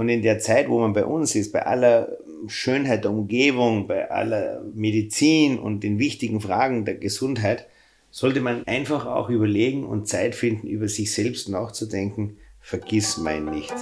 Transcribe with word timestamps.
Und 0.00 0.08
in 0.08 0.22
der 0.22 0.38
Zeit, 0.38 0.70
wo 0.70 0.78
man 0.78 0.94
bei 0.94 1.04
uns 1.04 1.34
ist, 1.34 1.52
bei 1.52 1.66
aller 1.66 2.16
Schönheit 2.46 3.04
der 3.04 3.10
Umgebung, 3.10 3.86
bei 3.86 4.10
aller 4.10 4.62
Medizin 4.72 5.58
und 5.58 5.80
den 5.80 5.98
wichtigen 5.98 6.40
Fragen 6.40 6.86
der 6.86 6.94
Gesundheit, 6.94 7.66
sollte 8.10 8.40
man 8.40 8.66
einfach 8.66 9.04
auch 9.04 9.28
überlegen 9.28 9.84
und 9.84 10.08
Zeit 10.08 10.34
finden, 10.34 10.68
über 10.68 10.88
sich 10.88 11.12
selbst 11.12 11.50
nachzudenken. 11.50 12.38
Vergiss 12.60 13.18
mein 13.18 13.44
nicht. 13.44 13.74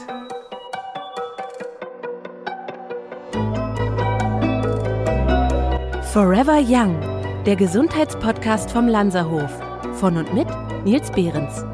Forever 6.12 6.60
Young, 6.66 6.98
der 7.46 7.54
Gesundheitspodcast 7.54 8.72
vom 8.72 8.88
Lanzerhof. 8.88 9.52
Von 10.00 10.16
und 10.16 10.34
mit 10.34 10.48
Nils 10.84 11.12
Behrens. 11.12 11.64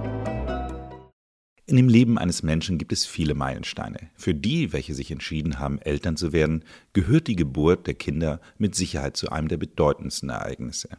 In 1.67 1.77
dem 1.77 1.89
Leben 1.89 2.19
eines 2.19 2.43
Menschen 2.43 2.77
gibt 2.77 2.93
es 2.93 3.07
viele 3.07 3.33
Meilensteine. 3.33 4.11
Für 4.17 4.35
die, 4.35 4.75
welche 4.75 4.93
sich 4.93 5.11
entschieden 5.11 5.59
haben, 5.59 5.79
Eltern 5.79 6.18
zu 6.18 6.35
werden, 6.35 6.63
gehört 6.93 7.27
die 7.27 7.36
Geburt 7.36 7.86
der 7.86 7.95
Kinder 7.95 8.43
mit 8.59 8.75
Sicherheit 8.75 9.17
zu 9.17 9.31
einem 9.31 9.49
der 9.49 9.57
bedeutendsten 9.57 10.29
Ereignisse. 10.29 10.91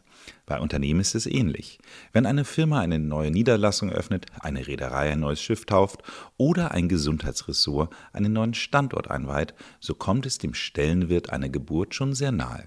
Bei 0.44 0.58
Unternehmen 0.58 0.98
ist 0.98 1.14
es 1.14 1.26
ähnlich. 1.26 1.78
Wenn 2.12 2.26
eine 2.26 2.44
Firma 2.44 2.80
eine 2.80 2.98
neue 2.98 3.30
Niederlassung 3.30 3.92
öffnet, 3.92 4.26
eine 4.40 4.66
Reederei 4.66 5.12
ein 5.12 5.20
neues 5.20 5.40
Schiff 5.40 5.66
tauft 5.66 6.02
oder 6.36 6.72
ein 6.72 6.88
Gesundheitsressort 6.88 7.94
einen 8.12 8.32
neuen 8.32 8.54
Standort 8.54 9.08
einweiht, 9.08 9.54
so 9.78 9.94
kommt 9.94 10.26
es 10.26 10.38
dem 10.38 10.52
Stellenwirt 10.52 11.30
einer 11.30 11.48
Geburt 11.48 11.94
schon 11.94 12.12
sehr 12.12 12.32
nahe. 12.32 12.64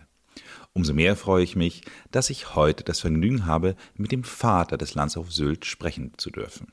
Umso 0.71 0.93
mehr 0.93 1.17
freue 1.17 1.43
ich 1.43 1.57
mich, 1.57 1.81
dass 2.11 2.29
ich 2.29 2.55
heute 2.55 2.85
das 2.85 3.01
Vergnügen 3.01 3.45
habe, 3.45 3.75
mit 3.95 4.13
dem 4.13 4.23
Vater 4.23 4.77
des 4.77 4.95
Landshof 4.95 5.33
Sylt 5.33 5.65
sprechen 5.65 6.13
zu 6.15 6.29
dürfen. 6.29 6.67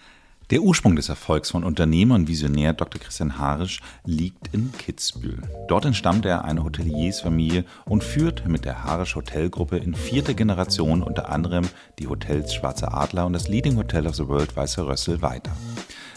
Der 0.50 0.62
Ursprung 0.62 0.94
des 0.94 1.08
Erfolgs 1.08 1.50
von 1.50 1.64
Unternehmer 1.64 2.14
und 2.14 2.28
Visionär 2.28 2.72
Dr. 2.72 3.00
Christian 3.00 3.36
Harisch 3.36 3.80
liegt 4.04 4.54
in 4.54 4.70
Kitzbühel. 4.70 5.42
Dort 5.66 5.86
entstammt 5.86 6.24
er 6.24 6.44
einer 6.44 6.62
Hoteliersfamilie 6.62 7.64
und 7.84 8.04
führt 8.04 8.46
mit 8.46 8.64
der 8.64 8.84
Harisch 8.84 9.16
Hotelgruppe 9.16 9.78
in 9.78 9.96
vierter 9.96 10.34
Generation 10.34 11.02
unter 11.02 11.30
anderem 11.30 11.64
die 11.98 12.06
Hotels 12.06 12.54
Schwarze 12.54 12.92
Adler 12.92 13.26
und 13.26 13.32
das 13.32 13.48
Leading 13.48 13.76
Hotel 13.76 14.06
of 14.06 14.14
the 14.14 14.28
World 14.28 14.54
Weißer 14.54 14.86
Rössel 14.86 15.20
weiter. 15.20 15.50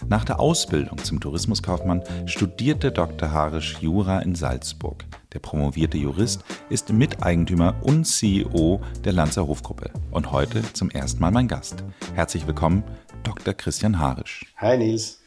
Nach 0.07 0.23
der 0.23 0.39
Ausbildung 0.39 0.99
zum 0.99 1.19
Tourismuskaufmann 1.19 2.03
studierte 2.27 2.91
Dr. 2.91 3.31
Harisch 3.31 3.77
Jura 3.81 4.19
in 4.19 4.35
Salzburg. 4.35 5.05
Der 5.33 5.39
promovierte 5.39 5.97
Jurist 5.97 6.43
ist 6.69 6.91
Miteigentümer 6.91 7.75
und 7.81 8.05
CEO 8.05 8.81
der 9.03 9.13
Lanzer 9.13 9.45
Hofgruppe 9.45 9.91
und 10.11 10.31
heute 10.31 10.61
zum 10.73 10.89
ersten 10.89 11.19
Mal 11.19 11.31
mein 11.31 11.47
Gast. 11.47 11.83
Herzlich 12.15 12.47
willkommen, 12.47 12.83
Dr. 13.23 13.53
Christian 13.53 13.99
Harisch. 13.99 14.45
Hi 14.57 14.77
Nils. 14.77 15.21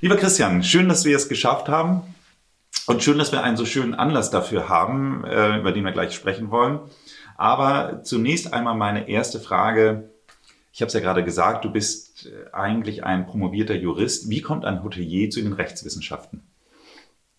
Lieber 0.00 0.16
Christian, 0.16 0.62
schön, 0.62 0.88
dass 0.88 1.04
wir 1.04 1.16
es 1.16 1.28
geschafft 1.28 1.68
haben 1.68 2.02
und 2.86 3.02
schön, 3.02 3.18
dass 3.18 3.32
wir 3.32 3.42
einen 3.42 3.56
so 3.56 3.64
schönen 3.64 3.94
Anlass 3.94 4.30
dafür 4.30 4.68
haben, 4.68 5.24
äh, 5.24 5.58
über 5.58 5.72
den 5.72 5.84
wir 5.84 5.92
gleich 5.92 6.14
sprechen 6.14 6.50
wollen. 6.50 6.80
Aber 7.36 8.02
zunächst 8.02 8.52
einmal 8.52 8.74
meine 8.74 9.08
erste 9.08 9.40
Frage. 9.40 10.10
Ich 10.72 10.80
habe 10.80 10.88
es 10.88 10.94
ja 10.94 11.00
gerade 11.00 11.24
gesagt, 11.24 11.64
du 11.64 11.70
bist 11.70 12.26
äh, 12.26 12.52
eigentlich 12.52 13.04
ein 13.04 13.26
promovierter 13.26 13.74
Jurist. 13.74 14.28
Wie 14.28 14.42
kommt 14.42 14.64
ein 14.64 14.82
Hotelier 14.82 15.30
zu 15.30 15.40
den 15.40 15.52
Rechtswissenschaften? 15.52 16.42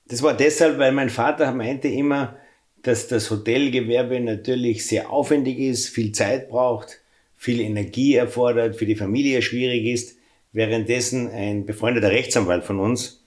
Das 0.07 0.23
war 0.23 0.33
deshalb, 0.33 0.79
weil 0.79 0.91
mein 0.91 1.09
Vater 1.09 1.51
meinte 1.51 1.87
immer, 1.87 2.35
dass 2.81 3.07
das 3.07 3.31
Hotelgewerbe 3.31 4.19
natürlich 4.19 4.85
sehr 4.87 5.09
aufwendig 5.09 5.59
ist, 5.59 5.89
viel 5.89 6.11
Zeit 6.11 6.49
braucht 6.49 7.01
viel 7.37 7.59
Energie 7.59 8.15
erfordert, 8.15 8.75
für 8.75 8.85
die 8.85 8.95
Familie 8.95 9.41
schwierig 9.41 9.85
ist. 9.85 10.17
Währenddessen 10.53 11.29
ein 11.29 11.65
befreundeter 11.65 12.11
Rechtsanwalt 12.11 12.63
von 12.63 12.79
uns 12.79 13.23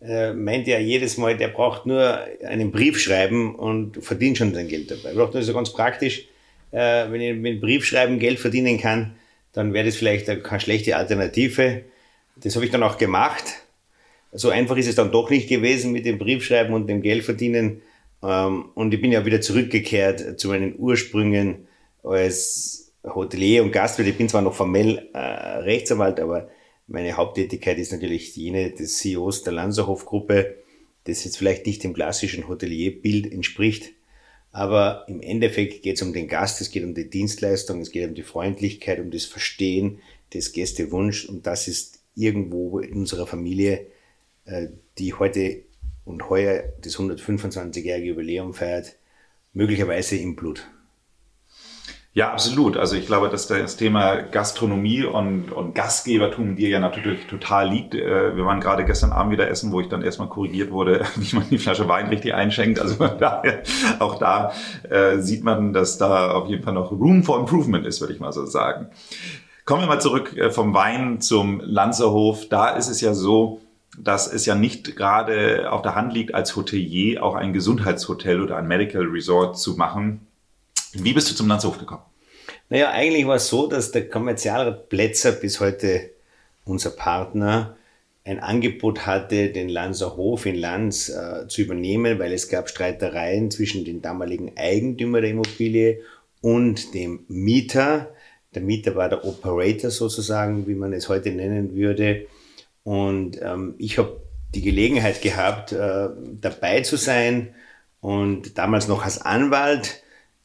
äh, 0.00 0.32
meint 0.32 0.66
ja 0.66 0.78
jedes 0.78 1.16
Mal, 1.16 1.36
der 1.36 1.48
braucht 1.48 1.86
nur 1.86 2.18
einen 2.44 2.72
Brief 2.72 2.98
schreiben 2.98 3.54
und 3.54 4.04
verdient 4.04 4.38
schon 4.38 4.52
sein 4.52 4.68
Geld 4.68 4.90
dabei. 4.90 5.14
Braucht 5.14 5.34
nur 5.34 5.42
so 5.42 5.54
ganz 5.54 5.72
praktisch, 5.72 6.26
äh, 6.72 7.10
wenn 7.10 7.20
ich 7.20 7.36
mit 7.36 7.60
Brief 7.60 7.84
schreiben 7.84 8.18
Geld 8.18 8.40
verdienen 8.40 8.78
kann, 8.78 9.14
dann 9.52 9.72
wäre 9.74 9.86
das 9.86 9.96
vielleicht 9.96 10.28
eine, 10.28 10.40
keine 10.40 10.60
schlechte 10.60 10.96
Alternative. 10.96 11.82
Das 12.36 12.56
habe 12.56 12.64
ich 12.64 12.70
dann 12.70 12.82
auch 12.82 12.98
gemacht. 12.98 13.44
So 14.32 14.48
einfach 14.48 14.76
ist 14.76 14.88
es 14.88 14.94
dann 14.94 15.12
doch 15.12 15.30
nicht 15.30 15.48
gewesen 15.48 15.92
mit 15.92 16.06
dem 16.06 16.18
Briefschreiben 16.18 16.74
und 16.74 16.88
dem 16.88 17.02
Geld 17.02 17.22
verdienen. 17.22 17.82
Ähm, 18.22 18.70
und 18.74 18.94
ich 18.94 19.00
bin 19.00 19.12
ja 19.12 19.24
wieder 19.26 19.40
zurückgekehrt 19.40 20.40
zu 20.40 20.48
meinen 20.48 20.74
Ursprüngen 20.78 21.68
als 22.02 22.91
Hotelier 23.04 23.62
und 23.62 23.72
Gastwirt. 23.72 24.08
Ich 24.08 24.18
bin 24.18 24.28
zwar 24.28 24.42
noch 24.42 24.54
formell 24.54 25.08
äh, 25.12 25.18
Rechtsanwalt, 25.18 26.20
aber 26.20 26.48
meine 26.86 27.16
Haupttätigkeit 27.16 27.78
ist 27.78 27.92
natürlich 27.92 28.34
jene 28.36 28.70
des 28.70 28.98
CEOs 28.98 29.42
der 29.42 29.52
Lanzerhof-Gruppe, 29.52 30.56
das 31.04 31.24
jetzt 31.24 31.36
vielleicht 31.36 31.66
nicht 31.66 31.82
dem 31.82 31.94
klassischen 31.94 32.48
Hotelierbild 32.48 33.32
entspricht. 33.32 33.92
Aber 34.52 35.06
im 35.08 35.20
Endeffekt 35.20 35.82
geht 35.82 35.96
es 35.96 36.02
um 36.02 36.12
den 36.12 36.28
Gast, 36.28 36.60
es 36.60 36.70
geht 36.70 36.84
um 36.84 36.94
die 36.94 37.08
Dienstleistung, 37.08 37.80
es 37.80 37.90
geht 37.90 38.06
um 38.06 38.14
die 38.14 38.22
Freundlichkeit, 38.22 39.00
um 39.00 39.10
das 39.10 39.24
Verstehen 39.24 40.00
des 40.34 40.52
Gästewunsch. 40.52 41.24
Und 41.24 41.46
das 41.46 41.68
ist 41.68 42.00
irgendwo 42.14 42.78
in 42.78 42.92
unserer 42.92 43.26
Familie, 43.26 43.86
äh, 44.44 44.68
die 44.98 45.14
heute 45.14 45.62
und 46.04 46.28
heuer 46.28 46.64
das 46.82 46.98
125-jährige 46.98 48.08
Jubiläum 48.08 48.52
feiert, 48.52 48.96
möglicherweise 49.54 50.16
im 50.16 50.36
Blut. 50.36 50.68
Ja, 52.14 52.30
absolut. 52.30 52.76
Also 52.76 52.94
ich 52.94 53.06
glaube, 53.06 53.30
dass 53.30 53.46
das 53.46 53.76
Thema 53.76 54.16
Gastronomie 54.16 55.02
und, 55.02 55.50
und 55.50 55.74
Gastgebertum 55.74 56.56
dir 56.56 56.68
ja 56.68 56.78
natürlich 56.78 57.26
total 57.26 57.70
liegt. 57.70 57.94
Äh, 57.94 58.36
wir 58.36 58.44
waren 58.44 58.60
gerade 58.60 58.84
gestern 58.84 59.12
Abend 59.12 59.32
wieder 59.32 59.48
essen, 59.48 59.72
wo 59.72 59.80
ich 59.80 59.88
dann 59.88 60.02
erstmal 60.02 60.28
korrigiert 60.28 60.70
wurde, 60.70 61.06
wie 61.16 61.34
man 61.34 61.48
die 61.48 61.56
Flasche 61.56 61.88
Wein 61.88 62.08
richtig 62.08 62.34
einschenkt. 62.34 62.78
Also 62.80 63.02
auch 63.98 64.18
da 64.18 64.52
äh, 64.90 65.20
sieht 65.20 65.42
man, 65.42 65.72
dass 65.72 65.96
da 65.96 66.32
auf 66.32 66.48
jeden 66.48 66.62
Fall 66.62 66.74
noch 66.74 66.92
Room 66.92 67.22
for 67.22 67.40
Improvement 67.40 67.86
ist, 67.86 68.02
würde 68.02 68.12
ich 68.12 68.20
mal 68.20 68.32
so 68.32 68.44
sagen. 68.44 68.88
Kommen 69.64 69.80
wir 69.80 69.88
mal 69.88 70.00
zurück 70.00 70.36
äh, 70.36 70.50
vom 70.50 70.74
Wein 70.74 71.22
zum 71.22 71.62
Lanzerhof. 71.64 72.46
Da 72.50 72.68
ist 72.68 72.88
es 72.88 73.00
ja 73.00 73.14
so, 73.14 73.62
dass 73.98 74.30
es 74.30 74.44
ja 74.44 74.54
nicht 74.54 74.96
gerade 74.96 75.72
auf 75.72 75.80
der 75.80 75.94
Hand 75.94 76.12
liegt, 76.12 76.34
als 76.34 76.56
Hotelier 76.56 77.24
auch 77.24 77.36
ein 77.36 77.54
Gesundheitshotel 77.54 78.42
oder 78.42 78.58
ein 78.58 78.68
Medical 78.68 79.04
Resort 79.04 79.58
zu 79.58 79.76
machen 79.76 80.26
wie 80.92 81.12
bist 81.12 81.30
du 81.30 81.34
zum 81.34 81.48
Landshof 81.48 81.78
gekommen? 81.78 82.02
Naja, 82.68 82.90
eigentlich 82.90 83.26
war 83.26 83.36
es 83.36 83.48
so, 83.48 83.66
dass 83.66 83.92
der 83.92 84.08
Kommerzialrat 84.08 84.88
Plätzer 84.88 85.32
bis 85.32 85.60
heute 85.60 86.10
unser 86.64 86.90
Partner 86.90 87.76
ein 88.24 88.38
Angebot 88.38 89.04
hatte, 89.04 89.48
den 89.48 89.68
Lanzer 89.68 90.16
in 90.44 90.54
Lanz 90.54 91.08
äh, 91.08 91.48
zu 91.48 91.62
übernehmen, 91.62 92.18
weil 92.18 92.32
es 92.32 92.48
gab 92.48 92.68
Streitereien 92.68 93.50
zwischen 93.50 93.84
den 93.84 94.00
damaligen 94.00 94.56
Eigentümer 94.56 95.20
der 95.20 95.30
Immobilie 95.30 96.00
und 96.40 96.94
dem 96.94 97.24
Mieter. 97.28 98.10
Der 98.54 98.62
Mieter 98.62 98.94
war 98.94 99.08
der 99.08 99.24
Operator 99.24 99.90
sozusagen, 99.90 100.66
wie 100.68 100.74
man 100.74 100.92
es 100.92 101.08
heute 101.08 101.30
nennen 101.30 101.74
würde. 101.74 102.26
Und 102.84 103.40
ähm, 103.42 103.74
ich 103.78 103.98
habe 103.98 104.20
die 104.54 104.62
Gelegenheit 104.62 105.20
gehabt, 105.20 105.72
äh, 105.72 106.08
dabei 106.40 106.82
zu 106.82 106.96
sein 106.96 107.54
und 108.00 108.58
damals 108.58 108.86
noch 108.86 109.04
als 109.04 109.20
Anwalt 109.20 110.01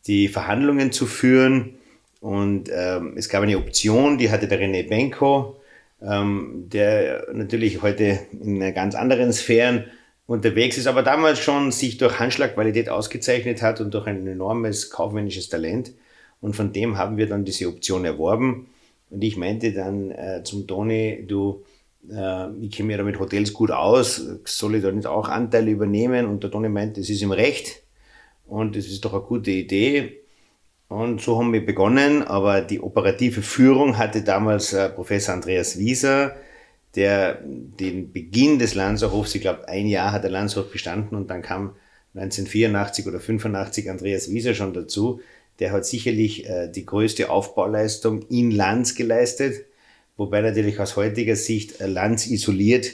die 0.08 0.28
Verhandlungen 0.28 0.92
zu 0.92 1.06
führen. 1.06 1.76
Und 2.20 2.70
ähm, 2.74 3.14
es 3.16 3.30
gab 3.30 3.44
eine 3.44 3.58
Option, 3.58 4.18
die 4.18 4.32
hatte 4.32 4.48
der 4.48 4.60
René 4.60 4.88
Benko, 4.88 5.58
ähm, 6.02 6.66
der 6.68 7.28
natürlich 7.34 7.82
heute 7.82 8.20
in 8.42 8.60
ganz 8.74 8.96
anderen 8.96 9.32
Sphären 9.34 9.86
unterwegs 10.26 10.78
ist, 10.78 10.88
aber 10.88 11.04
damals 11.04 11.40
schon 11.40 11.72
sich 11.72 11.98
durch 11.98 12.20
Handschlagqualität 12.20 12.90
ausgezeichnet 12.90 13.62
hat 13.62 13.80
und 13.82 13.94
durch 13.94 14.08
ein 14.08 14.28
enormes 14.28 14.90
kaufmännisches 14.90 15.50
Talent. 15.50 15.94
Und 16.42 16.56
von 16.56 16.74
dem 16.74 16.98
haben 16.98 17.18
wir 17.18 17.28
dann 17.28 17.46
diese 17.46 17.68
Option 17.68 18.06
erworben. 18.06 18.68
Und 19.10 19.24
ich 19.24 19.38
meinte 19.38 19.72
dann 19.72 20.12
äh, 20.12 20.42
zum 20.44 20.68
Toni, 20.68 21.24
du, 21.28 21.64
äh, 22.12 22.50
ich 22.62 22.72
kenne 22.72 22.88
mich 22.88 22.98
ja 22.98 23.04
mit 23.04 23.20
Hotels 23.20 23.54
gut 23.54 23.72
aus, 23.72 24.22
soll 24.46 24.76
ich 24.76 24.84
da 24.84 24.92
nicht 24.92 25.08
auch 25.08 25.30
Anteile 25.30 25.72
übernehmen? 25.72 26.26
Und 26.26 26.44
der 26.44 26.52
Toni 26.52 26.70
meinte, 26.70 27.00
es 27.00 27.10
ist 27.10 27.22
im 27.22 27.32
Recht. 27.32 27.84
Und 28.48 28.76
es 28.76 28.88
ist 28.88 29.04
doch 29.06 29.14
eine 29.14 29.24
gute 29.24 29.52
Idee. 29.52 30.22
Und 30.88 31.22
so 31.22 31.38
haben 31.38 31.52
wir 31.52 31.66
begonnen, 31.66 32.24
aber 32.24 32.62
die 32.62 32.80
operative 32.80 33.42
Führung 33.42 33.98
hatte 33.98 34.24
damals 34.24 34.72
äh, 34.72 34.90
Professor 34.90 35.34
Andreas 35.34 35.78
Wieser, 35.78 36.36
der 36.96 37.42
den 37.44 38.14
Beginn 38.14 38.58
des 38.58 38.74
Lanzerhofs, 38.74 39.36
ich 39.36 39.42
glaube 39.42 39.68
ein 39.68 39.88
Jahr 39.88 40.14
hat 40.14 40.24
der 40.24 40.32
Lanzerhof 40.32 40.72
bestanden 40.72 41.16
und 41.16 41.30
dann 41.30 41.42
kam 41.42 41.76
1984 42.16 43.06
oder 43.06 43.20
85 43.20 43.90
Andreas 43.90 44.32
Wieser 44.32 44.54
schon 44.54 44.74
dazu. 44.74 45.20
Der 45.60 45.74
hat 45.74 45.86
sicherlich 45.86 46.48
äh, 46.48 46.72
die 46.72 46.86
größte 46.86 47.30
Aufbauleistung 47.30 48.22
in 48.30 48.52
Lanz 48.52 48.96
geleistet, 48.96 49.66
wobei 50.16 50.42
natürlich 50.42 50.80
aus 50.80 50.96
heutiger 50.96 51.36
Sicht 51.36 51.82
äh, 51.82 51.88
Lanz 51.88 52.28
isoliert 52.28 52.94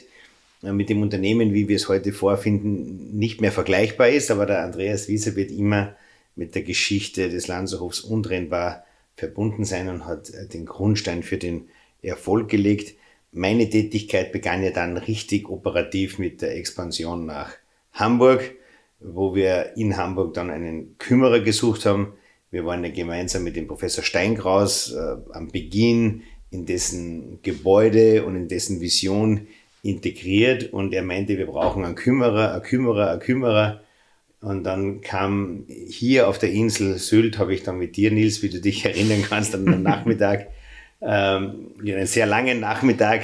mit 0.71 0.89
dem 0.89 1.01
Unternehmen, 1.01 1.54
wie 1.54 1.68
wir 1.68 1.75
es 1.75 1.89
heute 1.89 2.13
vorfinden, 2.13 3.18
nicht 3.18 3.42
mehr 3.42 3.51
vergleichbar 3.51 4.10
ist. 4.10 4.31
Aber 4.31 4.45
der 4.45 4.63
Andreas 4.63 5.07
Wieser 5.07 5.36
wird 5.36 5.51
immer 5.51 5.95
mit 6.36 6.56
der 6.56 6.63
Geschichte 6.63 7.30
des 7.30 7.48
Lanzerhofs 7.48 8.00
untrennbar 8.00 8.86
verbunden 9.15 9.65
sein 9.65 9.89
und 9.89 10.06
hat 10.06 10.30
äh, 10.30 10.48
den 10.48 10.65
Grundstein 10.65 11.24
für 11.24 11.38
den 11.38 11.68
Erfolg 12.01 12.50
gelegt. 12.50 12.95
meine 13.31 13.69
Tätigkeit 13.69 14.31
begann 14.31 14.63
ja 14.63 14.71
dann 14.71 14.98
richtig 14.98 15.50
operativ 15.50 16.19
mit 16.19 16.42
der 16.42 16.56
Expansion 16.56 17.25
nach 17.25 17.54
Hamburg, 17.94 18.56
wo 19.00 19.36
wir 19.36 19.75
in 19.75 19.98
Hamburg 19.98 20.33
dann 20.33 20.50
einen 20.50 20.98
Kümmerer 20.98 21.39
gesucht 21.39 21.86
haben. 21.86 22.13
Wir 22.51 22.65
waren 22.65 22.83
ja 22.83 22.92
gemeinsam 22.92 23.44
mit 23.44 23.56
dem 23.56 23.68
Professor 23.68 24.04
Steinkraus 24.04 24.94
äh, 24.94 25.15
am 25.31 25.50
Beginn 25.50 26.24
in 26.51 26.65
dessen 26.65 27.39
Gebäude 27.42 28.25
und 28.25 28.36
in 28.36 28.48
dessen 28.48 28.80
Vision 28.80 29.48
integriert 29.83 30.71
und 30.71 30.94
er 30.94 31.03
meinte, 31.03 31.38
wir 31.38 31.45
brauchen 31.45 31.85
einen 31.85 31.95
Kümmerer, 31.95 32.53
einen 32.53 32.63
Kümmerer, 32.63 33.12
einen 33.12 33.19
Kümmerer. 33.19 33.81
Und 34.41 34.63
dann 34.63 35.01
kam 35.01 35.65
hier 35.68 36.27
auf 36.27 36.39
der 36.39 36.51
Insel 36.51 36.97
Sylt, 36.97 37.38
habe 37.38 37.53
ich 37.53 37.63
dann 37.63 37.77
mit 37.77 37.95
dir, 37.95 38.12
Nils, 38.12 38.41
wie 38.41 38.50
du 38.50 38.59
dich 38.59 38.85
erinnern 38.85 39.24
kannst, 39.27 39.53
am 39.53 39.63
Nachmittag, 39.83 40.47
ähm, 41.01 41.71
einen 41.80 42.07
sehr 42.07 42.25
langen 42.25 42.62
Nachmittag. 42.62 43.21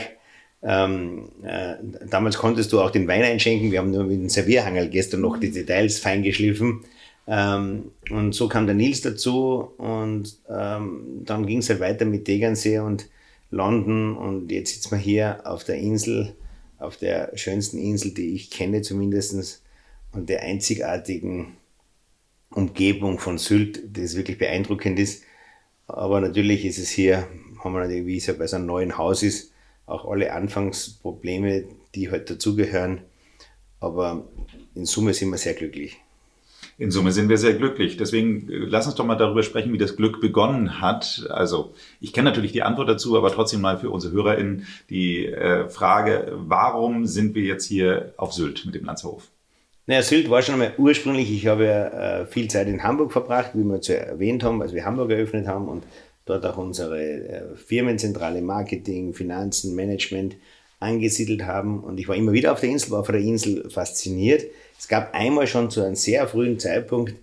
Ähm, 0.62 1.30
äh, 1.44 1.76
damals 2.10 2.38
konntest 2.38 2.74
du 2.74 2.82
auch 2.82 2.92
den 2.92 3.08
Wein 3.08 3.24
einschenken. 3.24 3.72
Wir 3.72 3.80
haben 3.80 3.92
nur 3.92 4.04
mit 4.04 4.20
dem 4.20 4.30
Servierhangel 4.30 4.90
gestern 4.90 5.22
noch 5.22 5.38
die 5.38 5.52
Details 5.52 6.00
fein 6.00 6.24
geschliffen. 6.24 6.84
Ähm, 7.26 7.92
und 8.10 8.34
so 8.34 8.50
kam 8.50 8.66
der 8.66 8.76
Nils 8.76 9.02
dazu 9.02 9.72
und 9.78 10.36
ähm, 10.50 11.22
dann 11.26 11.46
ging 11.46 11.60
es 11.60 11.70
halt 11.70 11.80
weiter 11.80 12.04
mit 12.04 12.26
Tegernsee 12.26 12.80
und 12.80 13.08
London 13.52 14.18
und 14.18 14.52
jetzt 14.52 14.74
sitzen 14.74 14.92
wir 14.92 14.98
hier 14.98 15.42
auf 15.46 15.64
der 15.64 15.76
Insel, 15.76 16.36
auf 16.80 16.98
der 16.98 17.36
schönsten 17.36 17.78
Insel, 17.78 18.14
die 18.14 18.34
ich 18.34 18.50
kenne 18.50 18.82
zumindest 18.82 19.64
und 20.12 20.30
der 20.30 20.44
einzigartigen 20.44 21.58
Umgebung 22.50 23.20
von 23.20 23.38
Sylt, 23.38 23.98
das 23.98 24.16
wirklich 24.16 24.38
beeindruckend 24.38 24.98
ist. 24.98 25.24
Aber 25.88 26.22
natürlich 26.22 26.66
ist 26.66 26.80
es 26.80 26.90
hier 26.90 27.28
haben 27.64 27.74
wir 27.74 27.82
natürlich, 27.82 28.06
wie 28.06 28.18
es 28.18 28.26
ja 28.26 28.34
bei 28.34 28.48
so 28.48 28.56
einem 28.56 28.66
neuen 28.66 28.98
Haus 28.98 29.24
ist, 29.24 29.52
auch 29.86 30.06
alle 30.06 30.34
Anfangsprobleme, 30.34 31.66
die 31.96 32.10
halt 32.10 32.30
dazugehören. 32.30 33.02
Aber 33.80 34.28
in 34.76 34.86
Summe 34.86 35.14
sind 35.14 35.30
wir 35.30 35.38
sehr 35.38 35.54
glücklich. 35.54 35.98
In 36.80 36.92
Summe 36.92 37.12
sind 37.12 37.28
wir 37.28 37.38
sehr 37.38 37.56
glücklich. 37.56 37.98
Deswegen 37.98 38.50
äh, 38.50 38.56
lass 38.56 38.86
uns 38.86 38.96
doch 38.96 39.06
mal 39.06 39.16
darüber 39.16 39.44
sprechen, 39.44 39.74
wie 39.74 39.78
das 39.78 39.98
Glück 39.98 40.22
begonnen 40.22 40.80
hat. 40.80 41.28
Also 41.30 41.74
ich 42.00 42.14
kenne 42.14 42.30
natürlich 42.30 42.54
die 42.54 42.64
Antwort 42.64 42.88
dazu, 42.88 43.18
aber 43.18 43.32
trotzdem 43.32 43.60
mal 43.60 43.78
für 43.78 43.90
unsere 43.90 44.14
HörerInnen 44.14 44.66
die 44.90 45.26
äh, 45.26 45.68
Frage, 45.68 46.32
warum 46.36 47.06
sind 47.06 47.36
wir 47.36 47.44
jetzt 47.44 47.66
hier 47.66 48.14
auf 48.16 48.32
Sylt 48.32 48.66
mit 48.66 48.76
dem 48.76 48.86
Landshof? 48.86 49.28
Naja, 49.88 50.04
Sylt 50.04 50.30
war 50.30 50.42
schon 50.42 50.54
einmal 50.54 50.74
ursprünglich, 50.78 51.30
ich 51.32 51.48
habe 51.48 51.66
ja 51.66 51.88
äh, 52.22 52.26
viel 52.26 52.48
Zeit 52.48 52.68
in 52.68 52.82
Hamburg 52.82 53.12
verbracht, 53.12 53.52
wie 53.56 53.64
wir 53.64 53.82
zu 53.82 53.98
erwähnt 53.98 54.44
haben, 54.44 54.62
als 54.62 54.74
wir 54.74 54.86
Hamburg 54.86 55.12
eröffnet 55.12 55.48
haben 55.48 55.68
und 55.68 55.84
dort 56.26 56.46
auch 56.46 56.58
unsere 56.58 57.02
äh, 57.02 57.56
Firmenzentrale 57.56 58.42
Marketing, 58.42 59.14
Finanzen, 59.14 59.76
Management 59.76 60.38
angesiedelt 60.80 61.44
haben. 61.44 61.82
Und 61.82 62.00
ich 62.00 62.08
war 62.08 62.16
immer 62.16 62.32
wieder 62.32 62.54
auf 62.54 62.62
der 62.62 62.70
Insel, 62.70 62.92
war 62.92 63.02
auf 63.02 63.08
der 63.08 63.20
Insel 63.20 63.70
fasziniert. 63.70 64.46
Es 64.78 64.88
gab 64.88 65.14
einmal 65.14 65.48
schon 65.48 65.70
zu 65.70 65.82
einem 65.84 65.96
sehr 65.96 66.28
frühen 66.28 66.60
Zeitpunkt, 66.60 67.14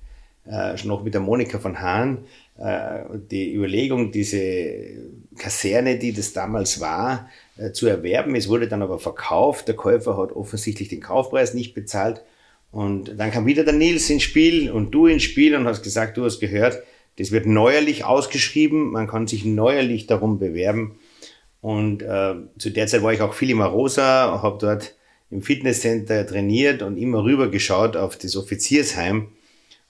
äh, 0.44 0.76
schon 0.76 0.88
noch 0.88 1.02
mit 1.02 1.14
der 1.14 1.20
Monika 1.20 1.58
von 1.58 1.80
Hahn, 1.80 2.18
äh, 2.58 3.00
die 3.30 3.54
Überlegung, 3.54 4.12
diese 4.12 4.42
Kaserne, 5.38 5.98
die 5.98 6.12
das 6.12 6.32
damals 6.32 6.80
war, 6.80 7.28
äh, 7.56 7.72
zu 7.72 7.86
erwerben. 7.86 8.34
Es 8.34 8.48
wurde 8.48 8.68
dann 8.68 8.82
aber 8.82 8.98
verkauft. 8.98 9.68
Der 9.68 9.76
Käufer 9.76 10.16
hat 10.18 10.32
offensichtlich 10.32 10.88
den 10.88 11.00
Kaufpreis 11.00 11.54
nicht 11.54 11.74
bezahlt. 11.74 12.22
Und 12.72 13.18
dann 13.18 13.30
kam 13.30 13.46
wieder 13.46 13.64
der 13.64 13.72
Nils 13.72 14.10
ins 14.10 14.22
Spiel 14.22 14.70
und 14.70 14.90
du 14.90 15.06
ins 15.06 15.22
Spiel 15.22 15.54
und 15.56 15.66
hast 15.66 15.82
gesagt, 15.82 16.16
du 16.18 16.24
hast 16.24 16.40
gehört, 16.40 16.82
das 17.18 17.30
wird 17.32 17.46
neuerlich 17.46 18.04
ausgeschrieben, 18.04 18.90
man 18.90 19.06
kann 19.06 19.26
sich 19.26 19.46
neuerlich 19.46 20.06
darum 20.06 20.38
bewerben. 20.38 20.98
Und 21.60 22.02
äh, 22.02 22.34
zu 22.58 22.70
der 22.70 22.86
Zeit 22.86 23.02
war 23.02 23.12
ich 23.12 23.20
auch 23.20 23.34
viel 23.34 23.50
im 23.50 23.60
Arosa, 23.60 24.40
habe 24.42 24.58
dort 24.60 24.94
im 25.30 25.42
Fitnesscenter 25.42 26.26
trainiert 26.26 26.82
und 26.82 26.96
immer 26.96 27.24
rüber 27.24 27.48
geschaut 27.48 27.96
auf 27.96 28.16
das 28.16 28.36
Offiziersheim. 28.36 29.28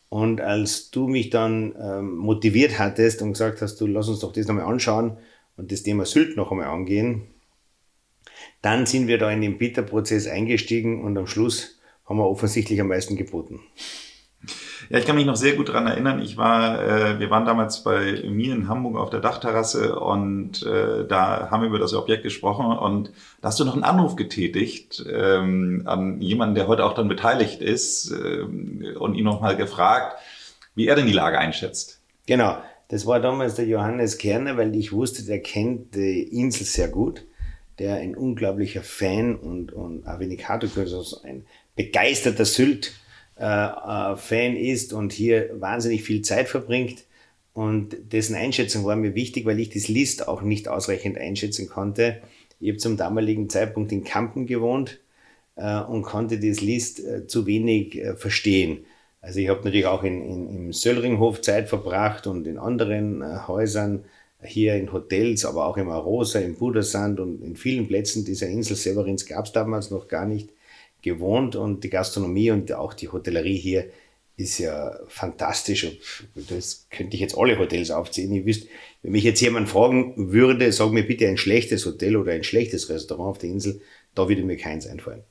Und 0.08 0.40
als 0.40 0.90
du 0.90 1.08
mich 1.08 1.30
dann 1.30 1.74
ähm, 1.80 2.16
motiviert 2.16 2.78
hattest 2.78 3.22
und 3.22 3.32
gesagt 3.32 3.60
hast, 3.60 3.80
du 3.80 3.86
lass 3.86 4.08
uns 4.08 4.20
doch 4.20 4.32
das 4.32 4.46
nochmal 4.46 4.64
anschauen 4.64 5.18
und 5.56 5.72
das 5.72 5.82
Thema 5.82 6.06
Sylt 6.06 6.36
noch 6.36 6.50
einmal 6.50 6.68
angehen, 6.68 7.22
dann 8.62 8.86
sind 8.86 9.08
wir 9.08 9.18
da 9.18 9.30
in 9.30 9.40
den 9.40 9.58
Bieterprozess 9.58 10.26
eingestiegen 10.26 11.02
und 11.02 11.16
am 11.18 11.26
Schluss 11.26 11.78
haben 12.04 12.18
wir 12.18 12.28
offensichtlich 12.28 12.80
am 12.80 12.88
meisten 12.88 13.16
geboten. 13.16 13.60
Ja, 14.88 14.98
ich 14.98 15.06
kann 15.06 15.16
mich 15.16 15.26
noch 15.26 15.36
sehr 15.36 15.54
gut 15.54 15.72
dran 15.72 15.86
erinnern. 15.86 16.20
Ich 16.22 16.36
war, 16.36 16.80
äh, 16.80 17.18
wir 17.18 17.30
waren 17.30 17.44
damals 17.44 17.82
bei 17.82 18.22
mir 18.28 18.54
in 18.54 18.68
Hamburg 18.68 18.96
auf 18.96 19.10
der 19.10 19.20
Dachterrasse 19.20 19.98
und 19.98 20.62
äh, 20.62 21.06
da 21.06 21.50
haben 21.50 21.62
wir 21.62 21.68
über 21.68 21.78
das 21.78 21.94
Objekt 21.94 22.22
gesprochen 22.22 22.66
und 22.66 23.10
da 23.40 23.48
hast 23.48 23.58
du 23.58 23.64
noch 23.64 23.74
einen 23.74 23.84
Anruf 23.84 24.14
getätigt 24.14 25.04
ähm, 25.10 25.82
an 25.86 26.20
jemanden, 26.20 26.54
der 26.54 26.68
heute 26.68 26.84
auch 26.84 26.94
dann 26.94 27.08
beteiligt 27.08 27.60
ist 27.60 28.12
äh, 28.12 28.42
und 28.94 29.14
ihn 29.14 29.24
nochmal 29.24 29.56
gefragt, 29.56 30.18
wie 30.74 30.86
er 30.86 30.94
denn 30.94 31.06
die 31.06 31.12
Lage 31.12 31.38
einschätzt. 31.38 32.00
Genau, 32.26 32.56
das 32.88 33.06
war 33.06 33.18
damals 33.18 33.56
der 33.56 33.66
Johannes 33.66 34.18
Kerner, 34.18 34.56
weil 34.56 34.74
ich 34.76 34.92
wusste, 34.92 35.24
der 35.24 35.40
kennt 35.40 35.96
die 35.96 36.22
Insel 36.22 36.64
sehr 36.64 36.88
gut, 36.88 37.24
der 37.80 37.96
ein 37.96 38.16
unglaublicher 38.16 38.82
Fan 38.82 39.34
und, 39.34 39.72
und 39.72 40.06
Avenicato, 40.06 40.68
also 40.76 41.22
ein 41.24 41.44
begeisterter 41.74 42.44
Sylt 42.44 42.92
äh, 43.38 43.44
äh, 43.44 44.16
Fan 44.16 44.56
ist 44.56 44.94
und 44.94 45.12
hier 45.12 45.50
wahnsinnig 45.60 46.02
viel 46.02 46.22
Zeit 46.22 46.48
verbringt. 46.48 47.04
Und 47.52 47.96
dessen 48.12 48.34
Einschätzung 48.34 48.84
war 48.84 48.96
mir 48.96 49.14
wichtig, 49.14 49.44
weil 49.44 49.60
ich 49.60 49.70
das 49.70 49.88
List 49.88 50.26
auch 50.26 50.42
nicht 50.42 50.68
ausreichend 50.68 51.18
einschätzen 51.18 51.68
konnte. 51.68 52.22
Ich 52.60 52.68
habe 52.70 52.78
zum 52.78 52.96
damaligen 52.96 53.50
Zeitpunkt 53.50 53.92
in 53.92 54.04
Kampen 54.04 54.46
gewohnt 54.46 55.00
äh, 55.56 55.80
und 55.80 56.02
konnte 56.02 56.38
das 56.38 56.60
List 56.60 57.02
zu 57.28 57.46
wenig 57.46 58.02
verstehen. 58.16 58.86
Also 59.20 59.40
ich 59.40 59.48
habe 59.48 59.60
natürlich 59.64 59.86
auch 59.86 60.02
in, 60.04 60.22
in, 60.22 60.48
im 60.48 60.72
Söllringhof 60.72 61.40
Zeit 61.40 61.68
verbracht 61.68 62.26
und 62.26 62.46
in 62.46 62.58
anderen 62.58 63.46
Häusern, 63.48 64.04
hier 64.42 64.74
in 64.76 64.92
Hotels, 64.92 65.44
aber 65.44 65.66
auch 65.66 65.76
im 65.76 65.88
Arosa, 65.88 66.38
im 66.38 66.56
Budersand 66.56 67.20
und 67.20 67.42
in 67.42 67.56
vielen 67.56 67.88
Plätzen 67.88 68.24
dieser 68.24 68.46
Insel 68.48 68.76
Severins 68.76 69.26
gab 69.26 69.46
es 69.46 69.52
damals 69.52 69.90
noch 69.90 70.08
gar 70.08 70.26
nicht 70.26 70.50
gewohnt 71.06 71.56
und 71.56 71.84
die 71.84 71.90
Gastronomie 71.90 72.50
und 72.50 72.72
auch 72.72 72.92
die 72.92 73.08
Hotellerie 73.08 73.56
hier 73.56 73.86
ist 74.36 74.58
ja 74.58 74.98
fantastisch. 75.08 75.86
Das 76.34 76.86
könnte 76.90 77.14
ich 77.14 77.20
jetzt 77.20 77.38
alle 77.38 77.58
Hotels 77.58 77.90
aufziehen. 77.90 78.32
Ihr 78.32 78.44
wisst, 78.44 78.68
wenn 79.02 79.12
mich 79.12 79.24
jetzt 79.24 79.40
jemand 79.40 79.68
fragen 79.68 80.32
würde, 80.32 80.70
sag 80.72 80.90
mir 80.90 81.06
bitte 81.06 81.26
ein 81.26 81.38
schlechtes 81.38 81.86
Hotel 81.86 82.16
oder 82.16 82.32
ein 82.32 82.44
schlechtes 82.44 82.90
Restaurant 82.90 83.30
auf 83.30 83.38
der 83.38 83.50
Insel, 83.50 83.80
da 84.14 84.28
würde 84.28 84.42
mir 84.42 84.56
keins 84.56 84.86
einfallen. 84.86 85.22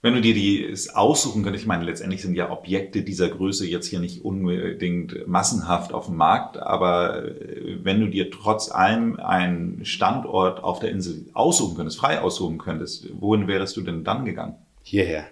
Wenn 0.00 0.14
du 0.14 0.20
dir 0.20 0.34
die 0.34 0.72
aussuchen 0.94 1.42
könntest, 1.42 1.64
ich 1.64 1.68
meine, 1.68 1.84
letztendlich 1.84 2.22
sind 2.22 2.34
ja 2.36 2.52
Objekte 2.52 3.02
dieser 3.02 3.28
Größe 3.28 3.66
jetzt 3.66 3.88
hier 3.88 3.98
nicht 3.98 4.24
unbedingt 4.24 5.26
massenhaft 5.26 5.92
auf 5.92 6.06
dem 6.06 6.16
Markt, 6.16 6.56
aber 6.56 7.24
äh, 7.24 7.78
wenn 7.82 8.00
du 8.00 8.06
dir 8.06 8.30
trotz 8.30 8.70
allem 8.70 9.18
einen 9.18 9.84
Standort 9.84 10.62
auf 10.62 10.78
der 10.78 10.90
Insel 10.90 11.26
aussuchen 11.32 11.76
könntest, 11.76 11.98
frei 11.98 12.20
aussuchen 12.20 12.58
könntest, 12.58 13.08
wohin 13.18 13.48
wärst 13.48 13.76
du 13.76 13.80
denn 13.80 14.04
dann 14.04 14.24
gegangen? 14.24 14.54
Hierher. 14.82 15.26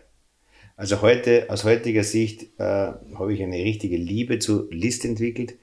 Also 0.76 1.00
heute, 1.00 1.46
aus 1.48 1.62
heutiger 1.62 2.02
Sicht, 2.02 2.48
äh, 2.58 2.64
habe 2.64 3.32
ich 3.32 3.42
eine 3.42 3.56
richtige 3.56 3.96
Liebe 3.96 4.40
zu 4.40 4.68
List 4.70 5.04
entwickelt. 5.04 5.54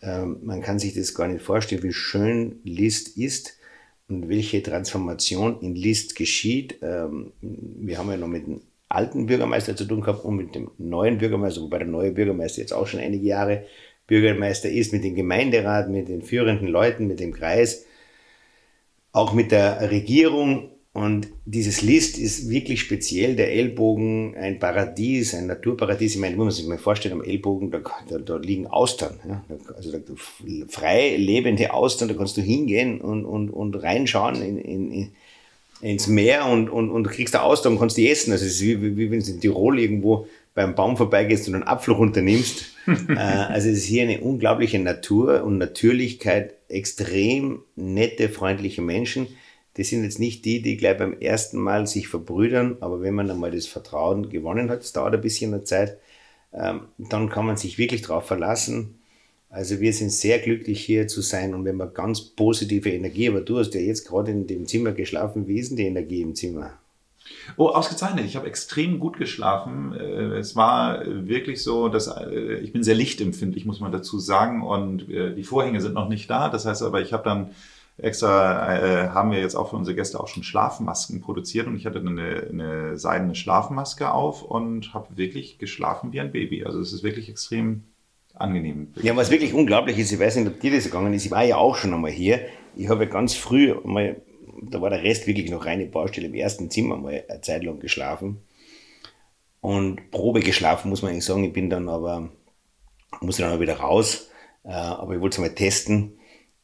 Ähm, 0.00 0.38
man 0.42 0.62
kann 0.62 0.78
sich 0.78 0.94
das 0.94 1.14
gar 1.14 1.28
nicht 1.28 1.42
vorstellen, 1.42 1.82
wie 1.82 1.92
schön 1.92 2.60
List 2.64 3.18
ist 3.18 3.58
und 4.08 4.28
welche 4.28 4.62
Transformation 4.62 5.60
in 5.60 5.74
List 5.74 6.16
geschieht. 6.16 6.78
Ähm, 6.82 7.32
wir 7.40 7.98
haben 7.98 8.10
ja 8.10 8.16
noch 8.16 8.28
mit 8.28 8.46
dem 8.46 8.60
alten 8.88 9.26
Bürgermeister 9.26 9.74
zu 9.74 9.84
tun 9.84 10.00
gehabt 10.00 10.24
und 10.24 10.36
mit 10.36 10.54
dem 10.54 10.70
neuen 10.78 11.18
Bürgermeister, 11.18 11.60
wobei 11.60 11.78
der 11.78 11.88
neue 11.88 12.12
Bürgermeister 12.12 12.60
jetzt 12.60 12.72
auch 12.72 12.86
schon 12.86 13.00
einige 13.00 13.26
Jahre 13.26 13.64
Bürgermeister 14.06 14.70
ist, 14.70 14.92
mit 14.92 15.02
dem 15.02 15.16
Gemeinderat, 15.16 15.90
mit 15.90 16.08
den 16.08 16.22
führenden 16.22 16.68
Leuten, 16.68 17.08
mit 17.08 17.18
dem 17.18 17.32
Kreis, 17.32 17.86
auch 19.10 19.32
mit 19.32 19.50
der 19.50 19.90
Regierung 19.90 20.70
und 20.96 21.28
dieses 21.44 21.82
List 21.82 22.16
ist 22.16 22.48
wirklich 22.48 22.80
speziell. 22.80 23.36
Der 23.36 23.52
Ellbogen, 23.52 24.34
ein 24.34 24.58
Paradies, 24.58 25.34
ein 25.34 25.46
Naturparadies. 25.46 26.14
Ich 26.14 26.20
meine, 26.20 26.36
muss 26.36 26.44
man 26.46 26.54
sich 26.54 26.66
mal 26.66 26.78
vorstellen, 26.78 27.20
am 27.20 27.22
Ellbogen, 27.22 27.70
da, 27.70 27.80
da, 28.08 28.16
da 28.16 28.36
liegen 28.38 28.66
Austern. 28.66 29.20
Ja? 29.28 29.44
Also 29.76 29.92
da, 29.92 29.98
frei 30.68 31.16
lebende 31.18 31.74
Austern, 31.74 32.08
da 32.08 32.14
kannst 32.14 32.38
du 32.38 32.40
hingehen 32.40 33.02
und, 33.02 33.26
und, 33.26 33.50
und 33.50 33.74
reinschauen 33.74 34.40
in, 34.40 34.56
in, 34.56 35.12
ins 35.82 36.06
Meer 36.06 36.46
und, 36.46 36.70
und, 36.70 36.90
und 36.90 37.04
du 37.04 37.10
kriegst 37.10 37.34
da 37.34 37.42
Austern 37.42 37.74
und 37.74 37.78
kannst 37.78 37.98
die 37.98 38.08
essen. 38.08 38.32
Also 38.32 38.46
es 38.46 38.52
ist 38.52 38.62
wie, 38.62 38.80
wie, 38.80 38.96
wie 38.96 39.10
wenn 39.10 39.20
du 39.20 39.30
in 39.30 39.40
Tirol 39.40 39.78
irgendwo 39.78 40.26
beim 40.54 40.74
Baum 40.74 40.96
vorbeigehst 40.96 41.46
und 41.46 41.56
einen 41.56 41.64
Apfel 41.64 41.92
runternimmst. 41.92 42.72
äh, 43.10 43.18
also 43.18 43.68
es 43.68 43.80
ist 43.80 43.84
hier 43.84 44.04
eine 44.04 44.22
unglaubliche 44.22 44.78
Natur 44.78 45.44
und 45.44 45.58
Natürlichkeit, 45.58 46.54
extrem 46.70 47.64
nette, 47.74 48.30
freundliche 48.30 48.80
Menschen 48.80 49.26
das 49.76 49.88
sind 49.88 50.04
jetzt 50.04 50.18
nicht 50.18 50.44
die, 50.44 50.62
die 50.62 50.76
gleich 50.76 50.96
beim 50.96 51.18
ersten 51.20 51.58
Mal 51.58 51.86
sich 51.86 52.08
verbrüdern, 52.08 52.78
aber 52.80 53.02
wenn 53.02 53.14
man 53.14 53.30
einmal 53.30 53.50
das 53.50 53.66
Vertrauen 53.66 54.30
gewonnen 54.30 54.70
hat, 54.70 54.80
das 54.80 54.92
dauert 54.92 55.14
ein 55.14 55.20
bisschen 55.20 55.52
eine 55.52 55.64
Zeit, 55.64 55.98
ähm, 56.52 56.82
dann 56.98 57.28
kann 57.28 57.46
man 57.46 57.56
sich 57.56 57.76
wirklich 57.76 58.02
darauf 58.02 58.26
verlassen. 58.26 58.98
Also 59.50 59.80
wir 59.80 59.92
sind 59.92 60.10
sehr 60.10 60.38
glücklich 60.38 60.84
hier 60.84 61.08
zu 61.08 61.20
sein 61.20 61.54
und 61.54 61.64
wenn 61.64 61.76
man 61.76 61.92
ganz 61.92 62.20
positive 62.20 62.90
Energie, 62.90 63.28
aber 63.28 63.42
du 63.42 63.58
hast 63.58 63.74
ja 63.74 63.80
jetzt 63.80 64.06
gerade 64.06 64.30
in 64.30 64.46
dem 64.46 64.66
Zimmer 64.66 64.92
geschlafen, 64.92 65.46
wie 65.46 65.58
ist 65.58 65.70
denn 65.70 65.76
die 65.76 65.86
Energie 65.86 66.22
im 66.22 66.34
Zimmer? 66.34 66.78
Oh, 67.56 67.68
ausgezeichnet. 67.68 68.24
Ich 68.24 68.36
habe 68.36 68.46
extrem 68.46 68.98
gut 68.98 69.18
geschlafen. 69.18 69.94
Äh, 69.94 70.38
es 70.38 70.56
war 70.56 71.02
wirklich 71.04 71.62
so, 71.62 71.88
dass 71.88 72.06
äh, 72.06 72.58
ich 72.58 72.72
bin 72.72 72.82
sehr 72.82 72.94
lichtempfindlich, 72.94 73.64
muss 73.64 73.80
man 73.80 73.92
dazu 73.92 74.18
sagen. 74.18 74.62
Und 74.62 75.08
äh, 75.10 75.34
die 75.34 75.42
Vorhänge 75.42 75.80
sind 75.80 75.94
noch 75.94 76.08
nicht 76.08 76.30
da. 76.30 76.48
Das 76.48 76.66
heißt 76.66 76.82
aber, 76.82 77.00
ich 77.00 77.12
habe 77.12 77.24
dann 77.24 77.50
extra, 77.98 78.76
äh, 78.76 79.08
haben 79.08 79.30
wir 79.30 79.40
jetzt 79.40 79.54
auch 79.54 79.70
für 79.70 79.76
unsere 79.76 79.96
Gäste 79.96 80.20
auch 80.20 80.28
schon 80.28 80.42
Schlafmasken 80.42 81.20
produziert. 81.20 81.66
Und 81.66 81.76
ich 81.76 81.86
hatte 81.86 82.00
eine, 82.00 82.46
eine 82.50 82.98
seidene 82.98 83.34
Schlafmaske 83.34 84.12
auf 84.12 84.42
und 84.42 84.94
habe 84.94 85.16
wirklich 85.16 85.58
geschlafen 85.58 86.12
wie 86.12 86.20
ein 86.20 86.32
Baby. 86.32 86.64
Also 86.64 86.80
es 86.80 86.92
ist 86.92 87.02
wirklich 87.02 87.28
extrem 87.28 87.84
angenehm. 88.34 88.92
Ja, 89.00 89.16
was 89.16 89.30
wirklich 89.30 89.54
unglaublich 89.54 89.98
ist, 89.98 90.12
ich 90.12 90.20
weiß 90.20 90.36
nicht, 90.36 90.48
ob 90.48 90.60
dir 90.60 90.74
das 90.74 90.84
gegangen 90.84 91.14
ist, 91.14 91.24
ich 91.24 91.30
war 91.30 91.44
ja 91.44 91.56
auch 91.56 91.76
schon 91.76 91.94
einmal 91.94 92.10
hier. 92.10 92.40
Ich 92.74 92.88
habe 92.88 93.06
ganz 93.06 93.34
früh 93.34 93.74
mal 93.84 94.16
da 94.62 94.80
war 94.80 94.90
der 94.90 95.02
Rest 95.02 95.26
wirklich 95.26 95.50
noch 95.50 95.66
reine 95.66 95.86
Baustelle, 95.86 96.28
im 96.28 96.34
ersten 96.34 96.70
Zimmer 96.70 96.96
mal 96.96 97.24
eine 97.28 97.40
Zeit 97.40 97.64
lang 97.64 97.80
geschlafen. 97.80 98.42
Und 99.60 100.10
Probe 100.10 100.40
geschlafen, 100.40 100.90
muss 100.90 101.02
man 101.02 101.12
eigentlich 101.12 101.24
sagen. 101.24 101.44
Ich 101.44 101.52
bin 101.52 101.70
dann 101.70 101.88
aber, 101.88 102.30
musste 103.20 103.42
dann 103.42 103.52
auch 103.52 103.60
wieder 103.60 103.78
raus, 103.78 104.30
äh, 104.64 104.70
aber 104.70 105.14
ich 105.14 105.20
wollte 105.20 105.34
es 105.34 105.40
mal 105.40 105.54
testen. 105.54 106.18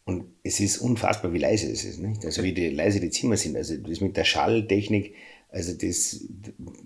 Und 0.04 0.24
es 0.42 0.58
ist 0.60 0.78
unfassbar, 0.78 1.32
wie 1.32 1.38
leise 1.38 1.70
es 1.70 1.84
ist, 1.84 2.00
nicht? 2.00 2.24
Also 2.24 2.42
wie 2.42 2.52
die, 2.52 2.70
leise 2.70 3.00
die 3.00 3.10
Zimmer 3.10 3.36
sind. 3.36 3.56
Also 3.56 3.76
das 3.76 4.00
mit 4.00 4.16
der 4.16 4.24
Schalltechnik, 4.24 5.14
also 5.48 5.74
das, 5.74 6.24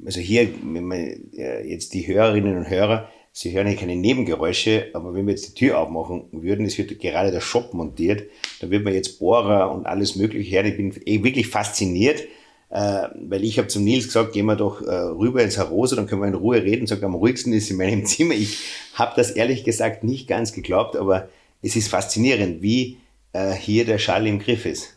also 0.05 0.21
hier, 0.21 0.49
wenn 0.63 0.85
man 0.85 1.31
jetzt 1.33 1.95
die 1.95 2.07
Hörerinnen 2.07 2.59
und 2.59 2.69
Hörer, 2.69 3.09
Sie 3.39 3.53
hören 3.53 3.67
hier 3.67 3.77
keine 3.77 3.97
Nebengeräusche, 3.97 4.87
aber 4.95 5.13
wenn 5.13 5.27
wir 5.27 5.35
jetzt 5.35 5.49
die 5.49 5.67
Tür 5.67 5.79
aufmachen 5.79 6.25
würden, 6.33 6.65
es 6.65 6.79
wird 6.79 6.99
gerade 6.99 7.31
der 7.31 7.43
Shop 7.43 7.75
montiert, 7.75 8.31
da 8.61 8.71
wird 8.71 8.83
man 8.83 8.95
jetzt 8.95 9.19
Bohrer 9.19 9.73
und 9.73 9.85
alles 9.85 10.17
mögliche 10.17 10.57
hören. 10.57 10.67
Ich 10.69 10.77
bin 10.79 10.95
eh 11.05 11.23
wirklich 11.23 11.49
fasziniert, 11.49 12.23
äh, 12.71 13.09
weil 13.29 13.45
ich 13.45 13.59
habe 13.59 13.69
zum 13.69 13.85
Nils 13.85 14.07
gesagt, 14.07 14.33
gehen 14.33 14.47
wir 14.47 14.57
doch 14.57 14.81
äh, 14.81 14.91
rüber 14.91 15.43
ins 15.43 15.59
Herr 15.59 15.67
Rose, 15.67 15.95
dann 15.97 16.07
können 16.07 16.23
wir 16.23 16.29
in 16.29 16.35
Ruhe 16.35 16.63
reden. 16.63 16.87
Sagt, 16.87 17.05
am 17.05 17.15
ruhigsten 17.15 17.53
ist 17.53 17.71
in 17.71 17.77
meinem 17.77 18.05
Zimmer. 18.07 18.33
Ich 18.33 18.57
habe 18.95 19.13
das 19.17 19.33
ehrlich 19.33 19.65
gesagt 19.65 20.03
nicht 20.03 20.27
ganz 20.29 20.55
geglaubt, 20.55 20.97
aber 20.97 21.29
es 21.61 21.77
ist 21.77 21.89
faszinierend, 21.89 22.63
wie 22.63 22.97
äh, 23.37 23.55
hier 23.55 23.85
der 23.85 23.99
Schall 23.99 24.27
im 24.27 24.39
Griff 24.39 24.67
ist. 24.67 24.96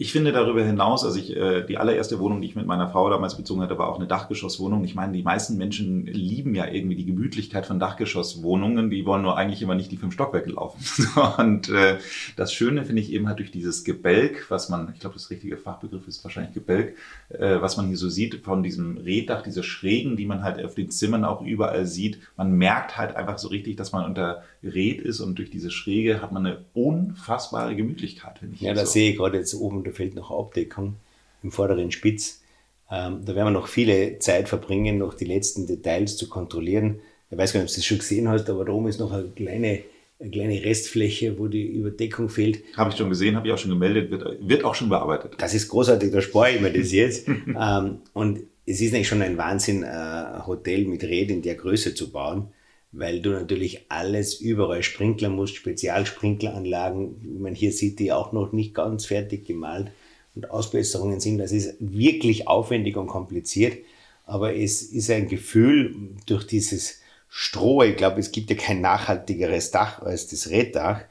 Ich 0.00 0.12
finde 0.12 0.32
darüber 0.32 0.64
hinaus, 0.64 1.04
also 1.04 1.18
ich, 1.18 1.36
äh, 1.36 1.62
die 1.62 1.76
allererste 1.76 2.18
Wohnung, 2.20 2.40
die 2.40 2.48
ich 2.48 2.56
mit 2.56 2.64
meiner 2.64 2.88
Frau 2.88 3.10
damals 3.10 3.36
bezogen 3.36 3.60
hatte, 3.60 3.76
war 3.76 3.86
auch 3.86 3.98
eine 3.98 4.06
Dachgeschosswohnung. 4.06 4.82
Ich 4.82 4.94
meine, 4.94 5.12
die 5.12 5.22
meisten 5.22 5.58
Menschen 5.58 6.06
lieben 6.06 6.54
ja 6.54 6.66
irgendwie 6.66 6.96
die 6.96 7.04
Gemütlichkeit 7.04 7.66
von 7.66 7.78
Dachgeschosswohnungen. 7.78 8.88
Die 8.88 9.04
wollen 9.04 9.20
nur 9.20 9.36
eigentlich 9.36 9.60
immer 9.60 9.74
nicht 9.74 9.92
die 9.92 9.98
fünf 9.98 10.14
Stockwerke 10.14 10.52
laufen. 10.52 11.06
Und 11.36 11.68
äh, 11.68 11.98
das 12.34 12.54
Schöne 12.54 12.86
finde 12.86 13.02
ich 13.02 13.12
eben 13.12 13.28
halt 13.28 13.40
durch 13.40 13.50
dieses 13.50 13.84
Gebälk, 13.84 14.46
was 14.48 14.70
man, 14.70 14.90
ich 14.94 15.00
glaube, 15.00 15.16
das 15.16 15.28
richtige 15.28 15.58
Fachbegriff 15.58 16.08
ist 16.08 16.24
wahrscheinlich 16.24 16.54
Gebälk, 16.54 16.96
äh, 17.28 17.60
was 17.60 17.76
man 17.76 17.86
hier 17.88 17.98
so 17.98 18.08
sieht 18.08 18.36
von 18.36 18.62
diesem 18.62 18.96
Reddach, 18.96 19.42
diese 19.42 19.62
Schrägen, 19.62 20.16
die 20.16 20.24
man 20.24 20.42
halt 20.42 20.64
auf 20.64 20.74
den 20.74 20.90
Zimmern 20.90 21.26
auch 21.26 21.42
überall 21.42 21.84
sieht. 21.84 22.20
Man 22.38 22.52
merkt 22.52 22.96
halt 22.96 23.16
einfach 23.16 23.36
so 23.36 23.48
richtig, 23.48 23.76
dass 23.76 23.92
man 23.92 24.06
unter 24.06 24.44
Red 24.62 25.02
ist 25.02 25.20
und 25.20 25.38
durch 25.38 25.50
diese 25.50 25.70
Schräge 25.70 26.22
hat 26.22 26.32
man 26.32 26.46
eine 26.46 26.64
unfassbare 26.72 27.76
Gemütlichkeit, 27.76 28.38
finde 28.38 28.54
ich. 28.54 28.62
Ja, 28.62 28.72
das 28.72 28.88
so. 28.88 28.92
sehe 28.94 29.10
ich 29.10 29.18
gerade 29.18 29.36
jetzt 29.36 29.54
oben 29.54 29.84
da 29.90 29.96
fehlt 29.96 30.14
noch 30.14 30.30
Abdeckung 30.30 30.96
im 31.42 31.50
vorderen 31.50 31.90
Spitz. 31.90 32.42
Ähm, 32.90 33.20
da 33.24 33.34
werden 33.34 33.48
wir 33.48 33.60
noch 33.60 33.68
viele 33.68 34.18
Zeit 34.18 34.48
verbringen, 34.48 34.98
noch 34.98 35.14
die 35.14 35.24
letzten 35.24 35.66
Details 35.66 36.16
zu 36.16 36.28
kontrollieren. 36.28 37.00
Ich 37.30 37.38
weiß 37.38 37.52
gar 37.52 37.60
nicht, 37.60 37.70
ob 37.70 37.74
du 37.74 37.80
das 37.80 37.84
schon 37.84 37.98
gesehen 37.98 38.28
hast, 38.28 38.50
aber 38.50 38.64
da 38.64 38.72
oben 38.72 38.88
ist 38.88 38.98
noch 38.98 39.12
eine 39.12 39.28
kleine, 39.28 39.80
eine 40.18 40.30
kleine 40.30 40.64
Restfläche, 40.64 41.38
wo 41.38 41.46
die 41.46 41.66
Überdeckung 41.66 42.28
fehlt. 42.28 42.62
Habe 42.76 42.90
ich 42.90 42.96
schon 42.96 43.08
gesehen, 43.08 43.36
habe 43.36 43.46
ich 43.46 43.54
auch 43.54 43.58
schon 43.58 43.70
gemeldet, 43.70 44.10
wird, 44.10 44.48
wird 44.48 44.64
auch 44.64 44.74
schon 44.74 44.88
bearbeitet. 44.88 45.34
Das 45.38 45.54
ist 45.54 45.68
großartig, 45.68 46.10
da 46.10 46.20
spare 46.20 46.52
ich 46.52 46.60
mir 46.60 46.72
das 46.72 46.90
jetzt. 46.90 47.28
ähm, 47.28 47.98
und 48.12 48.40
es 48.66 48.80
ist 48.80 48.92
eigentlich 48.92 49.08
schon 49.08 49.22
ein 49.22 49.38
Wahnsinn, 49.38 49.84
ein 49.84 50.46
Hotel 50.46 50.84
mit 50.84 51.02
Red 51.04 51.30
in 51.30 51.42
der 51.42 51.54
Größe 51.54 51.94
zu 51.94 52.10
bauen 52.10 52.48
weil 52.92 53.20
du 53.20 53.30
natürlich 53.30 53.86
alles 53.88 54.34
überall 54.34 54.82
sprinklern 54.82 55.34
musst, 55.34 55.56
Spezialsprinkleranlagen, 55.56 57.16
wie 57.22 57.38
man 57.38 57.54
hier 57.54 57.72
sieht, 57.72 57.98
die 57.98 58.12
auch 58.12 58.32
noch 58.32 58.52
nicht 58.52 58.74
ganz 58.74 59.06
fertig 59.06 59.46
gemalt. 59.46 59.90
Und 60.36 60.48
Ausbesserungen 60.48 61.18
sind. 61.18 61.38
Das 61.38 61.50
ist 61.50 61.74
wirklich 61.80 62.46
aufwendig 62.46 62.96
und 62.96 63.08
kompliziert, 63.08 63.78
aber 64.26 64.54
es 64.54 64.80
ist 64.82 65.10
ein 65.10 65.26
Gefühl 65.26 66.14
durch 66.26 66.46
dieses 66.46 67.00
Stroh, 67.28 67.82
ich 67.82 67.96
glaube, 67.96 68.20
es 68.20 68.30
gibt 68.30 68.48
ja 68.48 68.56
kein 68.56 68.80
nachhaltigeres 68.80 69.72
Dach 69.72 70.00
als 70.02 70.28
das 70.28 70.50
Reddach. 70.50 71.02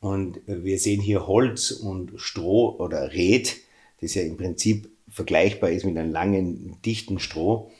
Und 0.00 0.40
wir 0.46 0.78
sehen 0.78 1.02
hier 1.02 1.26
Holz 1.26 1.70
und 1.70 2.12
Stroh 2.16 2.76
oder 2.78 3.12
Red, 3.12 3.56
das 4.00 4.14
ja 4.14 4.22
im 4.22 4.38
Prinzip 4.38 4.88
vergleichbar 5.08 5.70
ist 5.70 5.84
mit 5.84 5.98
einem 5.98 6.10
langen, 6.10 6.80
dichten 6.82 7.18
Stroh 7.18 7.70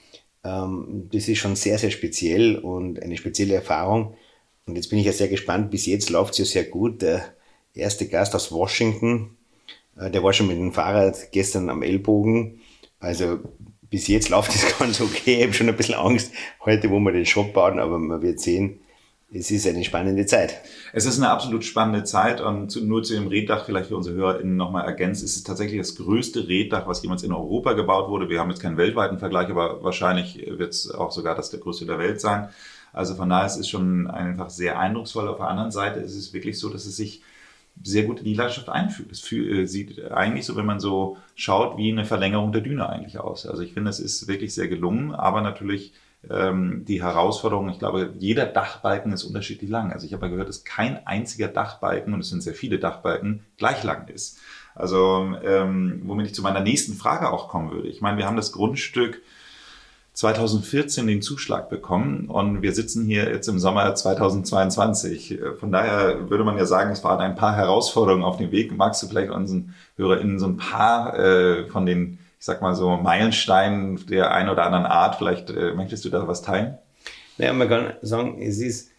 ähm, 0.45 1.09
das 1.13 1.29
ist 1.29 1.39
schon 1.39 1.57
sehr, 1.57 1.79
sehr 1.79 1.91
speziell 1.91 2.57
und 2.57 3.03
eine 3.03 3.17
spezielle 3.17 3.55
Erfahrung. 3.55 4.17
Und 4.67 4.77
jetzt 4.77 4.89
bin 4.89 4.99
ich 4.99 5.07
ja 5.07 5.13
sehr 5.13 5.29
gespannt. 5.29 5.71
Bis 5.71 5.87
jetzt 5.87 6.11
läuft 6.11 6.33
es 6.33 6.39
ja 6.39 6.45
sehr 6.45 6.65
gut. 6.65 7.03
Der 7.03 7.35
erste 7.75 8.07
Gast 8.09 8.35
aus 8.35 8.53
Washington, 8.53 9.37
äh, 9.97 10.11
der 10.11 10.23
war 10.23 10.33
schon 10.33 10.49
mit 10.49 10.57
dem 10.57 10.73
Fahrrad 10.73 11.33
gestern 11.33 11.71
am 11.71 11.83
Ellbogen. 11.83 12.61
Also 12.99 13.41
bis 13.91 14.09
jetzt 14.09 14.29
läuft 14.31 14.55
es 14.55 14.79
ganz 14.79 15.01
okay. 15.01 15.37
Ich 15.37 15.43
habe 15.43 15.53
schon 15.53 15.69
ein 15.69 15.77
bisschen 15.77 15.95
Angst 15.95 16.33
heute, 16.65 16.91
wo 16.91 16.99
wir 17.01 17.13
den 17.13 17.27
Shop 17.27 17.53
bauen, 17.53 17.79
aber 17.79 17.99
man 17.99 18.23
wird 18.23 18.41
sehen, 18.41 18.81
es 19.35 19.51
ist 19.51 19.67
eine 19.67 19.83
spannende 19.85 20.27
Zeit. 20.27 20.61
Es 20.93 21.07
ist 21.07 21.19
eine 21.19 21.31
absolut 21.31 21.65
spannende 21.65 22.05
Zeit 22.05 22.41
und 22.41 22.77
nur 22.83 23.03
zu 23.03 23.15
dem 23.15 23.29
Reddach 23.29 23.65
vielleicht 23.65 23.89
für 23.89 23.97
unsere 23.97 24.17
HörerInnen 24.17 24.57
nochmal 24.57 24.85
ergänzt. 24.85 25.23
Es 25.23 25.37
ist 25.37 25.47
tatsächlich 25.47 25.79
das 25.79 25.97
größte 25.97 26.49
Reddach, 26.49 26.87
was 26.87 27.03
jemals 27.03 27.23
in 27.23 27.33
Europa 27.33 27.73
gebaut 27.73 28.11
wurde. 28.11 28.29
Wir 28.29 28.41
haben 28.41 28.51
jetzt 28.51 28.61
keinen 28.61 28.77
weltweiten 28.77 29.19
Vergleich, 29.19 29.49
aber 29.49 29.83
wahrscheinlich 29.83 30.37
wird 30.47 30.73
es 30.73 30.91
auch 30.91 31.13
sogar 31.13 31.35
das 31.35 31.51
der 31.51 31.61
größte 31.61 31.87
der 31.87 31.99
Welt 31.99 32.21
sein. 32.21 32.49
Also 32.93 33.15
von 33.15 33.31
daher 33.31 33.47
ist 33.47 33.57
es 33.57 33.69
schon 33.69 34.07
einfach 34.07 34.51
sehr 34.51 34.79
eindrucksvoll. 34.79 35.29
Auf 35.29 35.39
der 35.39 35.49
anderen 35.49 35.71
Seite 35.71 36.01
ist 36.01 36.15
es 36.15 36.35
wirklich 36.35 36.59
so, 36.59 36.69
dass 36.69 36.85
es 36.85 36.97
sich 36.97 37.23
sehr 37.83 38.05
gut 38.05 38.19
in 38.19 38.27
die 38.27 38.35
Landschaft 38.35 38.69
einfühlt. 38.69 39.11
Es 39.11 39.33
äh, 39.33 39.65
sieht 39.65 40.11
eigentlich 40.11 40.45
so, 40.45 40.57
wenn 40.57 40.67
man 40.67 40.79
so 40.79 41.17
schaut, 41.35 41.79
wie 41.79 41.91
eine 41.91 42.05
Verlängerung 42.05 42.53
der 42.53 42.61
Düne 42.61 42.87
eigentlich 42.87 43.19
aus. 43.19 43.47
Also 43.47 43.63
ich 43.63 43.73
finde, 43.73 43.89
es 43.89 43.99
ist 43.99 44.29
wirklich 44.29 44.53
sehr 44.53 44.69
gelungen, 44.69 45.15
aber 45.15 45.41
natürlich 45.41 45.95
ähm, 46.31 46.85
die 46.87 47.03
Herausforderung, 47.03 47.69
ich 47.69 47.79
glaube, 47.79 48.15
jeder 48.19 48.47
Dachbalken 48.47 49.13
ist 49.13 49.25
unterschiedlich 49.25 49.71
lang. 49.71 49.93
Also 49.93 50.07
ich 50.07 50.13
habe 50.13 50.27
ja 50.27 50.33
gehört, 50.33 50.49
dass 50.49 50.65
kein 50.65 51.07
einziger 51.07 51.49
Dachbalken, 51.49 52.15
und 52.15 52.21
es 52.21 52.29
sind 52.29 52.43
sehr 52.43 52.55
viele 52.55 52.79
Dachbalken, 52.79 53.45
gleich 53.59 53.83
lang 53.83 54.09
ist. 54.09 54.39
Also 54.75 55.35
ähm, 55.45 56.03
womit 56.05 56.27
ich 56.27 56.35
zu 56.35 56.43
meiner 56.43 56.61
nächsten 56.61 56.95
Frage 56.95 57.31
auch 57.31 57.49
kommen 57.49 57.73
würde. 57.73 57.89
Ich 57.89 58.01
meine, 58.01 58.19
wir 58.19 58.27
haben 58.27 58.37
das 58.37 58.53
Grundstück 58.53 59.21
2014 60.15 61.07
den 61.07 61.23
Zuschlag 61.23 61.71
bekommen 61.71 62.29
und 62.29 62.61
wir 62.61 62.75
sitzen 62.75 63.07
hier 63.07 63.31
jetzt 63.31 63.49
im 63.49 63.59
Sommer 63.59 63.95
2022. 63.95 65.41
Von 65.59 65.73
daher 65.73 66.29
würde 66.29 66.45
man 66.45 66.59
ja 66.59 66.67
sagen, 66.67 66.91
es 66.91 67.03
waren 67.03 67.21
ein 67.21 67.35
paar 67.35 67.57
Herausforderungen 67.57 68.23
auf 68.23 68.37
dem 68.37 68.51
Weg. 68.51 68.77
Magst 68.77 69.03
du 69.03 69.07
vielleicht 69.07 69.31
unseren 69.31 69.75
HörerInnen 69.97 70.39
so 70.39 70.47
ein 70.47 70.59
paar 70.59 71.19
äh, 71.19 71.67
von 71.69 71.87
den 71.87 72.19
ich 72.43 72.47
sag 72.47 72.61
mal 72.61 72.75
so, 72.75 72.97
Meilenstein 72.97 74.05
der 74.11 74.33
einen 74.33 74.49
oder 74.49 74.65
anderen 74.65 74.85
Art. 74.85 75.15
Vielleicht 75.15 75.49
äh, 75.51 75.75
möchtest 75.75 76.05
du 76.05 76.09
da 76.09 76.27
was 76.27 76.43
teilen? 76.43 76.77
Naja, 77.39 77.53
man 77.53 77.69
kann 77.69 77.95
sagen, 78.03 78.43
es 78.43 78.59
ist 78.59 78.91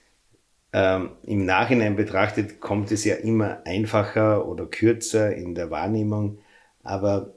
ähm, 0.71 1.09
im 1.23 1.43
Nachhinein 1.43 1.97
betrachtet, 1.97 2.62
kommt 2.62 2.89
es 2.93 3.03
ja 3.03 3.15
immer 3.15 3.57
einfacher 3.65 4.47
oder 4.47 4.65
kürzer 4.65 5.35
in 5.35 5.55
der 5.55 5.69
Wahrnehmung, 5.71 6.38
aber 6.83 7.33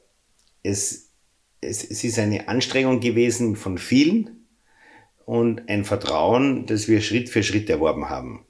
es, 0.63 1.11
es, 1.61 1.83
es 1.83 2.05
ist 2.05 2.21
eine 2.21 2.47
Anstrengung 2.47 3.01
gewesen 3.01 3.57
von 3.57 3.77
vielen 3.77 4.47
und 5.25 5.69
ein 5.69 5.85
Vertrauen, 5.85 6.67
das 6.67 6.87
wir 6.87 7.01
Schritt 7.01 7.31
für 7.31 7.43
Schritt 7.43 7.69
erworben 7.69 8.09
haben. 8.09 8.47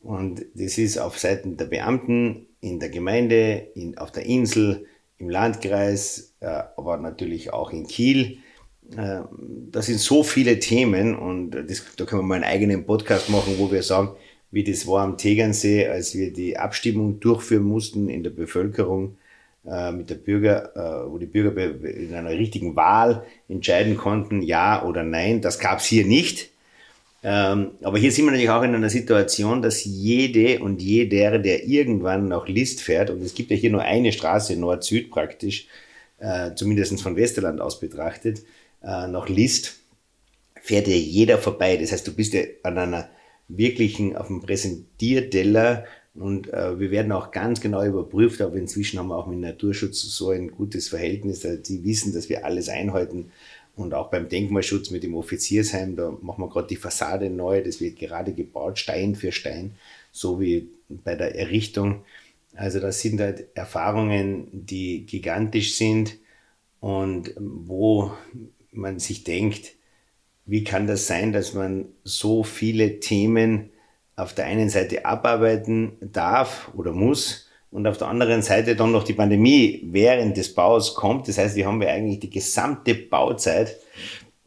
Und 0.00 0.46
das 0.54 0.78
ist 0.78 0.96
auf 0.96 1.18
Seiten 1.18 1.58
der 1.58 1.66
Beamten 1.66 2.46
in 2.62 2.80
der 2.80 2.88
Gemeinde, 2.88 3.68
in, 3.74 3.98
auf 3.98 4.12
der 4.12 4.24
Insel, 4.24 4.86
im 5.18 5.30
Landkreis, 5.30 6.34
äh, 6.40 6.46
aber 6.76 6.96
natürlich 6.98 7.52
auch 7.52 7.72
in 7.72 7.86
Kiel. 7.86 8.38
Äh, 8.96 9.20
das 9.70 9.86
sind 9.86 10.00
so 10.00 10.22
viele 10.22 10.58
Themen 10.58 11.16
und 11.16 11.50
das, 11.50 11.84
da 11.96 12.04
können 12.04 12.22
wir 12.22 12.26
mal 12.26 12.34
einen 12.36 12.44
eigenen 12.44 12.86
Podcast 12.86 13.30
machen, 13.30 13.54
wo 13.58 13.70
wir 13.70 13.82
sagen, 13.82 14.10
wie 14.50 14.64
das 14.64 14.86
war 14.86 15.02
am 15.02 15.18
Tegernsee, 15.18 15.88
als 15.88 16.14
wir 16.14 16.32
die 16.32 16.56
Abstimmung 16.56 17.20
durchführen 17.20 17.64
mussten 17.64 18.08
in 18.08 18.22
der 18.22 18.30
Bevölkerung 18.30 19.16
äh, 19.66 19.90
mit 19.90 20.10
der 20.10 20.14
Bürger, 20.16 21.06
wo 21.10 21.18
die 21.18 21.26
Bürger 21.26 21.56
in 21.84 22.14
einer 22.14 22.30
richtigen 22.30 22.76
Wahl 22.76 23.24
entscheiden 23.48 23.96
konnten, 23.96 24.42
ja 24.42 24.84
oder 24.84 25.02
nein. 25.02 25.40
Das 25.40 25.58
gab 25.58 25.80
es 25.80 25.86
hier 25.86 26.06
nicht. 26.06 26.50
Ähm, 27.28 27.72
aber 27.82 27.98
hier 27.98 28.12
sind 28.12 28.26
wir 28.26 28.30
natürlich 28.30 28.50
auch 28.50 28.62
in 28.62 28.72
einer 28.72 28.88
Situation, 28.88 29.60
dass 29.60 29.84
jede 29.84 30.60
und 30.60 30.80
jeder, 30.80 31.40
der 31.40 31.66
irgendwann 31.66 32.28
nach 32.28 32.46
List 32.46 32.82
fährt, 32.82 33.10
und 33.10 33.20
es 33.20 33.34
gibt 33.34 33.50
ja 33.50 33.56
hier 33.56 33.70
nur 33.70 33.82
eine 33.82 34.12
Straße, 34.12 34.54
Nord-Süd 34.54 35.10
praktisch, 35.10 35.66
äh, 36.18 36.54
zumindest 36.54 37.02
von 37.02 37.16
Westerland 37.16 37.60
aus 37.60 37.80
betrachtet, 37.80 38.44
äh, 38.80 39.08
nach 39.08 39.28
List, 39.28 39.80
fährt 40.62 40.86
ja 40.86 40.94
jeder 40.94 41.38
vorbei. 41.38 41.76
Das 41.76 41.90
heißt, 41.90 42.06
du 42.06 42.14
bist 42.14 42.32
ja 42.32 42.42
an 42.62 42.78
einer 42.78 43.08
wirklichen, 43.48 44.16
auf 44.16 44.28
dem 44.28 44.40
Präsentierteller 44.40 45.84
und 46.14 46.52
äh, 46.52 46.78
wir 46.78 46.92
werden 46.92 47.10
auch 47.10 47.32
ganz 47.32 47.60
genau 47.60 47.84
überprüft, 47.84 48.40
aber 48.40 48.54
inzwischen 48.54 49.00
haben 49.00 49.08
wir 49.08 49.16
auch 49.16 49.26
mit 49.26 49.40
Naturschutz 49.40 50.00
so 50.00 50.30
ein 50.30 50.52
gutes 50.52 50.90
Verhältnis. 50.90 51.44
Also 51.44 51.60
die 51.60 51.82
wissen, 51.82 52.14
dass 52.14 52.28
wir 52.28 52.44
alles 52.44 52.68
einhalten. 52.68 53.32
Und 53.76 53.92
auch 53.92 54.10
beim 54.10 54.28
Denkmalschutz 54.28 54.90
mit 54.90 55.02
dem 55.02 55.14
Offiziersheim, 55.14 55.96
da 55.96 56.10
machen 56.22 56.42
wir 56.42 56.48
gerade 56.48 56.66
die 56.66 56.76
Fassade 56.76 57.28
neu. 57.28 57.62
Das 57.62 57.80
wird 57.80 57.98
gerade 57.98 58.32
gebaut, 58.32 58.78
Stein 58.78 59.14
für 59.14 59.32
Stein, 59.32 59.76
so 60.12 60.40
wie 60.40 60.68
bei 60.88 61.14
der 61.14 61.36
Errichtung. 61.36 62.02
Also 62.54 62.80
das 62.80 63.00
sind 63.00 63.20
halt 63.20 63.48
Erfahrungen, 63.54 64.48
die 64.50 65.04
gigantisch 65.04 65.76
sind 65.76 66.16
und 66.80 67.34
wo 67.36 68.12
man 68.72 68.98
sich 68.98 69.24
denkt, 69.24 69.72
wie 70.46 70.64
kann 70.64 70.86
das 70.86 71.06
sein, 71.06 71.32
dass 71.32 71.52
man 71.52 71.86
so 72.02 72.44
viele 72.44 73.00
Themen 73.00 73.70
auf 74.14 74.32
der 74.32 74.46
einen 74.46 74.70
Seite 74.70 75.04
abarbeiten 75.04 75.92
darf 76.00 76.70
oder 76.74 76.92
muss 76.92 77.45
und 77.70 77.86
auf 77.86 77.98
der 77.98 78.08
anderen 78.08 78.42
Seite 78.42 78.76
dann 78.76 78.92
noch 78.92 79.04
die 79.04 79.12
Pandemie 79.12 79.82
während 79.84 80.36
des 80.36 80.54
Baus 80.54 80.94
kommt. 80.94 81.28
Das 81.28 81.38
heißt, 81.38 81.56
wir 81.56 81.66
haben 81.66 81.82
ja 81.82 81.88
eigentlich 81.88 82.20
die 82.20 82.30
gesamte 82.30 82.94
Bauzeit 82.94 83.76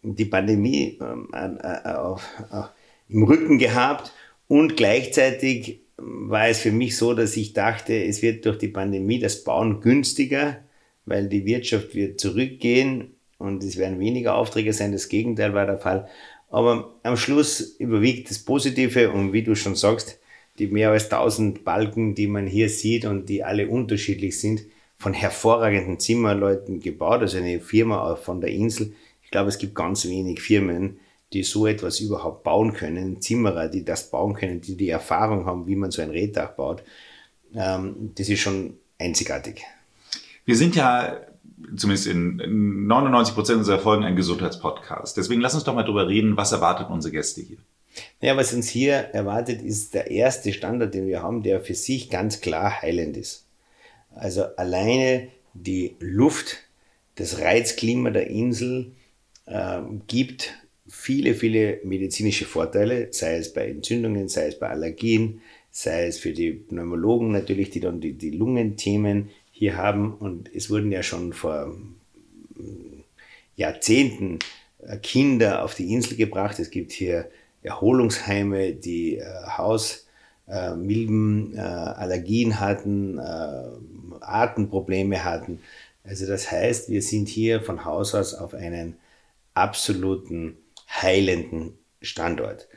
die 0.02 0.26
Pandemie 0.26 0.98
ähm, 1.02 1.30
äh, 1.34 1.90
äh, 1.90 2.64
im 3.10 3.24
Rücken 3.24 3.58
gehabt 3.58 4.14
und 4.48 4.78
gleichzeitig 4.78 5.82
war 5.98 6.48
es 6.48 6.60
für 6.60 6.72
mich 6.72 6.96
so, 6.96 7.14
dass 7.14 7.36
ich 7.36 7.54
dachte, 7.54 7.94
es 7.94 8.22
wird 8.22 8.46
durch 8.46 8.58
die 8.58 8.70
Pandemie 8.70 9.20
das 9.20 9.44
Bauen 9.44 9.82
günstiger, 9.82 10.58
weil 11.06 11.28
die 11.28 11.46
Wirtschaft 11.46 11.96
wird 11.96 12.20
zurückgehen 12.20 13.16
und 13.38 13.64
es 13.64 13.78
werden 13.78 14.00
weniger 14.00 14.36
Aufträge 14.36 14.74
sein. 14.74 14.92
Das 14.92 15.10
Gegenteil 15.10 15.54
war 15.54 15.66
der 15.66 15.80
Fall. 15.80 16.08
Aber 16.50 16.96
am 17.04 17.18
Schluss 17.18 17.60
überwiegt 17.60 18.30
das 18.30 18.40
Positive 18.40 19.12
und 19.12 19.34
wie 19.34 19.44
du 19.44 19.56
schon 19.56 19.76
sagst, 19.76 20.19
die 20.60 20.68
mehr 20.68 20.92
als 20.92 21.06
1000 21.06 21.64
Balken, 21.64 22.16
die 22.16 22.28
man 22.28 22.48
hier 22.48 22.70
sieht 22.70 23.06
und 23.06 23.30
die 23.30 23.44
alle 23.44 23.68
unterschiedlich 23.68 24.40
sind, 24.40 24.62
von 24.98 25.14
hervorragenden 25.14 26.00
Zimmerleuten 26.00 26.82
gebaut, 26.82 27.22
also 27.22 27.38
eine 27.38 27.62
Firma 27.62 28.16
von 28.16 28.42
der 28.42 28.52
Insel. 28.52 28.94
Ich 29.24 29.32
glaube, 29.32 29.50
es 29.50 29.58
gibt 29.58 29.74
ganz 29.74 30.06
wenig 30.06 30.42
Firmen, 30.42 31.00
die 31.32 31.44
so 31.44 31.68
etwas 31.68 32.00
überhaupt 32.00 32.44
bauen 32.44 32.74
können, 32.74 33.22
Zimmerer, 33.22 33.70
die 33.70 33.86
das 33.86 34.10
bauen 34.10 34.34
können, 34.34 34.62
die 34.62 34.76
die 34.76 34.90
Erfahrung 34.90 35.46
haben, 35.46 35.68
wie 35.68 35.76
man 35.76 35.92
so 35.92 36.02
ein 36.02 36.10
Reddach 36.10 36.52
baut. 36.52 36.84
Ähm, 37.54 38.12
das 38.16 38.28
ist 38.28 38.40
schon 38.40 38.78
einzigartig. 38.98 39.64
Wir 40.46 40.56
sind 40.56 40.76
ja 40.76 41.22
zumindest 41.76 42.08
in 42.08 42.88
99 42.88 43.36
Prozent 43.36 43.60
unserer 43.60 43.80
Folgen 43.80 44.04
ein 44.04 44.16
Gesundheitspodcast. 44.16 45.16
Deswegen 45.18 45.42
lass 45.42 45.54
uns 45.54 45.64
doch 45.64 45.76
mal 45.76 45.84
drüber 45.84 46.08
reden, 46.08 46.38
was 46.38 46.52
erwartet 46.52 46.90
unsere 46.90 47.12
Gäste 47.14 47.42
hier? 47.42 47.58
Ja, 48.22 48.36
was 48.38 48.54
uns 48.54 48.70
hier 48.70 48.94
erwartet, 48.94 49.62
ist 49.62 49.94
der 49.94 50.12
erste 50.12 50.54
Standard, 50.54 50.94
den 50.94 51.08
wir 51.08 51.22
haben, 51.22 51.44
der 51.44 51.62
für 51.62 51.76
sich 51.76 52.10
ganz 52.10 52.42
klar 52.42 52.82
heilend 52.82 53.18
ist. 53.18 53.46
Also 54.16 54.44
alleine 54.56 55.30
die 55.54 55.96
Luft, 56.00 56.58
das 57.16 57.40
Reizklima 57.40 58.10
der 58.10 58.28
Insel 58.28 58.92
äh, 59.46 59.82
gibt 60.08 60.54
viele, 60.88 61.36
viele 61.36 61.80
medizinische 61.84 62.46
Vorteile, 62.46 63.10
sei 63.12 63.38
es 63.38 63.54
bei 63.54 63.68
Entzündungen, 63.70 64.28
sei 64.28 64.48
es 64.48 64.60
bei 64.60 64.70
Allergien, 64.70 65.42
sei 65.72 66.08
es 66.08 66.18
für 66.18 66.34
die 66.34 66.52
Pneumologen 66.52 67.32
natürlich, 67.32 67.70
die 67.70 67.80
dann 67.80 68.02
die, 68.02 68.14
die 68.14 68.32
Lungenthemen 68.32 69.30
hier 69.52 69.78
haben. 69.78 70.14
Und 70.14 70.54
es 70.54 70.70
wurden 70.70 70.92
ja 70.92 71.04
schon 71.04 71.34
vor 71.34 71.68
mm, 72.56 73.04
Jahrzehnten 73.56 74.40
äh, 74.80 74.98
Kinder 74.98 75.64
auf 75.64 75.76
die 75.76 75.94
Insel 75.94 76.18
gebracht. 76.18 76.60
Es 76.60 76.72
gibt 76.72 76.92
hier 76.92 77.30
Erholungsheime, 77.62 78.74
die 78.74 79.18
äh, 79.18 79.26
Hausmilben, 79.58 81.56
äh, 81.56 81.60
äh, 81.60 81.62
Allergien 81.62 82.60
hatten, 82.60 83.18
äh, 83.18 83.64
Atemprobleme 84.22 85.24
hatten. 85.24 85.60
Also 86.04 86.26
das 86.26 86.52
heißt, 86.52 86.90
wir 86.90 87.02
sind 87.02 87.28
hier 87.28 87.62
von 87.62 87.86
Haus 87.86 88.16
aus 88.16 88.34
auf 88.34 88.54
einen 88.54 88.98
absoluten 89.54 90.58
heilenden 90.90 91.78
Standort. 92.02 92.68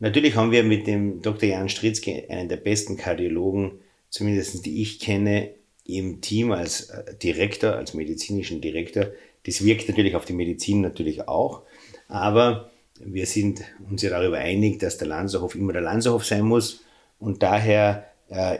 Natürlich 0.00 0.34
haben 0.34 0.50
wir 0.50 0.64
mit 0.64 0.88
dem 0.88 1.22
Dr. 1.22 1.48
Jan 1.48 1.68
Stritzke 1.68 2.24
einen 2.28 2.48
der 2.48 2.56
besten 2.56 2.96
Kardiologen, 2.96 3.78
zumindest 4.10 4.66
die 4.66 4.82
ich 4.82 4.98
kenne, 4.98 5.50
im 5.84 6.20
Team 6.20 6.52
als 6.52 6.90
äh, 6.90 7.14
Direktor, 7.16 7.74
als 7.74 7.94
medizinischen 7.94 8.60
Direktor. 8.60 9.06
Das 9.46 9.64
wirkt 9.64 9.88
natürlich 9.88 10.16
auf 10.16 10.24
die 10.24 10.32
Medizin 10.32 10.80
natürlich 10.80 11.28
auch, 11.28 11.62
aber 12.08 12.71
wir 13.04 13.26
sind 13.26 13.62
uns 13.90 14.02
ja 14.02 14.10
darüber 14.10 14.38
einig, 14.38 14.78
dass 14.78 14.98
der 14.98 15.08
Lanzerhof 15.08 15.54
immer 15.54 15.72
der 15.72 15.82
Lanzerhof 15.82 16.24
sein 16.24 16.42
muss 16.42 16.84
und 17.18 17.42
daher 17.42 18.08
äh, 18.28 18.58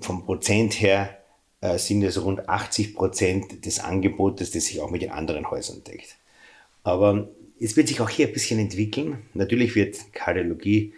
vom 0.00 0.24
Prozent 0.24 0.80
her 0.80 1.18
äh, 1.60 1.78
sind 1.78 2.02
es 2.02 2.22
rund 2.22 2.48
80 2.48 2.94
Prozent 2.94 3.64
des 3.66 3.80
Angebotes, 3.80 4.50
das 4.50 4.64
sich 4.64 4.80
auch 4.80 4.90
mit 4.90 5.02
den 5.02 5.10
anderen 5.10 5.50
Häusern 5.50 5.82
deckt. 5.84 6.16
Aber 6.82 7.28
es 7.60 7.76
wird 7.76 7.88
sich 7.88 8.00
auch 8.00 8.08
hier 8.08 8.28
ein 8.28 8.32
bisschen 8.32 8.58
entwickeln. 8.58 9.18
Natürlich 9.34 9.74
wird 9.74 10.12
Kardiologie 10.12 10.94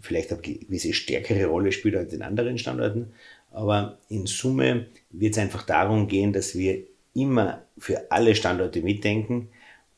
vielleicht 0.00 0.32
eine 0.32 0.40
gewisse 0.40 0.92
stärkere 0.92 1.46
Rolle 1.46 1.72
spielen 1.72 1.96
als 1.96 2.12
in 2.12 2.22
anderen 2.22 2.58
Standorten, 2.58 3.12
aber 3.50 3.98
in 4.08 4.26
Summe 4.26 4.86
wird 5.10 5.32
es 5.32 5.38
einfach 5.38 5.64
darum 5.64 6.06
gehen, 6.06 6.32
dass 6.32 6.56
wir 6.56 6.82
immer 7.14 7.62
für 7.78 8.10
alle 8.10 8.34
Standorte 8.34 8.80
mitdenken. 8.80 9.48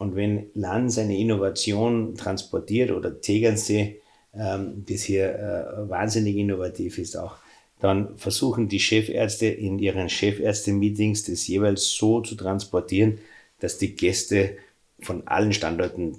Und 0.01 0.17
wenn 0.17 0.47
Land 0.55 0.91
seine 0.91 1.19
Innovation 1.19 2.15
transportiert 2.15 2.91
oder 2.91 3.21
Tegernsee, 3.21 4.01
ähm, 4.33 4.83
das 4.89 5.03
hier 5.03 5.35
äh, 5.35 5.91
wahnsinnig 5.91 6.37
innovativ 6.37 6.97
ist 6.97 7.17
auch, 7.17 7.37
dann 7.81 8.17
versuchen 8.17 8.67
die 8.67 8.81
Chefärzte 8.81 9.45
in 9.45 9.79
ihren 9.79 10.09
Chefärzte-Meetings 10.09 11.25
das 11.25 11.47
jeweils 11.47 11.91
so 11.91 12.23
zu 12.23 12.35
transportieren, 12.35 13.19
dass 13.59 13.77
die 13.77 13.95
Gäste 13.95 14.57
von 15.03 15.29
allen 15.29 15.53
Standorten 15.53 16.17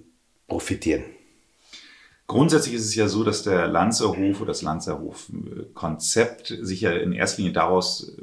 profitieren. 0.48 1.04
Grundsätzlich 2.28 2.76
ist 2.76 2.86
es 2.86 2.94
ja 2.94 3.08
so, 3.08 3.24
dass 3.24 3.42
der 3.42 3.68
Lanzerhof 3.68 4.42
oder 4.42 4.50
das 4.52 4.62
Lanzerhof-Konzept 4.62 6.56
sich 6.62 6.82
ja 6.82 6.92
in 6.92 7.14
erster 7.14 7.40
Linie 7.40 7.54
daraus, 7.54 8.16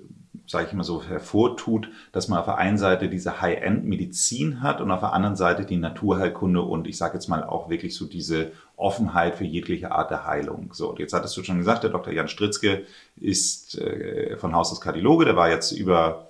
sage 0.49 0.67
ich 0.67 0.73
mal 0.73 0.83
so, 0.83 1.03
hervortut, 1.03 1.91
dass 2.11 2.29
man 2.29 2.39
auf 2.39 2.47
der 2.47 2.57
einen 2.57 2.79
Seite 2.79 3.09
diese 3.09 3.41
High-End-Medizin 3.41 4.63
hat 4.63 4.81
und 4.81 4.91
auf 4.91 5.01
der 5.01 5.13
anderen 5.13 5.37
Seite 5.37 5.65
die 5.65 5.77
Naturheilkunde 5.77 6.63
und 6.63 6.87
ich 6.87 6.97
sage 6.97 7.15
jetzt 7.15 7.29
mal 7.29 7.45
auch 7.45 7.69
wirklich 7.69 7.95
so 7.95 8.07
diese 8.07 8.53
Offenheit 8.77 9.35
für 9.35 9.45
jegliche 9.45 9.93
Art 9.93 10.11
der 10.11 10.27
Heilung. 10.27 10.71
So, 10.73 10.97
jetzt 10.97 11.13
hattest 11.13 11.37
du 11.37 11.45
schon 11.45 11.59
gesagt, 11.59 11.83
der 11.85 11.91
Dr. 11.91 12.13
Jan 12.13 12.29
Stritzke 12.29 12.85
ist 13.17 13.79
äh, 13.79 14.37
von 14.39 14.55
Haus 14.55 14.73
aus 14.73 14.81
Kardiologe, 14.81 15.27
der 15.27 15.37
war 15.37 15.51
jetzt 15.51 15.73
über 15.73 16.29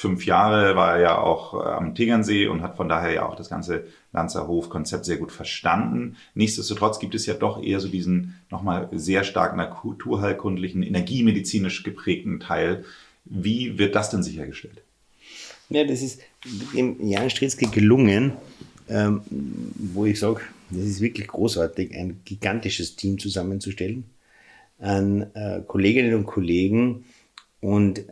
fünf 0.00 0.24
Jahre 0.24 0.76
war 0.76 0.94
er 0.94 1.00
ja 1.02 1.18
auch 1.18 1.52
äh, 1.52 1.68
am 1.68 1.94
Tegernsee 1.94 2.46
und 2.46 2.62
hat 2.62 2.76
von 2.76 2.88
daher 2.88 3.12
ja 3.12 3.28
auch 3.28 3.36
das 3.36 3.50
ganze 3.50 3.84
Lanzerhof-Konzept 4.12 5.04
sehr 5.04 5.18
gut 5.18 5.30
verstanden. 5.30 6.16
Nichtsdestotrotz 6.32 6.98
gibt 6.98 7.14
es 7.14 7.26
ja 7.26 7.34
doch 7.34 7.62
eher 7.62 7.80
so 7.80 7.88
diesen 7.88 8.40
nochmal 8.48 8.88
sehr 8.92 9.24
stark 9.24 9.54
naturheilkundlichen, 9.54 10.82
energiemedizinisch 10.82 11.82
geprägten 11.82 12.40
Teil. 12.40 12.86
Wie 13.24 13.78
wird 13.78 13.94
das 13.94 14.10
denn 14.10 14.22
sichergestellt? 14.22 14.82
Ja, 15.68 15.84
das 15.84 16.02
ist 16.02 16.20
dem 16.74 16.96
Jan 17.06 17.30
Stritzke 17.30 17.68
gelungen, 17.68 18.32
ähm, 18.88 19.22
wo 19.30 20.04
ich 20.06 20.18
sage, 20.18 20.40
das 20.70 20.84
ist 20.84 21.00
wirklich 21.00 21.28
großartig, 21.28 21.94
ein 21.94 22.20
gigantisches 22.24 22.96
Team 22.96 23.18
zusammenzustellen 23.18 24.04
an 24.78 25.30
äh, 25.34 25.60
Kolleginnen 25.66 26.14
und 26.14 26.26
Kollegen 26.26 27.04
und 27.60 28.04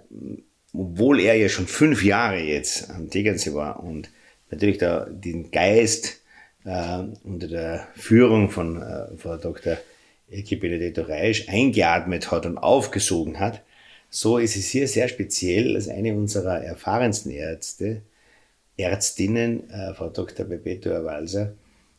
obwohl 0.73 1.21
er 1.21 1.35
ja 1.35 1.49
schon 1.49 1.66
fünf 1.66 2.05
Jahre 2.05 2.38
jetzt 2.40 2.90
am 2.90 3.11
Tegernsee 3.11 3.55
war 3.55 3.83
und 3.83 4.11
natürlich 4.51 4.79
da 4.79 5.07
den 5.07 5.51
Geist 5.51 6.21
äh, 6.64 7.03
unter 7.25 7.49
der 7.49 7.88
Führung 7.94 8.51
von 8.51 8.83
äh, 8.83 9.16
Frau 9.16 9.37
Dr. 9.37 9.79
Elke 10.31 10.57
Benedetto 10.57 11.03
Reisch 11.03 11.49
eingeatmet 11.49 12.31
hat 12.31 12.44
und 12.44 12.59
aufgesogen 12.59 13.40
hat, 13.40 13.62
so 14.11 14.38
ist 14.38 14.57
es 14.57 14.68
hier 14.68 14.88
sehr 14.88 15.09
speziell, 15.09 15.75
dass 15.75 15.88
eine 15.88 16.14
unserer 16.14 16.62
erfahrensten 16.62 17.31
Ärzte, 17.31 18.03
Ärztinnen, 18.77 19.68
äh, 19.71 19.94
Frau 19.94 20.09
Dr. 20.09 20.47
Bebeto 20.47 20.90
Walser, 21.05 21.55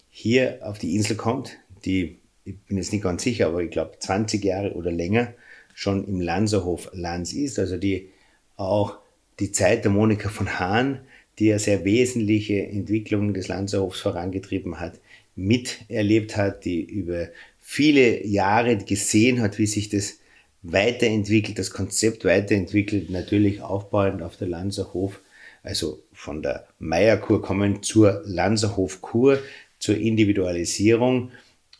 hier 0.10 0.60
auf 0.62 0.80
die 0.80 0.95
Insel 0.95 1.15
kommt, 1.15 1.58
die, 1.86 2.17
ich 2.45 2.58
bin 2.67 2.78
jetzt 2.78 2.91
nicht 2.91 3.04
ganz 3.04 3.24
sicher, 3.24 3.48
aber 3.48 3.62
ich 3.62 3.72
glaube 3.72 3.98
20 4.00 4.43
Jahre 4.43 4.74
oder 4.74 4.91
länger 4.91 5.34
schon 5.76 6.06
im 6.08 6.19
Lanzerhof 6.19 6.89
Lanz 6.93 7.34
ist, 7.34 7.60
also 7.60 7.78
die 7.78 8.10
auch 8.58 8.98
die 9.39 9.52
Zeit 9.52 9.86
der 9.86 9.91
Monika 9.91 10.30
von 10.30 10.60
Hahn, 10.60 11.02
die 11.38 11.45
ja 11.48 11.60
sehr 11.60 11.86
wesentliche 11.86 12.62
Entwicklungen 12.67 13.34
des 13.34 13.48
Lanzerhofs 13.48 14.02
vorangetrieben 14.02 14.80
hat, 14.80 15.00
miterlebt 15.36 16.36
hat, 16.36 16.65
die 16.65 16.82
über 16.82 17.30
viele 17.60 18.26
Jahre 18.26 18.78
gesehen 18.78 19.41
hat, 19.41 19.58
wie 19.58 19.67
sich 19.67 19.88
das 19.89 20.17
weiterentwickelt, 20.62 21.58
das 21.58 21.72
Konzept 21.72 22.26
weiterentwickelt, 22.26 23.10
natürlich 23.10 23.62
aufbauend 23.62 24.22
auf 24.22 24.38
der 24.38 24.48
Lanzerhof, 24.48 25.19
also 25.63 26.04
von 26.13 26.41
der 26.41 26.67
Meierkur 26.80 27.41
kommen 27.41 27.84
zur 27.84 28.22
Lanzerhofkur, 28.26 29.39
zur 29.80 29.98
Individualisierung 29.98 31.32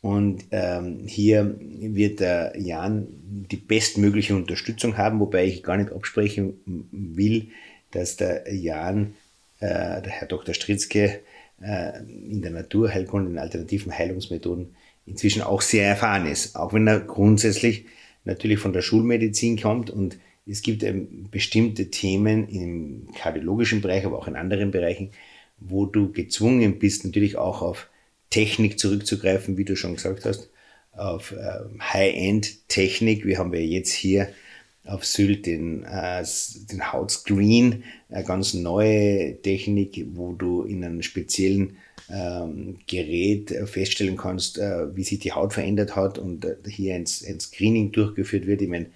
Und 0.02 0.46
ähm, 0.52 1.02
hier 1.06 1.56
wird 1.60 2.22
der 2.22 2.54
Jan 2.58 3.08
die 3.12 3.58
bestmögliche 3.58 4.36
Unterstützung 4.36 4.98
haben, 4.98 5.20
wobei 5.20 5.46
ich 5.46 5.62
gar 5.62 5.76
nicht 5.76 5.92
absprechen 5.92 6.54
will, 6.92 7.50
dass 7.92 8.16
der 8.16 8.54
Jan, 8.54 9.16
äh, 9.60 10.02
der 10.02 10.10
Herr 10.10 10.28
Dr. 10.28 10.54
Stritzke, 10.54 11.20
äh, 11.62 12.00
in 12.00 12.42
der 12.42 12.52
Naturheilkunde, 12.52 13.30
in 13.30 13.38
alternativen 13.38 13.98
Heilungsmethoden 13.98 14.76
inzwischen 15.06 15.42
auch 15.42 15.62
sehr 15.62 15.88
erfahren 15.88 16.28
ist. 16.28 16.56
Auch 16.56 16.72
wenn 16.72 16.88
er 16.88 17.02
grundsätzlich 17.02 17.86
natürlich 18.26 18.60
von 18.60 18.74
der 18.74 18.82
Schulmedizin 18.82 19.60
kommt 19.60 19.90
und 19.90 20.18
es 20.46 20.62
gibt 20.62 20.84
ähm, 20.84 21.28
bestimmte 21.30 21.92
Themen 21.92 22.48
im 22.50 23.08
kardiologischen 23.16 23.82
Bereich, 23.82 24.06
aber 24.06 24.18
auch 24.18 24.28
in 24.28 24.36
anderen 24.36 24.72
Bereichen, 24.72 25.12
wo 25.60 25.86
du 25.86 26.12
gezwungen 26.12 26.80
bist, 26.80 27.06
natürlich 27.06 27.38
auch 27.38 27.62
auf 27.62 27.90
Technik 28.30 28.80
zurückzugreifen, 28.80 29.58
wie 29.58 29.66
du 29.66 29.76
schon 29.76 29.96
gesagt 29.96 30.26
hast, 30.26 30.50
auf 30.92 31.32
äh, 31.32 31.82
High-End-Technik. 31.82 33.26
Wir 33.26 33.38
haben 33.38 33.54
ja 33.54 33.60
jetzt 33.60 33.92
hier 33.92 34.30
auf 34.86 35.06
Sylt 35.06 35.46
den, 35.46 35.84
äh, 35.84 36.24
den 36.72 36.92
Hautscreen, 36.92 37.84
eine 38.10 38.24
ganz 38.24 38.54
neue 38.54 39.40
Technik, 39.42 40.06
wo 40.14 40.34
du 40.34 40.64
in 40.64 40.84
einem 40.84 41.02
speziellen 41.02 41.78
ähm, 42.12 42.78
Gerät 42.88 43.54
feststellen 43.66 44.18
kannst, 44.18 44.58
äh, 44.58 44.96
wie 44.96 45.04
sich 45.04 45.20
die 45.20 45.34
Haut 45.34 45.54
verändert 45.54 45.96
hat 45.96 46.18
und 46.18 46.46
äh, 46.46 46.56
hier 46.68 46.96
ein, 46.96 47.06
ein 47.28 47.40
Screening 47.40 47.92
durchgeführt 47.92 48.48
wird. 48.48 48.62
Ich 48.62 48.70
meine, 48.70 48.88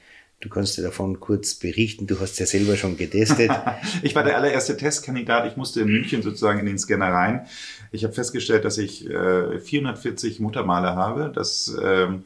Du 0.43 0.49
kannst 0.49 0.77
dir 0.77 0.81
davon 0.81 1.21
kurz 1.21 1.55
berichten. 1.55 2.05
Du 2.05 2.19
hast 2.19 2.37
ja 2.37 2.45
selber 2.45 2.75
schon 2.75 2.97
getestet. 2.97 3.49
ich 4.03 4.13
war 4.13 4.25
der 4.25 4.35
allererste 4.35 4.75
Testkandidat. 4.75 5.49
Ich 5.49 5.55
musste 5.55 5.79
in 5.79 5.87
München 5.87 6.21
sozusagen 6.21 6.59
in 6.59 6.65
den 6.65 6.77
Scanner 6.77 7.13
rein. 7.13 7.47
Ich 7.93 8.03
habe 8.03 8.13
festgestellt, 8.13 8.65
dass 8.65 8.77
ich 8.77 9.09
äh, 9.09 9.57
440 9.57 10.41
Muttermale 10.41 10.95
habe. 10.95 11.31
Das, 11.33 11.73
ähm, 11.81 12.25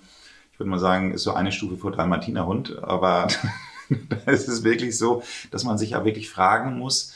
ich 0.51 0.59
würde 0.59 0.69
mal 0.71 0.79
sagen, 0.79 1.13
ist 1.13 1.23
so 1.23 1.33
eine 1.33 1.51
Stufe 1.51 1.77
vor 1.77 1.91
Dalmatinerhund. 1.91 2.79
Aber 2.81 3.27
da 4.25 4.31
ist 4.31 4.47
es 4.47 4.63
wirklich 4.63 4.97
so, 4.97 5.21
dass 5.51 5.63
man 5.63 5.77
sich 5.77 5.91
ja 5.91 6.03
wirklich 6.03 6.27
fragen 6.27 6.75
muss, 6.75 7.13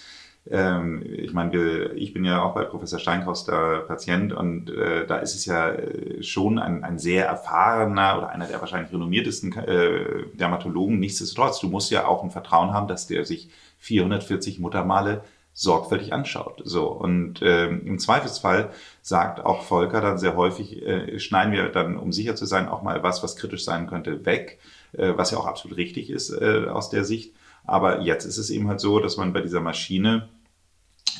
ähm, 0.49 1.03
ich 1.05 1.33
meine, 1.33 1.91
ich 1.93 2.13
bin 2.13 2.25
ja 2.25 2.41
auch 2.41 2.55
bei 2.55 2.63
Professor 2.63 2.99
Steinkaus 2.99 3.45
der 3.45 3.81
Patient 3.81 4.33
und 4.33 4.71
äh, 4.71 5.05
da 5.05 5.17
ist 5.17 5.35
es 5.35 5.45
ja 5.45 5.69
äh, 5.69 6.23
schon 6.23 6.57
ein, 6.57 6.83
ein 6.83 6.97
sehr 6.97 7.27
erfahrener 7.27 8.17
oder 8.17 8.29
einer 8.29 8.47
der 8.47 8.59
wahrscheinlich 8.59 8.91
renommiertesten 8.91 9.53
äh, 9.53 10.25
Dermatologen. 10.33 10.99
Nichtsdestotrotz, 10.99 11.59
du 11.59 11.69
musst 11.69 11.91
ja 11.91 12.07
auch 12.07 12.23
ein 12.23 12.31
Vertrauen 12.31 12.73
haben, 12.73 12.87
dass 12.87 13.05
der 13.05 13.25
sich 13.25 13.49
440 13.79 14.59
Muttermale 14.59 15.23
sorgfältig 15.53 16.11
anschaut. 16.11 16.61
So 16.63 16.87
und 16.87 17.41
ähm, 17.43 17.85
im 17.85 17.99
Zweifelsfall 17.99 18.71
sagt 19.01 19.41
auch 19.41 19.63
Volker 19.63 20.01
dann 20.01 20.17
sehr 20.17 20.35
häufig, 20.35 20.81
äh, 20.81 21.19
schneiden 21.19 21.53
wir 21.53 21.69
dann, 21.69 21.97
um 21.97 22.11
sicher 22.11 22.35
zu 22.35 22.45
sein, 22.45 22.67
auch 22.67 22.81
mal 22.81 23.03
was, 23.03 23.21
was 23.21 23.35
kritisch 23.35 23.63
sein 23.63 23.87
könnte, 23.87 24.25
weg, 24.25 24.59
äh, 24.93 25.13
was 25.15 25.31
ja 25.31 25.37
auch 25.37 25.45
absolut 25.45 25.77
richtig 25.77 26.09
ist 26.09 26.31
äh, 26.31 26.65
aus 26.67 26.89
der 26.89 27.03
Sicht. 27.03 27.35
Aber 27.65 28.01
jetzt 28.01 28.25
ist 28.25 28.37
es 28.37 28.49
eben 28.49 28.67
halt 28.67 28.79
so, 28.79 28.99
dass 28.99 29.17
man 29.17 29.33
bei 29.33 29.41
dieser 29.41 29.61
Maschine, 29.61 30.29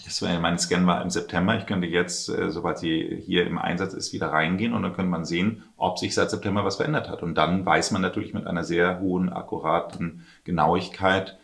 das 0.06 0.22
war, 0.22 0.40
mein 0.40 0.58
Scan 0.58 0.86
war 0.86 1.02
im 1.02 1.10
September, 1.10 1.58
ich 1.58 1.66
könnte 1.66 1.88
jetzt, 1.88 2.30
äh, 2.30 2.50
sobald 2.50 2.80
sie 2.80 3.22
hier 3.26 3.46
im 3.46 3.58
Einsatz 3.58 3.94
ist, 3.94 4.14
wieder 4.14 4.28
reingehen 4.28 4.74
und 4.74 4.84
dann 4.84 4.94
könnte 4.94 5.12
man 5.12 5.26
sehen, 5.26 5.64
ob 5.78 6.00
sich 6.00 6.14
seit 6.14 6.30
September 6.30 6.66
was 6.66 6.78
verändert 6.78 7.10
hat. 7.10 7.24
Und 7.24 7.36
dann 7.36 7.66
weiß 7.66 7.92
man 7.92 8.02
natürlich 8.02 8.34
mit 8.34 8.48
einer 8.48 8.64
sehr 8.64 9.00
hohen, 9.00 9.30
akkuraten 9.30 10.26
Genauigkeit, 10.44 11.38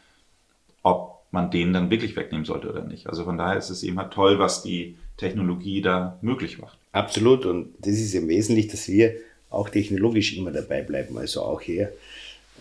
ob 0.83 1.17
man 1.31 1.51
den 1.51 1.73
dann 1.73 1.89
wirklich 1.89 2.15
wegnehmen 2.15 2.45
sollte 2.45 2.69
oder 2.69 2.83
nicht. 2.83 3.07
Also 3.07 3.23
von 3.25 3.37
daher 3.37 3.57
ist 3.57 3.69
es 3.69 3.83
eben 3.83 3.99
halt 3.99 4.13
toll, 4.13 4.39
was 4.39 4.63
die 4.63 4.97
Technologie 5.17 5.81
da 5.81 6.17
möglich 6.21 6.59
macht. 6.59 6.77
Absolut. 6.91 7.45
Und 7.45 7.73
das 7.79 7.93
ist 7.93 8.13
im 8.13 8.27
Wesentlichen, 8.27 8.71
dass 8.71 8.87
wir 8.87 9.13
auch 9.49 9.69
technologisch 9.69 10.37
immer 10.37 10.51
dabei 10.51 10.81
bleiben. 10.81 11.17
Also 11.17 11.41
auch 11.41 11.61
hier 11.61 11.91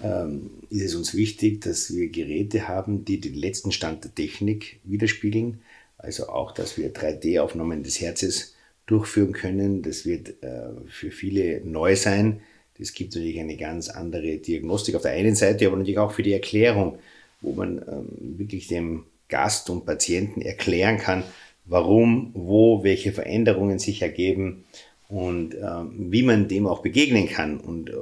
ähm, 0.03 0.51
ist 0.71 0.83
es 0.83 0.95
uns 0.95 1.15
wichtig, 1.15 1.61
dass 1.63 1.95
wir 1.95 2.09
Geräte 2.09 2.69
haben, 2.69 3.05
die 3.05 3.21
den 3.21 3.35
letzten 3.35 3.73
Stand 3.73 4.05
der 4.05 4.15
Technik 4.15 4.81
widerspiegeln. 4.85 5.61
Also 5.99 6.29
auch, 6.29 6.53
dass 6.53 6.77
wir 6.77 6.93
3D-Aufnahmen 6.93 7.83
des 7.83 8.01
Herzes 8.01 8.55
durchführen 8.87 9.33
können. 9.33 9.83
Das 9.83 10.07
wird 10.07 10.43
äh, 10.43 10.69
für 10.89 11.11
viele 11.11 11.61
neu 11.65 11.97
sein. 11.97 12.41
Das 12.79 12.93
gibt 12.93 13.15
natürlich 13.15 13.41
eine 13.41 13.57
ganz 13.57 13.89
andere 13.89 14.37
Diagnostik 14.37 14.95
auf 14.95 15.03
der 15.03 15.13
einen 15.13 15.35
Seite, 15.35 15.67
aber 15.67 15.77
natürlich 15.77 15.99
auch 15.99 16.13
für 16.13 16.23
die 16.23 16.35
Erklärung, 16.35 16.99
wo 17.41 17.53
man 17.53 17.79
ähm, 17.79 18.39
wirklich 18.39 18.69
dem 18.69 19.05
Gast 19.29 19.71
und 19.71 19.87
Patienten 19.87 20.43
erklären 20.43 20.99
kann, 20.99 21.25
warum, 21.65 22.31
wo, 22.35 22.85
welche 22.85 23.13
Veränderungen 23.13 23.79
sich 23.79 24.03
ergeben 24.03 24.65
und 25.09 25.55
äh, 25.55 25.61
wie 25.93 26.23
man 26.23 26.49
dem 26.49 26.67
auch 26.67 26.83
begegnen 26.83 27.29
kann 27.29 27.59
und 27.59 27.91
äh, 27.91 27.95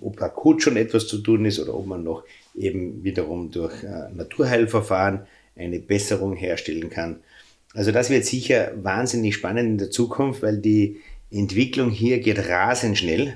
ob 0.00 0.20
akut 0.20 0.62
schon 0.62 0.76
etwas 0.76 1.06
zu 1.06 1.18
tun 1.18 1.44
ist 1.44 1.58
oder 1.58 1.74
ob 1.74 1.86
man 1.86 2.04
noch 2.04 2.24
eben 2.54 3.02
wiederum 3.02 3.50
durch 3.50 3.82
äh, 3.82 4.12
Naturheilverfahren 4.14 5.20
eine 5.56 5.80
Besserung 5.80 6.36
herstellen 6.36 6.90
kann. 6.90 7.20
Also 7.72 7.90
das 7.90 8.10
wird 8.10 8.24
sicher 8.24 8.72
wahnsinnig 8.82 9.34
spannend 9.34 9.68
in 9.68 9.78
der 9.78 9.90
Zukunft, 9.90 10.42
weil 10.42 10.58
die 10.58 10.98
Entwicklung 11.30 11.90
hier 11.90 12.20
geht 12.20 12.48
rasend 12.48 12.98
schnell. 12.98 13.34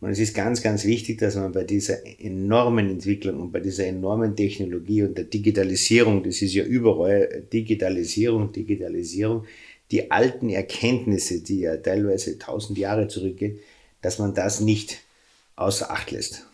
Und 0.00 0.10
es 0.10 0.18
ist 0.18 0.34
ganz, 0.34 0.62
ganz 0.62 0.84
wichtig, 0.84 1.18
dass 1.18 1.36
man 1.36 1.52
bei 1.52 1.62
dieser 1.62 1.98
enormen 2.20 2.90
Entwicklung 2.90 3.38
und 3.40 3.52
bei 3.52 3.60
dieser 3.60 3.86
enormen 3.86 4.34
Technologie 4.34 5.04
und 5.04 5.16
der 5.16 5.26
Digitalisierung, 5.26 6.24
das 6.24 6.42
ist 6.42 6.54
ja 6.54 6.64
überall 6.64 7.44
Digitalisierung, 7.52 8.50
Digitalisierung, 8.50 9.44
die 9.92 10.10
alten 10.10 10.48
Erkenntnisse, 10.48 11.42
die 11.42 11.60
ja 11.60 11.76
teilweise 11.76 12.38
tausend 12.38 12.78
Jahre 12.78 13.08
zurückgehen, 13.08 13.58
dass 14.00 14.18
man 14.18 14.34
das 14.34 14.60
nicht 14.60 15.00
außer 15.54 15.90
Acht 15.90 16.10
lässt. 16.10 16.46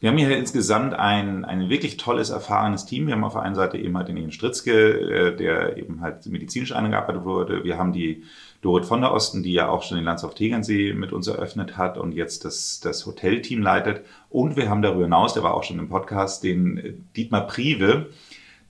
Wir 0.00 0.10
haben 0.10 0.18
hier 0.18 0.36
insgesamt 0.36 0.92
ein, 0.92 1.44
ein 1.44 1.70
wirklich 1.70 1.96
tolles, 1.96 2.28
erfahrenes 2.28 2.84
Team. 2.84 3.06
Wir 3.06 3.14
haben 3.14 3.24
auf 3.24 3.32
der 3.32 3.42
einen 3.42 3.54
Seite 3.54 3.78
eben 3.78 3.96
halt 3.96 4.08
den 4.08 4.18
Ian 4.18 4.32
Stritzke, 4.32 4.72
äh, 4.72 5.36
der 5.36 5.78
eben 5.78 6.02
halt 6.02 6.26
medizinisch 6.26 6.72
eingearbeitet 6.72 7.24
wurde. 7.24 7.64
Wir 7.64 7.78
haben 7.78 7.92
die 7.92 8.24
Dorit 8.60 8.84
von 8.84 9.00
der 9.00 9.12
Osten, 9.12 9.42
die 9.42 9.52
ja 9.52 9.68
auch 9.68 9.82
schon 9.82 9.96
den 9.96 10.04
Landshof 10.04 10.34
Tegernsee 10.34 10.92
mit 10.92 11.12
uns 11.12 11.26
eröffnet 11.26 11.78
hat 11.78 11.96
und 11.96 12.12
jetzt 12.12 12.44
das, 12.44 12.80
das 12.80 13.06
Hotelteam 13.06 13.62
leitet. 13.62 14.04
Und 14.28 14.56
wir 14.56 14.68
haben 14.68 14.82
darüber 14.82 15.04
hinaus, 15.04 15.32
der 15.32 15.42
war 15.42 15.54
auch 15.54 15.64
schon 15.64 15.78
im 15.78 15.88
Podcast, 15.88 16.42
den 16.42 17.06
Dietmar 17.16 17.46
Prive, 17.46 18.08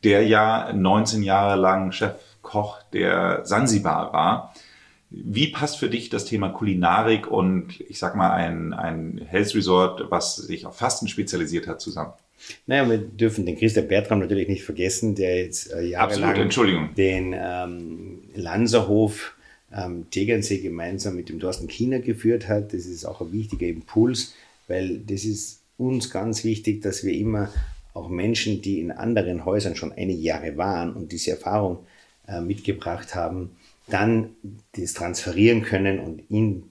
der 0.05 0.27
ja 0.27 0.73
19 0.73 1.23
Jahre 1.23 1.59
lang 1.59 1.91
Chef 1.91 2.15
Koch 2.55 2.83
der 2.93 3.45
Sansibar 3.45 4.13
war. 4.13 4.55
Wie 5.11 5.49
passt 5.49 5.77
für 5.77 5.89
dich 5.89 6.09
das 6.09 6.25
Thema 6.25 6.51
Kulinarik 6.51 7.27
und 7.27 7.81
ich 7.89 7.99
sag 7.99 8.15
mal 8.15 8.31
ein, 8.31 8.73
ein 8.73 9.21
Health 9.27 9.57
Resort, 9.57 10.05
was 10.11 10.37
sich 10.37 10.65
auf 10.65 10.77
Fasten 10.77 11.09
spezialisiert 11.09 11.67
hat, 11.67 11.81
zusammen? 11.81 12.13
Naja, 12.69 12.89
wir 12.89 12.99
dürfen 12.99 13.45
den 13.45 13.59
Christa 13.59 13.81
Bertram 13.81 14.21
natürlich 14.21 14.47
nicht 14.47 14.63
vergessen, 14.63 15.17
der 15.17 15.39
jetzt 15.39 15.73
äh, 15.73 15.83
jahrelang 15.83 16.41
Absolut, 16.41 16.97
den 16.97 17.35
ähm, 17.37 18.23
Lanzerhof 18.37 19.35
ähm, 19.75 20.07
Tegernsee 20.11 20.59
gemeinsam 20.59 21.17
mit 21.17 21.31
dem 21.31 21.41
Thorsten 21.41 21.67
Kiener 21.67 21.99
geführt 21.99 22.49
hat. 22.49 22.73
Das 22.73 22.87
ist 22.87 23.05
auch 23.05 23.21
ein 23.21 23.33
wichtiger 23.33 23.67
Impuls, 23.67 24.35
weil 24.69 24.99
das 24.99 25.25
ist 25.25 25.63
uns 25.77 26.09
ganz 26.09 26.45
wichtig, 26.45 26.83
dass 26.83 27.03
wir 27.03 27.15
immer 27.15 27.49
auch 27.95 28.09
Menschen, 28.09 28.63
die 28.63 28.79
in 28.79 28.93
anderen 28.93 29.45
Häusern 29.45 29.75
schon 29.75 29.91
einige 29.91 30.21
Jahre 30.21 30.57
waren 30.57 30.93
und 30.93 31.11
diese 31.11 31.33
Erfahrung 31.33 31.79
äh, 32.29 32.41
mitgebracht 32.41 33.15
haben, 33.15 33.57
dann 33.89 34.31
das 34.77 34.95
transferieren 34.95 35.63
können 35.63 35.99
und 35.99 36.23
ihn 36.31 36.71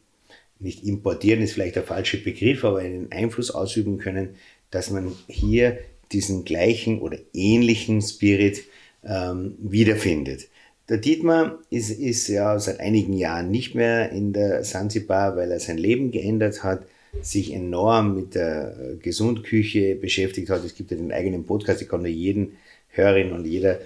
nicht 0.60 0.86
importieren 0.86 1.42
ist 1.42 1.54
vielleicht 1.54 1.76
der 1.76 1.84
falsche 1.84 2.18
Begriff, 2.18 2.64
aber 2.64 2.80
einen 2.80 3.12
Einfluss 3.12 3.52
ausüben 3.52 3.98
können, 3.98 4.36
dass 4.72 4.90
man 4.90 5.14
hier 5.28 5.78
diesen 6.12 6.46
gleichen 6.46 7.02
oder 7.02 7.18
ähnlichen 7.34 8.02
Spirit 8.02 8.64
ähm, 9.04 9.56
wiederfindet. 9.60 10.48
Der 10.90 10.98
Dietmar 10.98 11.60
ist, 11.70 11.90
ist 11.90 12.28
ja 12.28 12.58
seit 12.60 12.80
einigen 12.80 13.14
Jahren 13.14 13.52
nicht 13.52 13.76
mehr 13.76 14.12
in 14.12 14.34
der 14.34 14.64
Sansibar, 14.64 15.36
weil 15.36 15.52
er 15.52 15.60
sein 15.60 15.78
Leben 15.78 16.12
geändert 16.12 16.64
hat, 16.64 16.86
sich 17.22 17.54
enorm 17.54 18.16
mit 18.16 18.36
der 18.36 18.76
äh, 18.78 18.96
Gesundküche 18.96 19.96
beschäftigt 19.96 20.50
hat. 20.50 20.64
Es 20.64 20.76
gibt 20.76 20.92
ja 20.92 20.98
den 20.98 21.12
eigenen 21.12 21.46
Podcast, 21.46 21.82
ich 21.82 21.90
kann 21.90 22.02
nur 22.02 22.10
jeden 22.10 22.58
Hörerin 22.90 23.32
und 23.32 23.46
jeder 23.46 23.80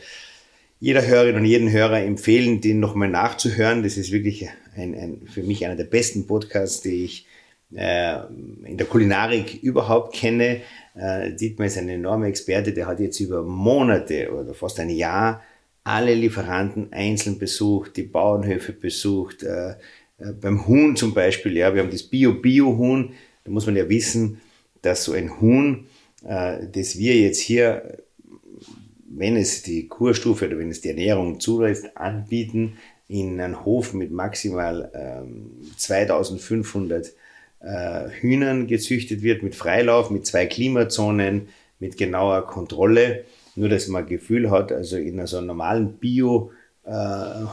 jeder 0.79 1.05
Hörerin 1.05 1.35
und 1.35 1.45
jeden 1.45 1.71
Hörer 1.71 2.01
empfehlen, 2.01 2.61
den 2.61 2.79
nochmal 2.79 3.09
nachzuhören. 3.09 3.83
Das 3.83 3.97
ist 3.97 4.11
wirklich 4.11 4.47
ein, 4.75 4.93
ein, 4.93 5.21
für 5.27 5.43
mich 5.43 5.65
einer 5.65 5.75
der 5.75 5.85
besten 5.85 6.27
Podcasts, 6.27 6.81
die 6.81 7.05
ich 7.05 7.27
äh, 7.75 8.19
in 8.63 8.77
der 8.77 8.85
Kulinarik 8.85 9.61
überhaupt 9.63 10.15
kenne. 10.15 10.61
Äh, 10.95 11.33
Dietmar 11.33 11.67
ist 11.67 11.77
ein 11.77 11.89
enormer 11.89 12.27
Experte, 12.27 12.73
der 12.73 12.87
hat 12.87 12.99
jetzt 12.99 13.19
über 13.19 13.43
Monate 13.43 14.31
oder 14.31 14.53
fast 14.53 14.79
ein 14.79 14.89
Jahr 14.89 15.41
alle 15.83 16.13
Lieferanten 16.13 16.91
einzeln 16.91 17.39
besucht, 17.39 17.95
die 17.97 18.03
Bauernhöfe 18.03 18.73
besucht, 18.73 19.43
äh, 19.43 19.71
äh 20.19 20.33
beim 20.39 20.67
Huhn 20.67 20.95
zum 20.95 21.13
Beispiel, 21.13 21.55
ja, 21.55 21.73
wir 21.73 21.81
haben 21.81 21.91
das 21.91 22.03
Bio-Bio-Huhn, 22.03 23.13
da 23.45 23.51
muss 23.51 23.65
man 23.65 23.77
ja 23.77 23.87
wissen, 23.87 24.41
dass 24.81 25.05
so 25.05 25.13
ein 25.13 25.39
Huhn, 25.39 25.87
äh, 26.25 26.67
das 26.69 26.97
wir 26.97 27.15
jetzt 27.15 27.39
hier 27.39 27.99
wenn 29.17 29.35
es 29.35 29.63
die 29.63 29.87
Kurstufe 29.87 30.47
oder 30.47 30.59
wenn 30.59 30.69
es 30.69 30.81
die 30.81 30.89
Ernährung 30.89 31.39
zulässt, 31.39 31.97
anbieten, 31.97 32.77
in 33.07 33.39
einen 33.39 33.65
Hof 33.65 33.93
mit 33.93 34.11
maximal 34.11 34.91
ähm, 34.93 35.51
2500 35.77 37.13
äh, 37.61 38.09
Hühnern 38.19 38.67
gezüchtet 38.67 39.23
wird, 39.23 39.43
mit 39.43 39.55
Freilauf, 39.55 40.09
mit 40.11 40.25
zwei 40.25 40.45
Klimazonen, 40.45 41.47
mit 41.79 41.97
genauer 41.97 42.45
Kontrolle. 42.45 43.23
Nur, 43.55 43.69
dass 43.69 43.87
man 43.87 44.05
Gefühl 44.05 44.51
hat, 44.51 44.71
also 44.71 44.97
in 44.97 45.25
so 45.25 45.37
einem 45.37 45.47
normalen 45.47 45.93
Bio- 45.93 46.51
äh, 46.85 47.45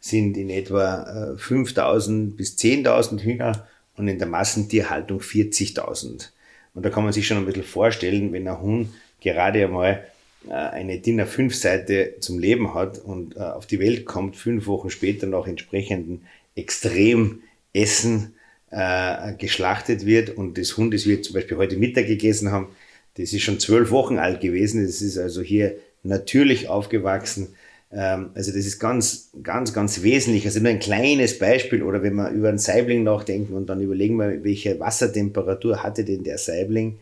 sind 0.00 0.36
in 0.36 0.50
etwa 0.50 1.32
äh, 1.34 1.38
5000 1.38 2.36
bis 2.36 2.56
10.000 2.56 3.20
Hühner 3.22 3.66
und 3.96 4.08
in 4.08 4.18
der 4.18 4.28
Massentierhaltung 4.28 5.20
40.000. 5.20 6.28
Und 6.74 6.84
da 6.84 6.90
kann 6.90 7.04
man 7.04 7.12
sich 7.12 7.26
schon 7.26 7.38
ein 7.38 7.46
bisschen 7.46 7.62
vorstellen, 7.62 8.32
wenn 8.32 8.46
ein 8.48 8.60
Huhn 8.60 8.92
gerade 9.20 9.64
einmal 9.64 10.04
eine 10.50 10.98
DIN 10.98 11.20
A5-Seite 11.20 12.16
zum 12.20 12.38
Leben 12.38 12.74
hat 12.74 12.98
und 12.98 13.36
äh, 13.36 13.40
auf 13.40 13.66
die 13.66 13.80
Welt 13.80 14.04
kommt, 14.04 14.36
fünf 14.36 14.66
Wochen 14.66 14.90
später 14.90 15.26
nach 15.26 15.46
entsprechenden 15.46 16.26
Extremessen 16.54 18.34
äh, 18.70 19.34
geschlachtet 19.38 20.04
wird 20.04 20.36
und 20.36 20.58
das 20.58 20.76
Hund, 20.76 20.92
das 20.92 21.06
wir 21.06 21.22
zum 21.22 21.34
Beispiel 21.34 21.56
heute 21.56 21.76
Mittag 21.76 22.06
gegessen 22.06 22.52
haben, 22.52 22.68
das 23.16 23.32
ist 23.32 23.42
schon 23.42 23.60
zwölf 23.60 23.90
Wochen 23.90 24.18
alt 24.18 24.40
gewesen. 24.40 24.84
Das 24.84 25.00
ist 25.00 25.18
also 25.18 25.40
hier 25.40 25.76
natürlich 26.02 26.68
aufgewachsen. 26.68 27.54
Ähm, 27.92 28.30
also 28.34 28.50
das 28.52 28.66
ist 28.66 28.78
ganz, 28.80 29.30
ganz, 29.42 29.72
ganz 29.72 30.02
wesentlich. 30.02 30.44
Also 30.46 30.60
nur 30.60 30.70
ein 30.70 30.80
kleines 30.80 31.38
Beispiel 31.38 31.82
oder 31.82 32.02
wenn 32.02 32.14
wir 32.14 32.30
über 32.30 32.48
einen 32.48 32.58
Saibling 32.58 33.04
nachdenken 33.04 33.54
und 33.54 33.66
dann 33.66 33.80
überlegen 33.80 34.16
wir, 34.16 34.42
welche 34.42 34.78
Wassertemperatur 34.80 35.82
hatte 35.82 36.04
denn 36.04 36.24
der 36.24 36.38
Saibling, 36.38 36.98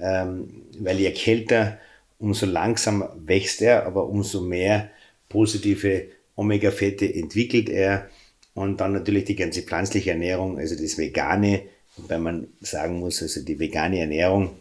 ähm, 0.00 0.48
weil 0.78 0.98
je 0.98 1.12
kälter, 1.12 1.78
umso 2.20 2.46
langsamer 2.46 3.16
wächst 3.18 3.62
er, 3.62 3.86
aber 3.86 4.06
umso 4.08 4.40
mehr 4.40 4.90
positive 5.28 6.08
Omega-Fette 6.36 7.12
entwickelt 7.12 7.68
er. 7.68 8.08
Und 8.54 8.80
dann 8.80 8.92
natürlich 8.92 9.24
die 9.24 9.36
ganze 9.36 9.62
pflanzliche 9.62 10.10
Ernährung, 10.10 10.58
also 10.58 10.76
das 10.76 10.98
Vegane, 10.98 11.62
wobei 11.96 12.18
man 12.18 12.48
sagen 12.60 12.98
muss, 12.98 13.22
also 13.22 13.42
die 13.42 13.58
vegane 13.58 14.00
Ernährung 14.00 14.56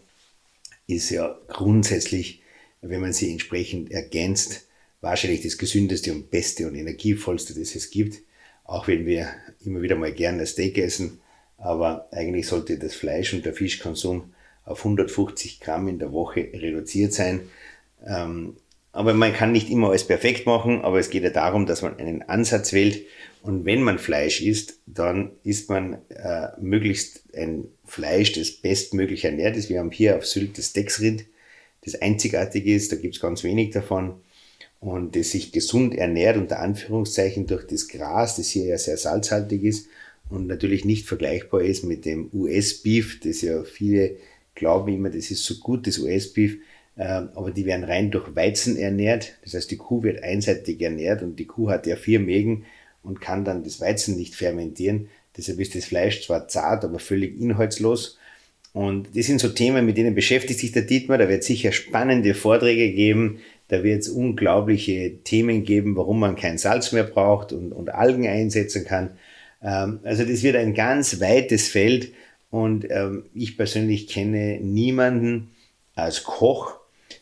ist 0.87 1.09
ja 1.09 1.37
grundsätzlich, 1.47 2.41
wenn 2.81 3.01
man 3.01 3.13
sie 3.13 3.31
entsprechend 3.31 3.91
ergänzt, 3.91 4.67
wahrscheinlich 5.01 5.41
das 5.41 5.57
gesündeste 5.57 6.13
und 6.13 6.31
beste 6.31 6.67
und 6.67 6.75
energievollste, 6.75 7.53
das 7.53 7.75
es 7.75 7.89
gibt. 7.89 8.19
Auch 8.63 8.87
wenn 8.87 9.05
wir 9.05 9.29
immer 9.65 9.81
wieder 9.81 9.95
mal 9.95 10.13
gerne 10.13 10.45
Steak 10.45 10.77
essen, 10.77 11.19
aber 11.57 12.07
eigentlich 12.11 12.47
sollte 12.47 12.77
das 12.77 12.95
Fleisch 12.95 13.33
und 13.33 13.45
der 13.45 13.53
Fischkonsum 13.53 14.33
auf 14.69 14.79
150 14.79 15.59
Gramm 15.59 15.87
in 15.87 15.99
der 15.99 16.11
Woche 16.11 16.49
reduziert 16.53 17.13
sein. 17.13 17.41
Ähm, 18.05 18.57
aber 18.91 19.13
man 19.13 19.33
kann 19.33 19.51
nicht 19.51 19.69
immer 19.69 19.89
alles 19.89 20.05
perfekt 20.05 20.45
machen, 20.45 20.81
aber 20.81 20.99
es 20.99 21.09
geht 21.09 21.23
ja 21.23 21.29
darum, 21.29 21.65
dass 21.65 21.81
man 21.81 21.97
einen 21.97 22.23
Ansatz 22.23 22.73
wählt. 22.73 23.05
Und 23.41 23.65
wenn 23.65 23.81
man 23.81 23.99
Fleisch 23.99 24.41
isst, 24.41 24.79
dann 24.85 25.31
isst 25.43 25.69
man 25.69 25.99
äh, 26.09 26.47
möglichst 26.59 27.23
ein 27.35 27.65
Fleisch, 27.85 28.33
das 28.33 28.51
bestmöglich 28.51 29.25
ernährt 29.25 29.55
ist. 29.55 29.69
Wir 29.69 29.79
haben 29.79 29.91
hier 29.91 30.17
auf 30.17 30.25
Sylt 30.25 30.57
das 30.57 30.73
Dexrind, 30.73 31.25
das 31.85 31.95
einzigartig 32.01 32.65
ist, 32.65 32.91
da 32.91 32.97
gibt 32.97 33.15
es 33.15 33.21
ganz 33.21 33.43
wenig 33.43 33.69
davon 33.69 34.15
und 34.79 35.15
das 35.15 35.31
sich 35.31 35.51
gesund 35.51 35.95
ernährt, 35.95 36.37
unter 36.37 36.59
Anführungszeichen 36.59 37.47
durch 37.47 37.65
das 37.67 37.87
Gras, 37.87 38.35
das 38.35 38.49
hier 38.49 38.65
ja 38.65 38.77
sehr 38.77 38.97
salzhaltig 38.97 39.63
ist 39.63 39.87
und 40.29 40.47
natürlich 40.47 40.85
nicht 40.85 41.07
vergleichbar 41.07 41.61
ist 41.61 41.83
mit 41.83 42.05
dem 42.05 42.29
US-Beef, 42.33 43.19
das 43.21 43.41
ja 43.41 43.63
viele 43.63 44.17
glauben 44.55 44.93
immer, 44.93 45.09
das 45.09 45.31
ist 45.31 45.45
so 45.45 45.55
gut, 45.55 45.87
das 45.87 45.99
US-Beef, 45.99 46.57
ähm, 46.97 47.29
aber 47.35 47.51
die 47.51 47.65
werden 47.65 47.85
rein 47.85 48.11
durch 48.11 48.35
Weizen 48.35 48.77
ernährt. 48.77 49.37
Das 49.43 49.53
heißt, 49.53 49.71
die 49.71 49.77
Kuh 49.77 50.03
wird 50.03 50.23
einseitig 50.23 50.81
ernährt 50.81 51.21
und 51.21 51.37
die 51.37 51.45
Kuh 51.45 51.69
hat 51.69 51.87
ja 51.87 51.95
vier 51.95 52.19
Mägen 52.19 52.65
und 53.03 53.21
kann 53.21 53.45
dann 53.45 53.63
das 53.63 53.79
Weizen 53.79 54.17
nicht 54.17 54.35
fermentieren. 54.35 55.09
Deshalb 55.37 55.59
ist 55.59 55.75
das 55.75 55.85
Fleisch 55.85 56.25
zwar 56.25 56.47
zart, 56.47 56.83
aber 56.83 56.99
völlig 56.99 57.39
inhaltslos. 57.39 58.17
Und 58.73 59.15
das 59.15 59.25
sind 59.25 59.39
so 59.39 59.49
Themen, 59.49 59.85
mit 59.85 59.97
denen 59.97 60.13
beschäftigt 60.13 60.59
sich 60.59 60.71
der 60.71 60.83
Dietmar. 60.83 61.17
Da 61.17 61.29
wird 61.29 61.43
sicher 61.43 61.71
spannende 61.71 62.33
Vorträge 62.33 62.91
geben. 62.91 63.39
Da 63.69 63.83
wird 63.83 64.01
es 64.01 64.09
unglaubliche 64.09 65.23
Themen 65.23 65.63
geben, 65.63 65.95
warum 65.95 66.19
man 66.19 66.35
kein 66.35 66.57
Salz 66.57 66.91
mehr 66.91 67.03
braucht 67.03 67.53
und, 67.53 67.71
und 67.71 67.93
Algen 67.93 68.27
einsetzen 68.27 68.85
kann. 68.85 69.11
Ähm, 69.63 69.99
also 70.03 70.23
das 70.25 70.43
wird 70.43 70.55
ein 70.55 70.73
ganz 70.73 71.19
weites 71.19 71.69
Feld. 71.69 72.11
Und 72.49 72.89
ähm, 72.89 73.25
ich 73.33 73.57
persönlich 73.57 74.07
kenne 74.07 74.59
niemanden 74.61 75.51
als 75.95 76.23
Koch 76.23 76.79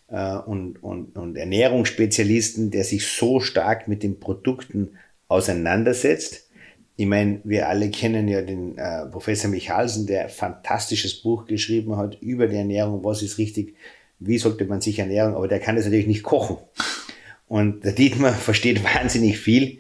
äh, 0.08 0.38
und, 0.38 0.82
und, 0.84 1.18
und 1.18 1.36
Ernährungsspezialisten, 1.36 2.72
der 2.72 2.84
sich 2.84 3.08
so 3.08 3.40
stark 3.40 3.88
mit 3.88 4.04
den 4.04 4.20
Produkten 4.20 4.92
auseinandersetzt. 5.28 6.50
Ich 6.96 7.06
meine, 7.06 7.42
wir 7.44 7.70
alle 7.70 7.92
kennen 7.92 8.28
ja 8.28 8.42
den 8.42 8.78
äh, 8.78 9.06
Professor 9.06 9.52
Michalsen, 9.52 10.08
der 10.08 10.24
ein 10.24 10.30
fantastisches 10.30 11.22
Buch 11.22 11.46
geschrieben 11.46 11.98
hat 11.98 12.20
über 12.22 12.48
die 12.48 12.56
Ernährung, 12.56 13.04
was 13.04 13.22
ist 13.22 13.38
richtig, 13.38 13.76
wie 14.20 14.40
sollte 14.40 14.66
man 14.66 14.82
sich 14.82 14.98
ernähren, 14.98 15.36
aber 15.36 15.48
der 15.48 15.60
kann 15.60 15.76
das 15.76 15.86
natürlich 15.86 16.08
nicht 16.08 16.24
kochen. 16.24 16.58
Und 17.48 17.84
der 17.84 17.92
Dietmar 17.92 18.34
versteht 18.34 18.84
wahnsinnig 18.84 19.38
viel. 19.38 19.80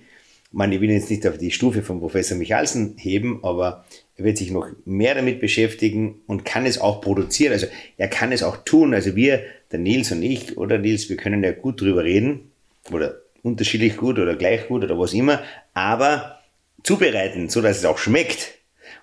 Man, 0.52 0.72
ich 0.72 0.80
will 0.80 0.90
jetzt 0.90 1.10
nicht 1.10 1.28
auf 1.28 1.38
die 1.38 1.52
Stufe 1.52 1.84
von 1.84 2.00
Professor 2.00 2.38
Michalsen 2.38 2.96
heben, 2.98 3.44
aber 3.44 3.86
er 4.16 4.26
wird 4.26 4.38
sich 4.38 4.50
noch 4.50 4.68
mehr 4.86 5.14
damit 5.14 5.40
beschäftigen 5.42 6.22
und 6.26 6.46
kann 6.46 6.66
es 6.66 6.80
auch 6.80 7.02
produzieren. 7.02 7.54
Also 7.54 7.68
er 7.98 8.08
kann 8.08 8.32
es 8.32 8.44
auch 8.44 8.58
tun. 8.58 8.94
Also 8.94 9.16
wir, 9.16 9.44
der 9.72 9.80
Nils 9.80 10.12
und 10.12 10.24
ich, 10.24 10.58
oder 10.58 10.78
Nils, 10.78 11.10
wir 11.10 11.18
können 11.18 11.44
ja 11.44 11.52
gut 11.52 11.82
drüber 11.82 12.04
reden 12.04 12.52
oder 12.92 13.18
unterschiedlich 13.44 13.98
gut 13.98 14.20
oder 14.20 14.36
gleich 14.36 14.68
gut 14.68 14.84
oder 14.84 14.98
was 14.98 15.14
immer, 15.14 15.44
aber 15.74 16.40
zubereiten, 16.84 17.50
so 17.50 17.62
dass 17.62 17.78
es 17.78 17.86
auch 17.86 17.98
schmeckt 17.98 18.54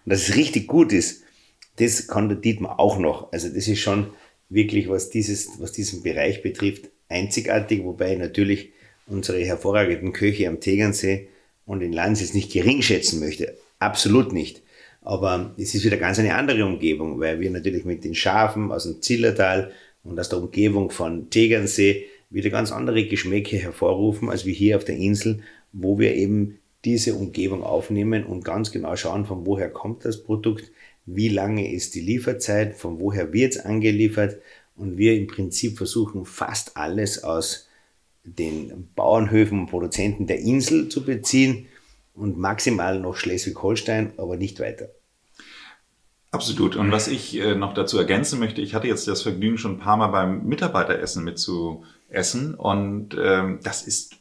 und 0.05 0.13
dass 0.13 0.29
es 0.29 0.37
richtig 0.37 0.67
gut 0.67 0.93
ist, 0.93 1.23
das 1.77 2.07
kann 2.07 2.29
der 2.29 2.39
Dietmar 2.39 2.81
auch 2.81 2.99
noch. 2.99 3.33
Also 3.33 3.49
das 3.49 3.69
ist 3.69 3.81
schon 3.81 4.09
wirklich, 4.49 4.89
was 4.89 5.11
dieses, 5.11 5.61
was 5.61 5.73
diesen 5.73 6.03
Bereich 6.03 6.43
betrifft, 6.43 6.91
einzigartig, 7.09 7.85
wobei 7.85 8.15
natürlich 8.15 8.73
unsere 9.07 9.45
hervorragenden 9.45 10.13
Köche 10.13 10.49
am 10.49 10.61
Tegernsee 10.61 11.29
und 11.67 11.81
in 11.81 11.93
Lanz 11.93 12.21
jetzt 12.21 12.35
nicht 12.35 12.53
gering 12.53 12.83
schätzen 12.83 13.21
möchte. 13.21 13.57
Absolut 13.79 14.33
nicht. 14.33 14.63
Aber 15.01 15.55
es 15.59 15.75
ist 15.75 15.85
wieder 15.85 15.99
ganz 15.99 16.19
eine 16.19 16.35
andere 16.35 16.65
Umgebung, 16.65 17.21
weil 17.21 17.41
wir 17.41 17.51
natürlich 17.51 17.85
mit 17.85 18.05
den 18.05 18.15
Schafen 18.15 18.73
aus 18.73 18.85
dem 18.85 19.03
Zillertal 19.03 19.73
und 20.03 20.19
aus 20.19 20.29
der 20.29 20.39
Umgebung 20.39 20.91
von 20.91 21.31
Tegernsee 21.31 22.07
wieder 22.31 22.51
ganz 22.51 22.73
andere 22.73 23.07
Geschmäcke 23.07 23.57
hervorrufen, 23.57 24.31
als 24.31 24.45
wir 24.47 24.55
hier 24.55 24.77
auf 24.77 24.85
der 24.85 24.97
Insel, 24.97 25.41
wo 25.73 25.99
wir 25.99 26.15
eben 26.15 26.59
diese 26.85 27.15
Umgebung 27.15 27.63
aufnehmen 27.63 28.25
und 28.25 28.45
ganz 28.45 28.71
genau 28.71 28.97
schauen, 28.97 29.25
von 29.25 29.47
woher 29.47 29.71
kommt 29.71 30.05
das 30.05 30.23
Produkt, 30.23 30.71
wie 31.07 31.29
lange 31.29 31.73
ist 31.73 31.95
die 31.95 32.01
Lieferzeit, 32.01 32.75
von 32.75 33.01
woher 33.01 33.33
wird 33.33 33.57
es 33.57 33.65
angeliefert 33.65 34.39
und 34.77 34.97
wir 34.97 35.15
im 35.15 35.27
Prinzip 35.27 35.77
versuchen 35.77 36.25
fast 36.25 36.77
alles 36.77 37.25
aus 37.25 37.69
den 38.25 38.89
Bauernhöfen 38.95 39.61
und 39.61 39.67
Produzenten 39.67 40.27
der 40.27 40.41
Insel 40.41 40.89
zu 40.89 41.05
beziehen 41.05 41.67
und 42.15 42.39
maximal 42.39 42.99
noch 42.99 43.17
Schleswig-Holstein, 43.17 44.13
aber 44.17 44.37
nicht 44.37 44.61
weiter. 44.61 44.89
Absolut. 46.31 46.75
Und 46.75 46.91
was 46.91 47.07
ich 47.07 47.39
äh, 47.39 47.55
noch 47.55 47.75
dazu 47.75 47.97
ergänzen 47.97 48.41
möchte, 48.41 48.61
ich 48.61 48.75
hatte 48.75 48.89
jetzt 48.89 49.07
das 49.07 49.23
Vergnügen, 49.23 49.57
schon 49.57 49.77
ein 49.77 49.79
paar 49.79 49.97
Mal 49.97 50.09
beim 50.09 50.45
Mitarbeiteressen 50.45 51.23
mitzu 51.23 51.85
essen. 52.09 52.55
Und 52.55 53.17
ähm, 53.17 53.61
das 53.63 53.83
ist 53.83 54.17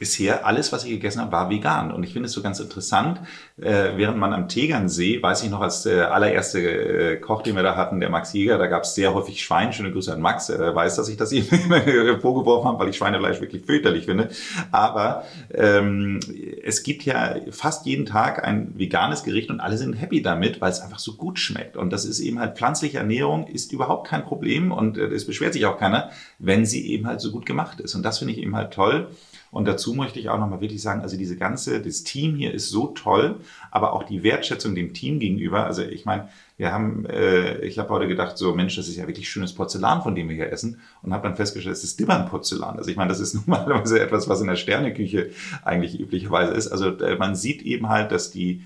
bisher 0.00 0.46
alles, 0.46 0.72
was 0.72 0.84
ich 0.84 0.90
gegessen 0.92 1.20
habe, 1.20 1.30
war 1.30 1.50
vegan. 1.50 1.92
Und 1.92 2.04
ich 2.04 2.14
finde 2.14 2.26
es 2.26 2.32
so 2.32 2.40
ganz 2.40 2.58
interessant, 2.58 3.20
äh, 3.60 3.90
während 3.96 4.16
man 4.16 4.32
am 4.32 4.48
Tegernsee, 4.48 5.22
weiß 5.22 5.44
ich 5.44 5.50
noch, 5.50 5.60
als 5.60 5.82
der 5.82 6.14
allererste 6.14 6.58
äh, 6.58 7.16
Koch, 7.18 7.42
den 7.42 7.54
wir 7.54 7.62
da 7.62 7.76
hatten, 7.76 8.00
der 8.00 8.08
Max 8.08 8.32
Jäger, 8.32 8.56
da 8.56 8.66
gab 8.66 8.84
es 8.84 8.94
sehr 8.94 9.12
häufig 9.12 9.42
Schwein. 9.42 9.74
Schöne 9.74 9.92
Grüße 9.92 10.10
an 10.10 10.22
Max. 10.22 10.48
Er 10.48 10.74
weiß, 10.74 10.96
dass 10.96 11.10
ich 11.10 11.18
das 11.18 11.32
ihm 11.32 11.44
vorgeworfen 11.44 12.66
habe, 12.66 12.78
weil 12.78 12.88
ich 12.88 12.96
Schweinefleisch 12.96 13.42
wirklich 13.42 13.66
fürchterlich 13.66 14.06
finde. 14.06 14.30
Aber 14.72 15.24
ähm, 15.52 16.18
es 16.64 16.82
gibt 16.82 17.04
ja 17.04 17.36
fast 17.50 17.84
jeden 17.84 18.06
Tag 18.06 18.42
ein 18.42 18.72
veganes 18.78 19.22
Gericht 19.22 19.50
und 19.50 19.60
alle 19.60 19.76
sind 19.76 19.92
happy 19.92 20.22
damit, 20.22 20.62
weil 20.62 20.70
es 20.70 20.80
einfach 20.80 20.98
so 20.98 21.12
gut 21.12 21.38
schmeckt. 21.38 21.76
Und 21.76 21.90
das 21.90 22.06
ist 22.06 22.20
eben 22.20 22.40
halt 22.40 22.56
pflanzliche 22.56 22.96
Ernährung, 22.96 23.46
ist 23.48 23.70
überhaupt 23.70 24.08
kein 24.08 24.24
Problem 24.24 24.72
und 24.72 24.96
äh, 24.96 25.08
es 25.08 25.26
beschwert 25.26 25.52
sich 25.52 25.66
auch 25.66 25.78
keiner, 25.78 26.10
wenn 26.38 26.64
sie 26.64 26.90
eben 26.90 27.06
halt 27.06 27.20
so 27.20 27.30
gut 27.30 27.44
gemacht 27.44 27.80
ist. 27.80 27.94
Und 27.94 28.02
das 28.02 28.18
finde 28.18 28.32
ich 28.32 28.40
eben 28.40 28.56
halt 28.56 28.72
toll. 28.72 29.08
Und 29.50 29.66
dazu 29.66 29.94
möchte 29.94 30.20
ich 30.20 30.28
auch 30.28 30.38
nochmal 30.38 30.60
wirklich 30.60 30.80
sagen, 30.80 31.00
also 31.00 31.16
diese 31.16 31.36
ganze, 31.36 31.80
das 31.80 32.04
Team 32.04 32.36
hier 32.36 32.54
ist 32.54 32.70
so 32.70 32.88
toll, 32.88 33.40
aber 33.72 33.92
auch 33.92 34.04
die 34.04 34.22
Wertschätzung 34.22 34.76
dem 34.76 34.94
Team 34.94 35.18
gegenüber. 35.18 35.64
Also 35.64 35.82
ich 35.82 36.04
meine, 36.04 36.28
wir 36.56 36.72
haben, 36.72 37.04
äh, 37.06 37.58
ich 37.62 37.78
habe 37.80 37.88
heute 37.88 38.06
gedacht, 38.06 38.38
so 38.38 38.54
Mensch, 38.54 38.76
das 38.76 38.86
ist 38.86 38.96
ja 38.96 39.08
wirklich 39.08 39.28
schönes 39.28 39.54
Porzellan, 39.54 40.02
von 40.02 40.14
dem 40.14 40.28
wir 40.28 40.36
hier 40.36 40.52
essen. 40.52 40.80
Und 41.02 41.12
habe 41.12 41.26
dann 41.26 41.36
festgestellt, 41.36 41.74
es 41.74 41.82
ist 41.82 41.98
Dibbern-Porzellan. 41.98 42.78
Also 42.78 42.90
ich 42.90 42.96
meine, 42.96 43.08
das 43.08 43.18
ist 43.18 43.34
normalerweise 43.46 43.98
etwas, 43.98 44.28
was 44.28 44.40
in 44.40 44.46
der 44.46 44.56
Sterneküche 44.56 45.30
eigentlich 45.64 45.98
üblicherweise 45.98 46.52
ist. 46.52 46.68
Also 46.68 46.96
äh, 46.98 47.16
man 47.16 47.34
sieht 47.34 47.62
eben 47.62 47.88
halt, 47.88 48.12
dass 48.12 48.30
die 48.30 48.64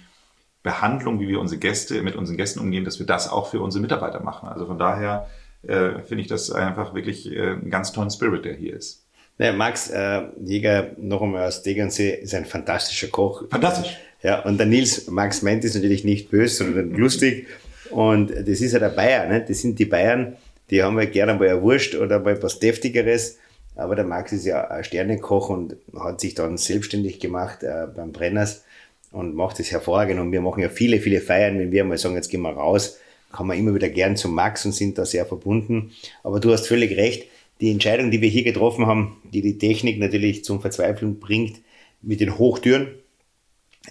Behandlung, 0.63 1.19
wie 1.21 1.29
wir 1.29 1.41
unsere 1.41 1.61
Gäste, 1.61 2.03
mit 2.03 2.17
unseren 2.17 2.37
Gästen 2.37 2.59
umgehen, 2.59 2.85
dass 2.85 2.99
wir 2.99 3.07
das 3.07 3.31
auch 3.31 3.49
für 3.49 3.61
unsere 3.61 3.81
Mitarbeiter 3.81 4.21
machen. 4.21 4.49
Also 4.49 4.67
von 4.67 4.79
daher 4.79 5.29
äh, 5.63 6.01
finde 6.03 6.23
ich 6.23 6.27
das 6.27 6.51
einfach 6.51 6.95
wirklich 6.95 7.31
äh, 7.31 7.53
einen 7.53 7.71
ganz 7.71 7.93
tollen 7.93 8.11
Spirit, 8.11 8.45
der 8.45 8.55
hier 8.55 8.75
ist. 8.75 9.04
Naja, 9.39 9.53
Max 9.53 9.91
äh, 9.91 10.23
Jäger, 10.45 10.93
noch 10.97 11.23
einmal 11.23 11.47
aus 11.47 11.63
Tegernsee, 11.63 12.15
ist 12.15 12.35
ein 12.35 12.45
fantastischer 12.45 13.09
Koch. 13.09 13.45
Fantastisch. 13.51 13.97
Ja, 14.23 14.41
und 14.43 14.59
der 14.59 14.67
Nils, 14.67 15.09
Max 15.09 15.43
meint 15.43 15.65
ist 15.65 15.75
natürlich 15.75 16.05
nicht 16.05 16.31
böse, 16.31 16.65
sondern 16.65 16.93
lustig. 16.93 17.47
Und 17.91 18.31
das 18.31 18.61
ist 18.61 18.73
ja 18.73 18.79
der 18.79 18.89
Bayer, 18.89 19.27
ne? 19.27 19.45
das 19.47 19.61
sind 19.61 19.79
die 19.79 19.85
Bayern, 19.85 20.37
die 20.71 20.83
haben 20.83 20.99
ja 20.99 21.05
gerne 21.05 21.35
mal 21.35 21.49
eine 21.49 21.63
Wurst 21.63 21.95
oder 21.95 22.21
mal 22.21 22.43
was 22.43 22.59
Deftigeres. 22.59 23.39
Aber 23.77 23.97
der 23.97 24.05
Max 24.05 24.33
ist 24.33 24.47
ja 24.47 24.69
ein 24.69 24.85
Sternekoch 24.85 25.49
und 25.49 25.77
hat 25.99 26.21
sich 26.21 26.35
dann 26.35 26.57
selbstständig 26.57 27.19
gemacht 27.19 27.63
äh, 27.63 27.87
beim 27.95 28.13
Brenners 28.13 28.65
und 29.11 29.35
macht 29.35 29.59
es 29.61 29.73
hervorragend. 29.73 30.21
Und 30.21 30.33
wir 30.33 30.41
machen 30.41 30.63
ja 30.63 30.69
viele, 30.69 31.01
viele 31.01 31.21
Feiern. 31.21 31.59
Wenn 31.59 31.73
wir 31.73 31.85
mal 31.85 31.99
sagen, 31.99 32.15
jetzt 32.15 32.31
gehen 32.31 32.43
wir 32.43 32.53
raus, 32.53 32.99
kann 33.33 33.47
man 33.47 33.59
immer 33.59 33.75
wieder 33.75 33.89
gern 33.89 34.17
zum 34.17 34.33
Max 34.35 34.65
und 34.65 34.73
sind 34.73 34.97
da 34.97 35.05
sehr 35.05 35.27
verbunden. 35.27 35.93
Aber 36.23 36.39
du 36.39 36.53
hast 36.53 36.69
völlig 36.69 36.97
recht. 36.97 37.29
Die 37.65 37.71
Entscheidung, 37.71 38.11
die 38.11 38.21
wir 38.21 38.29
hier 38.29 38.45
getroffen 38.45 38.85
haben, 38.85 39.17
die 39.33 39.41
die 39.41 39.57
Technik 39.57 39.99
natürlich 39.99 40.45
zum 40.45 40.61
Verzweifeln 40.61 41.19
bringt, 41.19 41.63
mit 42.03 42.21
den 42.21 42.37
Hochtüren, 42.37 42.89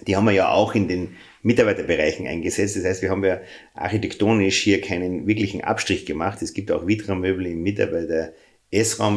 die 0.06 0.14
haben 0.14 0.26
wir 0.26 0.32
ja 0.32 0.48
auch 0.52 0.76
in 0.76 0.86
den 0.86 1.16
Mitarbeiterbereichen 1.42 2.28
eingesetzt. 2.28 2.76
Das 2.76 2.84
heißt, 2.84 3.02
wir 3.02 3.10
haben 3.10 3.24
ja 3.24 3.40
architektonisch 3.74 4.62
hier 4.62 4.80
keinen 4.80 5.26
wirklichen 5.26 5.62
Abstrich 5.62 6.06
gemacht. 6.06 6.40
Es 6.40 6.54
gibt 6.54 6.70
auch 6.70 6.86
Vitra-Möbel 6.86 7.46
im 7.46 7.62
Mitarbeiter-S-Raum. 7.64 9.16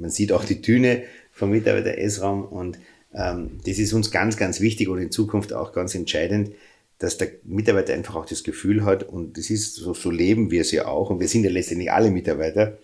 Man 0.00 0.10
sieht 0.10 0.32
auch 0.32 0.44
die 0.44 0.60
Düne 0.60 1.04
vom 1.30 1.50
Mitarbeiter-S-Raum 1.50 2.46
und 2.46 2.80
ähm, 3.14 3.60
das 3.64 3.78
ist 3.78 3.92
uns 3.92 4.10
ganz, 4.10 4.36
ganz 4.36 4.60
wichtig 4.60 4.88
und 4.88 4.98
in 4.98 5.12
Zukunft 5.12 5.52
auch 5.52 5.72
ganz 5.72 5.94
entscheidend, 5.94 6.50
dass 6.98 7.16
der 7.16 7.28
Mitarbeiter 7.44 7.94
einfach 7.94 8.16
auch 8.16 8.26
das 8.26 8.42
Gefühl 8.42 8.84
hat 8.84 9.04
und 9.04 9.38
das 9.38 9.50
ist 9.50 9.76
so, 9.76 9.94
so 9.94 10.10
leben 10.10 10.50
wir 10.50 10.62
es 10.62 10.72
ja 10.72 10.88
auch 10.88 11.10
und 11.10 11.20
wir 11.20 11.28
sind 11.28 11.44
ja 11.44 11.50
letztendlich 11.50 11.92
alle 11.92 12.10
Mitarbeiter, 12.10 12.76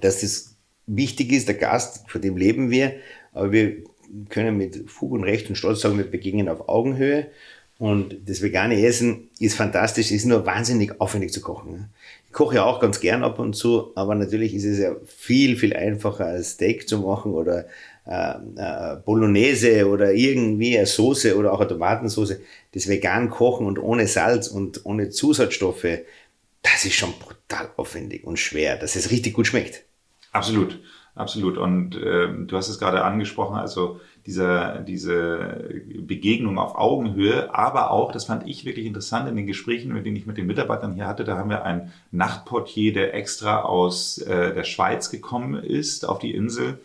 dass 0.00 0.22
es 0.22 0.56
wichtig 0.86 1.32
ist, 1.32 1.48
der 1.48 1.54
Gast, 1.54 2.08
von 2.08 2.20
dem 2.20 2.36
leben 2.36 2.70
wir, 2.70 2.94
aber 3.32 3.52
wir 3.52 3.76
können 4.28 4.56
mit 4.56 4.90
Fug 4.90 5.12
und 5.12 5.24
Recht 5.24 5.48
und 5.48 5.56
Stolz 5.56 5.80
sagen, 5.80 5.98
wir 5.98 6.10
begegnen 6.10 6.48
auf 6.48 6.68
Augenhöhe. 6.68 7.28
Und 7.78 8.16
das 8.28 8.42
vegane 8.42 8.82
Essen 8.84 9.30
ist 9.38 9.54
fantastisch, 9.54 10.10
ist 10.10 10.24
nur 10.24 10.44
wahnsinnig 10.44 11.00
aufwendig 11.00 11.32
zu 11.32 11.40
kochen. 11.40 11.90
Ich 12.26 12.32
koche 12.32 12.56
ja 12.56 12.64
auch 12.64 12.80
ganz 12.80 12.98
gern 12.98 13.22
ab 13.22 13.38
und 13.38 13.54
zu, 13.54 13.92
aber 13.94 14.16
natürlich 14.16 14.52
ist 14.54 14.64
es 14.64 14.78
ja 14.78 14.96
viel, 15.06 15.56
viel 15.56 15.74
einfacher 15.76 16.26
als 16.26 16.52
Steak 16.52 16.88
zu 16.88 16.98
machen 16.98 17.32
oder 17.32 17.66
äh, 18.04 18.34
äh, 18.56 18.96
Bolognese 19.04 19.86
oder 19.88 20.12
irgendwie 20.12 20.76
eine 20.76 20.86
Soße 20.86 21.36
oder 21.36 21.52
auch 21.52 21.60
eine 21.60 21.68
Tomatensauce. 21.68 22.40
Das 22.72 22.88
vegan 22.88 23.30
kochen 23.30 23.66
und 23.66 23.78
ohne 23.78 24.08
Salz 24.08 24.48
und 24.48 24.84
ohne 24.84 25.10
Zusatzstoffe, 25.10 25.86
das 26.62 26.84
ist 26.84 26.94
schon 26.94 27.12
brutal 27.12 27.37
aufwendig 27.76 28.24
und 28.24 28.38
schwer, 28.38 28.76
dass 28.76 28.96
es 28.96 29.10
richtig 29.10 29.34
gut 29.34 29.46
schmeckt. 29.46 29.84
Absolut, 30.32 30.78
absolut. 31.14 31.56
Und 31.58 31.96
äh, 31.96 32.28
du 32.46 32.56
hast 32.56 32.68
es 32.68 32.78
gerade 32.78 33.04
angesprochen, 33.04 33.56
also 33.56 34.00
diese, 34.26 34.84
diese 34.86 35.82
Begegnung 36.00 36.58
auf 36.58 36.74
Augenhöhe, 36.76 37.54
aber 37.54 37.90
auch, 37.90 38.12
das 38.12 38.26
fand 38.26 38.46
ich 38.46 38.64
wirklich 38.66 38.84
interessant 38.84 39.28
in 39.28 39.36
den 39.36 39.46
Gesprächen, 39.46 39.92
mit 39.92 40.04
denen 40.04 40.16
ich 40.16 40.26
mit 40.26 40.36
den 40.36 40.46
Mitarbeitern 40.46 40.92
hier 40.92 41.06
hatte, 41.06 41.24
da 41.24 41.38
haben 41.38 41.50
wir 41.50 41.64
einen 41.64 41.92
Nachtportier, 42.10 42.92
der 42.92 43.14
extra 43.14 43.62
aus 43.62 44.18
äh, 44.18 44.54
der 44.54 44.64
Schweiz 44.64 45.10
gekommen 45.10 45.54
ist 45.54 46.06
auf 46.06 46.18
die 46.18 46.34
Insel. 46.34 46.78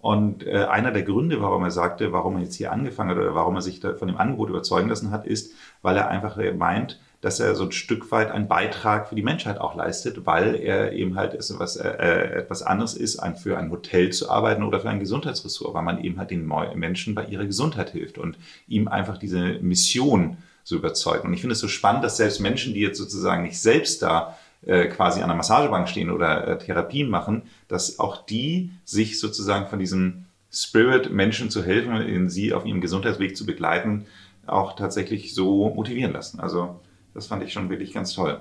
Und 0.00 0.44
äh, 0.44 0.64
einer 0.64 0.90
der 0.90 1.04
Gründe, 1.04 1.40
warum 1.40 1.62
er 1.62 1.70
sagte, 1.70 2.12
warum 2.12 2.34
er 2.34 2.42
jetzt 2.42 2.56
hier 2.56 2.72
angefangen 2.72 3.10
hat 3.10 3.18
oder 3.18 3.36
warum 3.36 3.54
er 3.54 3.62
sich 3.62 3.80
von 3.80 4.08
dem 4.08 4.16
Angebot 4.16 4.48
überzeugen 4.48 4.88
lassen 4.88 5.12
hat, 5.12 5.24
ist, 5.24 5.52
weil 5.80 5.96
er 5.96 6.08
einfach 6.08 6.36
meint, 6.56 6.98
dass 7.22 7.38
er 7.38 7.54
so 7.54 7.64
ein 7.64 7.72
Stück 7.72 8.10
weit 8.10 8.32
einen 8.32 8.48
Beitrag 8.48 9.08
für 9.08 9.14
die 9.14 9.22
Menschheit 9.22 9.58
auch 9.58 9.76
leistet, 9.76 10.26
weil 10.26 10.56
er 10.56 10.92
eben 10.92 11.14
halt 11.16 11.34
etwas, 11.34 11.76
äh, 11.76 11.88
etwas 11.88 12.62
anderes 12.62 12.94
ist, 12.94 13.20
ein, 13.20 13.36
für 13.36 13.56
ein 13.56 13.70
Hotel 13.70 14.10
zu 14.10 14.28
arbeiten 14.28 14.64
oder 14.64 14.80
für 14.80 14.90
ein 14.90 14.98
Gesundheitsressort, 14.98 15.72
weil 15.72 15.84
man 15.84 16.02
eben 16.02 16.18
halt 16.18 16.32
den 16.32 16.50
Menschen 16.74 17.14
bei 17.14 17.24
ihrer 17.26 17.46
Gesundheit 17.46 17.90
hilft 17.90 18.18
und 18.18 18.36
ihm 18.66 18.88
einfach 18.88 19.18
diese 19.18 19.38
Mission 19.60 20.36
so 20.64 20.76
überzeugt. 20.76 21.24
Und 21.24 21.32
ich 21.32 21.40
finde 21.40 21.52
es 21.52 21.60
so 21.60 21.68
spannend, 21.68 22.02
dass 22.02 22.16
selbst 22.16 22.40
Menschen, 22.40 22.74
die 22.74 22.80
jetzt 22.80 22.98
sozusagen 22.98 23.44
nicht 23.44 23.60
selbst 23.60 24.02
da 24.02 24.36
äh, 24.66 24.86
quasi 24.86 25.22
an 25.22 25.28
der 25.28 25.36
Massagebank 25.36 25.88
stehen 25.88 26.10
oder 26.10 26.48
äh, 26.48 26.58
Therapien 26.58 27.08
machen, 27.08 27.42
dass 27.68 28.00
auch 28.00 28.26
die 28.26 28.72
sich 28.84 29.20
sozusagen 29.20 29.68
von 29.68 29.78
diesem 29.78 30.26
Spirit, 30.50 31.10
Menschen 31.12 31.50
zu 31.50 31.64
helfen, 31.64 32.28
sie 32.28 32.52
auf 32.52 32.66
ihrem 32.66 32.80
Gesundheitsweg 32.80 33.36
zu 33.36 33.46
begleiten, 33.46 34.06
auch 34.46 34.76
tatsächlich 34.76 35.34
so 35.34 35.70
motivieren 35.70 36.12
lassen. 36.12 36.40
Also 36.40 36.80
das 37.14 37.26
fand 37.26 37.42
ich 37.42 37.52
schon 37.52 37.70
wirklich 37.70 37.92
ganz 37.92 38.14
toll. 38.14 38.40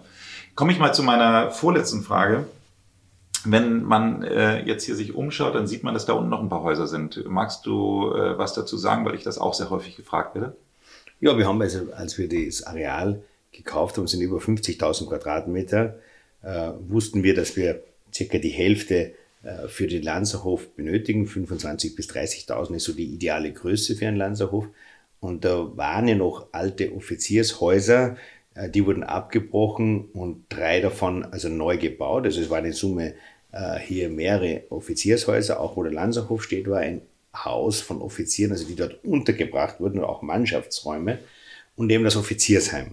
Komme 0.55 0.71
ich 0.71 0.79
mal 0.79 0.93
zu 0.93 1.03
meiner 1.03 1.51
vorletzten 1.51 2.03
Frage. 2.03 2.45
Wenn 3.43 3.83
man 3.83 4.23
äh, 4.23 4.63
jetzt 4.65 4.83
hier 4.85 4.95
sich 4.95 5.15
umschaut, 5.15 5.55
dann 5.55 5.67
sieht 5.67 5.83
man, 5.83 5.93
dass 5.93 6.05
da 6.05 6.13
unten 6.13 6.29
noch 6.29 6.41
ein 6.41 6.49
paar 6.49 6.61
Häuser 6.61 6.87
sind. 6.87 7.25
Magst 7.27 7.65
du 7.65 8.13
äh, 8.13 8.37
was 8.37 8.53
dazu 8.53 8.77
sagen, 8.77 9.05
weil 9.05 9.15
ich 9.15 9.23
das 9.23 9.39
auch 9.39 9.53
sehr 9.53 9.69
häufig 9.69 9.95
gefragt 9.95 10.35
werde? 10.35 10.55
Ja, 11.19 11.37
wir 11.37 11.47
haben 11.47 11.61
also, 11.61 11.91
als 11.93 12.17
wir 12.17 12.29
das 12.29 12.63
Areal 12.63 13.23
gekauft 13.51 13.97
haben, 13.97 14.07
sind 14.07 14.21
über 14.21 14.37
50.000 14.37 15.07
Quadratmeter, 15.07 15.99
äh, 16.43 16.71
wussten 16.87 17.23
wir, 17.23 17.33
dass 17.33 17.55
wir 17.55 17.83
circa 18.13 18.37
die 18.37 18.49
Hälfte 18.49 19.13
äh, 19.43 19.67
für 19.67 19.87
den 19.87 20.03
Lanzerhof 20.03 20.69
benötigen. 20.75 21.25
25.000 21.25 21.95
bis 21.95 22.09
30.000 22.09 22.75
ist 22.75 22.83
so 22.83 22.93
die 22.93 23.05
ideale 23.05 23.51
Größe 23.51 23.95
für 23.95 24.07
einen 24.07 24.17
Lanzerhof. 24.17 24.67
Und 25.19 25.45
da 25.45 25.75
waren 25.77 26.07
ja 26.07 26.15
noch 26.15 26.47
alte 26.51 26.93
Offiziershäuser, 26.93 28.17
die 28.55 28.85
wurden 28.85 29.03
abgebrochen 29.03 30.09
und 30.13 30.45
drei 30.49 30.81
davon 30.81 31.23
also 31.25 31.49
neu 31.49 31.77
gebaut. 31.77 32.25
Also 32.25 32.41
es 32.41 32.49
waren 32.49 32.65
in 32.65 32.73
Summe 32.73 33.13
äh, 33.51 33.79
hier 33.79 34.09
mehrere 34.09 34.63
Offiziershäuser, 34.69 35.59
auch 35.59 35.77
wo 35.77 35.83
der 35.83 35.93
Lanzerhof 35.93 36.43
steht, 36.43 36.69
war 36.69 36.79
ein 36.79 37.01
Haus 37.33 37.79
von 37.79 38.01
Offizieren, 38.01 38.51
also 38.51 38.65
die 38.65 38.75
dort 38.75 39.03
untergebracht 39.03 39.79
wurden, 39.79 40.03
auch 40.03 40.21
Mannschaftsräume 40.21 41.19
und 41.75 41.89
eben 41.89 42.03
das 42.03 42.17
Offiziersheim. 42.17 42.91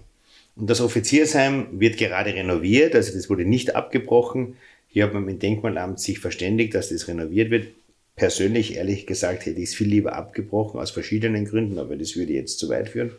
Und 0.55 0.71
das 0.71 0.81
Offiziersheim 0.81 1.81
wird 1.81 1.99
gerade 1.99 2.35
renoviert, 2.35 2.95
also 2.95 3.13
das 3.13 3.29
wurde 3.31 3.45
nicht 3.45 3.77
abgebrochen. 3.77 4.57
Hier 4.89 5.05
hat 5.05 5.15
man 5.15 5.25
mit 5.25 5.37
dem 5.37 5.41
Denkmalamt 5.41 6.01
sich 6.01 6.19
verständigt, 6.19 6.75
dass 6.75 6.89
das 6.89 7.09
renoviert 7.09 7.51
wird. 7.51 7.69
Persönlich, 8.17 8.75
ehrlich 8.75 9.07
gesagt, 9.07 9.47
hätte 9.47 9.61
ich 9.61 9.69
es 9.69 9.75
viel 9.77 9.87
lieber 9.87 10.15
abgebrochen, 10.15 10.81
aus 10.81 10.91
verschiedenen 10.91 11.45
Gründen, 11.45 11.79
aber 11.79 11.95
das 11.95 12.17
würde 12.17 12.33
jetzt 12.33 12.59
zu 12.59 12.69
weit 12.69 12.89
führen. 12.89 13.13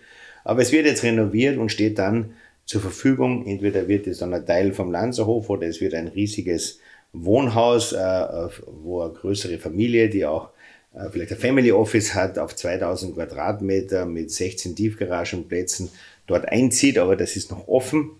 Aber 0.43 0.61
es 0.61 0.71
wird 0.71 0.85
jetzt 0.85 1.03
renoviert 1.03 1.57
und 1.57 1.71
steht 1.71 1.99
dann 1.99 2.33
zur 2.65 2.81
Verfügung. 2.81 3.45
Entweder 3.45 3.87
wird 3.87 4.07
es 4.07 4.19
dann 4.19 4.33
ein 4.33 4.45
Teil 4.45 4.73
vom 4.73 4.91
Lanzerhof 4.91 5.49
oder 5.49 5.67
es 5.67 5.81
wird 5.81 5.93
ein 5.93 6.07
riesiges 6.07 6.79
Wohnhaus, 7.13 7.93
äh, 7.93 8.47
wo 8.67 9.01
eine 9.01 9.13
größere 9.13 9.57
Familie, 9.57 10.09
die 10.09 10.25
auch 10.25 10.49
äh, 10.93 11.09
vielleicht 11.11 11.31
ein 11.31 11.37
Family 11.37 11.71
Office 11.71 12.13
hat, 12.13 12.37
auf 12.37 12.55
2000 12.55 13.15
Quadratmeter 13.15 14.05
mit 14.05 14.31
16 14.31 14.75
Tiefgaragenplätzen 14.75 15.89
dort 16.27 16.47
einzieht, 16.47 16.97
aber 16.97 17.15
das 17.15 17.35
ist 17.35 17.51
noch 17.51 17.67
offen. 17.67 18.11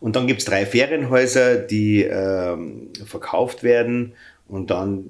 Und 0.00 0.16
dann 0.16 0.26
gibt 0.26 0.40
es 0.40 0.46
drei 0.46 0.66
Ferienhäuser, 0.66 1.56
die 1.56 2.02
ähm, 2.02 2.90
verkauft 3.04 3.62
werden 3.62 4.14
und 4.46 4.70
dann 4.70 5.04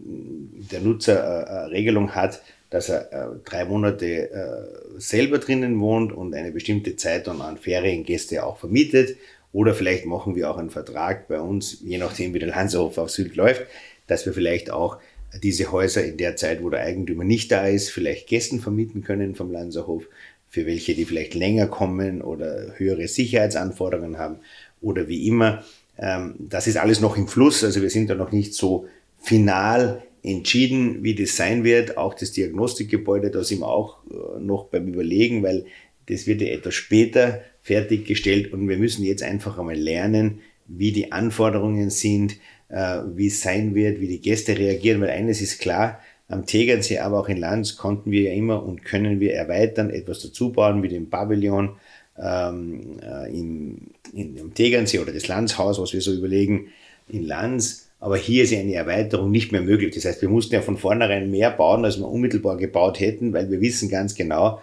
der 0.73 0.81
Nutzer 0.81 1.15
äh, 1.23 1.65
eine 1.65 1.71
Regelung 1.71 2.15
hat, 2.15 2.43
dass 2.75 2.89
er 2.89 3.13
äh, 3.13 3.27
drei 3.45 3.67
Monate 3.67 4.33
äh, 4.33 4.99
selber 4.99 5.39
drinnen 5.39 5.79
wohnt 5.79 6.13
und 6.13 6.35
eine 6.35 6.51
bestimmte 6.51 6.97
Zeit 6.97 7.29
dann 7.29 7.41
an 7.41 7.57
Feriengäste 7.57 8.45
auch 8.45 8.59
vermietet. 8.59 9.17
Oder 9.53 9.75
vielleicht 9.75 10.07
machen 10.07 10.35
wir 10.35 10.51
auch 10.51 10.59
einen 10.59 10.71
Vertrag 10.71 11.29
bei 11.29 11.41
uns, 11.41 11.79
je 11.85 11.99
nachdem 11.99 12.35
wie 12.35 12.41
der 12.41 12.49
Landshof 12.49 12.99
auf 12.99 13.11
Sylt 13.11 13.37
läuft, 13.37 13.63
dass 14.09 14.27
wir 14.27 14.33
vielleicht 14.33 14.73
auch 14.73 14.99
diese 15.41 15.71
Häuser 15.71 16.05
in 16.05 16.17
der 16.17 16.35
Zeit, 16.35 16.65
wo 16.65 16.69
der 16.69 16.81
Eigentümer 16.81 17.23
nicht 17.23 17.53
da 17.53 17.65
ist, 17.65 17.91
vielleicht 17.91 18.27
Gästen 18.27 18.59
vermieten 18.59 19.05
können 19.05 19.37
vom 19.37 19.53
Lanzerhof, 19.53 20.09
für 20.49 20.67
welche, 20.67 20.97
die 20.97 21.05
vielleicht 21.05 21.35
länger 21.35 21.69
kommen 21.69 22.23
oder 22.23 22.75
höhere 22.77 23.07
Sicherheitsanforderungen 23.07 24.19
haben 24.19 24.41
oder 24.81 25.07
wie 25.07 25.29
immer. 25.29 25.63
Ähm, 25.97 26.35
das 26.41 26.67
ist 26.67 26.77
alles 26.77 27.01
noch 27.01 27.17
im 27.17 27.29
Fluss, 27.29 27.63
also 27.63 27.83
wir 27.83 27.91
sind 27.91 28.11
da 28.11 28.17
noch 28.17 28.33
nicht 28.33 28.53
so 28.53 28.89
final 29.21 30.03
entschieden, 30.25 31.05
wie 31.05 31.15
das 31.15 31.37
sein 31.37 31.63
wird. 31.63 31.97
Auch 31.97 32.15
das 32.15 32.33
Diagnostikgebäude, 32.33 33.31
da 33.31 33.45
sind 33.45 33.61
wir 33.61 33.69
auch 33.69 33.99
äh, 34.11 34.41
noch 34.41 34.65
beim 34.67 34.89
Überlegen, 34.89 35.43
weil 35.43 35.67
das 36.07 36.27
wird 36.27 36.41
ja 36.41 36.49
etwas 36.49 36.75
später 36.75 37.43
fertiggestellt. 37.63 38.53
Und 38.53 38.69
wir 38.69 38.79
müssen 38.79 39.05
jetzt 39.05 39.23
einfach 39.23 39.59
einmal 39.59 39.77
lernen, 39.77 40.41
wie 40.67 40.93
die 40.93 41.13
Anforderungen 41.13 41.91
sind, 41.91 42.37
äh, 42.69 43.01
wie 43.15 43.27
es 43.27 43.43
sein 43.43 43.75
wird, 43.75 44.01
wie 44.01 44.09
die 44.09 44.21
Gäste 44.21 44.59
reagieren, 44.59 45.01
weil 45.01 45.11
eines 45.11 45.41
ist 45.41 45.61
klar, 45.61 46.01
am 46.29 46.47
Tegernsee, 46.47 46.99
aber 46.99 47.21
auch 47.21 47.29
in 47.29 47.37
Lanz 47.37 47.77
konnten 47.77 48.11
wir 48.11 48.23
ja 48.23 48.33
immer 48.33 48.65
und 48.65 48.83
können 48.83 49.21
wir 49.21 49.35
erweitern, 49.35 49.91
etwas 49.91 50.21
dazu 50.21 50.53
bauen, 50.53 50.83
wie 50.83 50.89
den 50.89 51.11
Pavillon 51.11 51.77
ähm, 52.19 52.99
äh, 53.03 53.29
im, 53.29 53.89
in, 54.15 54.37
im 54.37 54.55
Tegernsee 54.55 55.01
oder 55.01 55.13
das 55.13 55.29
Landshaus, 55.29 55.79
was 55.79 55.93
wir 55.93 56.01
so 56.01 56.15
überlegen, 56.15 56.69
in 57.09 57.27
Lanz 57.27 57.84
aber 58.05 58.19
hier 58.19 58.45
ist 58.45 58.51
ja 58.51 58.61
eine 58.61 58.75
Erweiterung 58.75 59.31
nicht 59.31 59.51
mehr 59.51 59.63
möglich. 59.63 59.95
Das 59.95 60.05
heißt, 60.05 60.21
wir 60.21 60.29
mussten 60.29 60.53
ja 60.53 60.61
von 60.61 60.77
vornherein 60.77 61.31
mehr 61.31 61.51
bauen, 61.51 61.87
als 61.87 61.97
wir 61.97 62.07
unmittelbar 62.07 62.59
gebaut 62.59 63.01
hätten, 63.01 63.33
weil 63.33 63.51
wir 63.51 63.63
wissen 63.63 63.89
ganz 63.89 64.15
genau, 64.15 64.61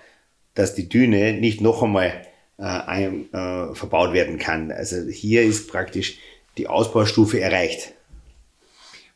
dass 0.54 0.76
die 0.76 0.88
Düne 0.88 1.34
nicht 1.34 1.60
noch 1.60 1.82
einmal 1.82 2.14
äh, 2.60 2.64
ein, 2.64 3.34
äh, 3.34 3.74
verbaut 3.74 4.14
werden 4.14 4.38
kann. 4.38 4.72
Also 4.72 5.10
hier 5.10 5.42
ist 5.42 5.72
praktisch 5.72 6.20
die 6.60 6.68
Ausbaustufe 6.68 7.40
erreicht. 7.40 7.96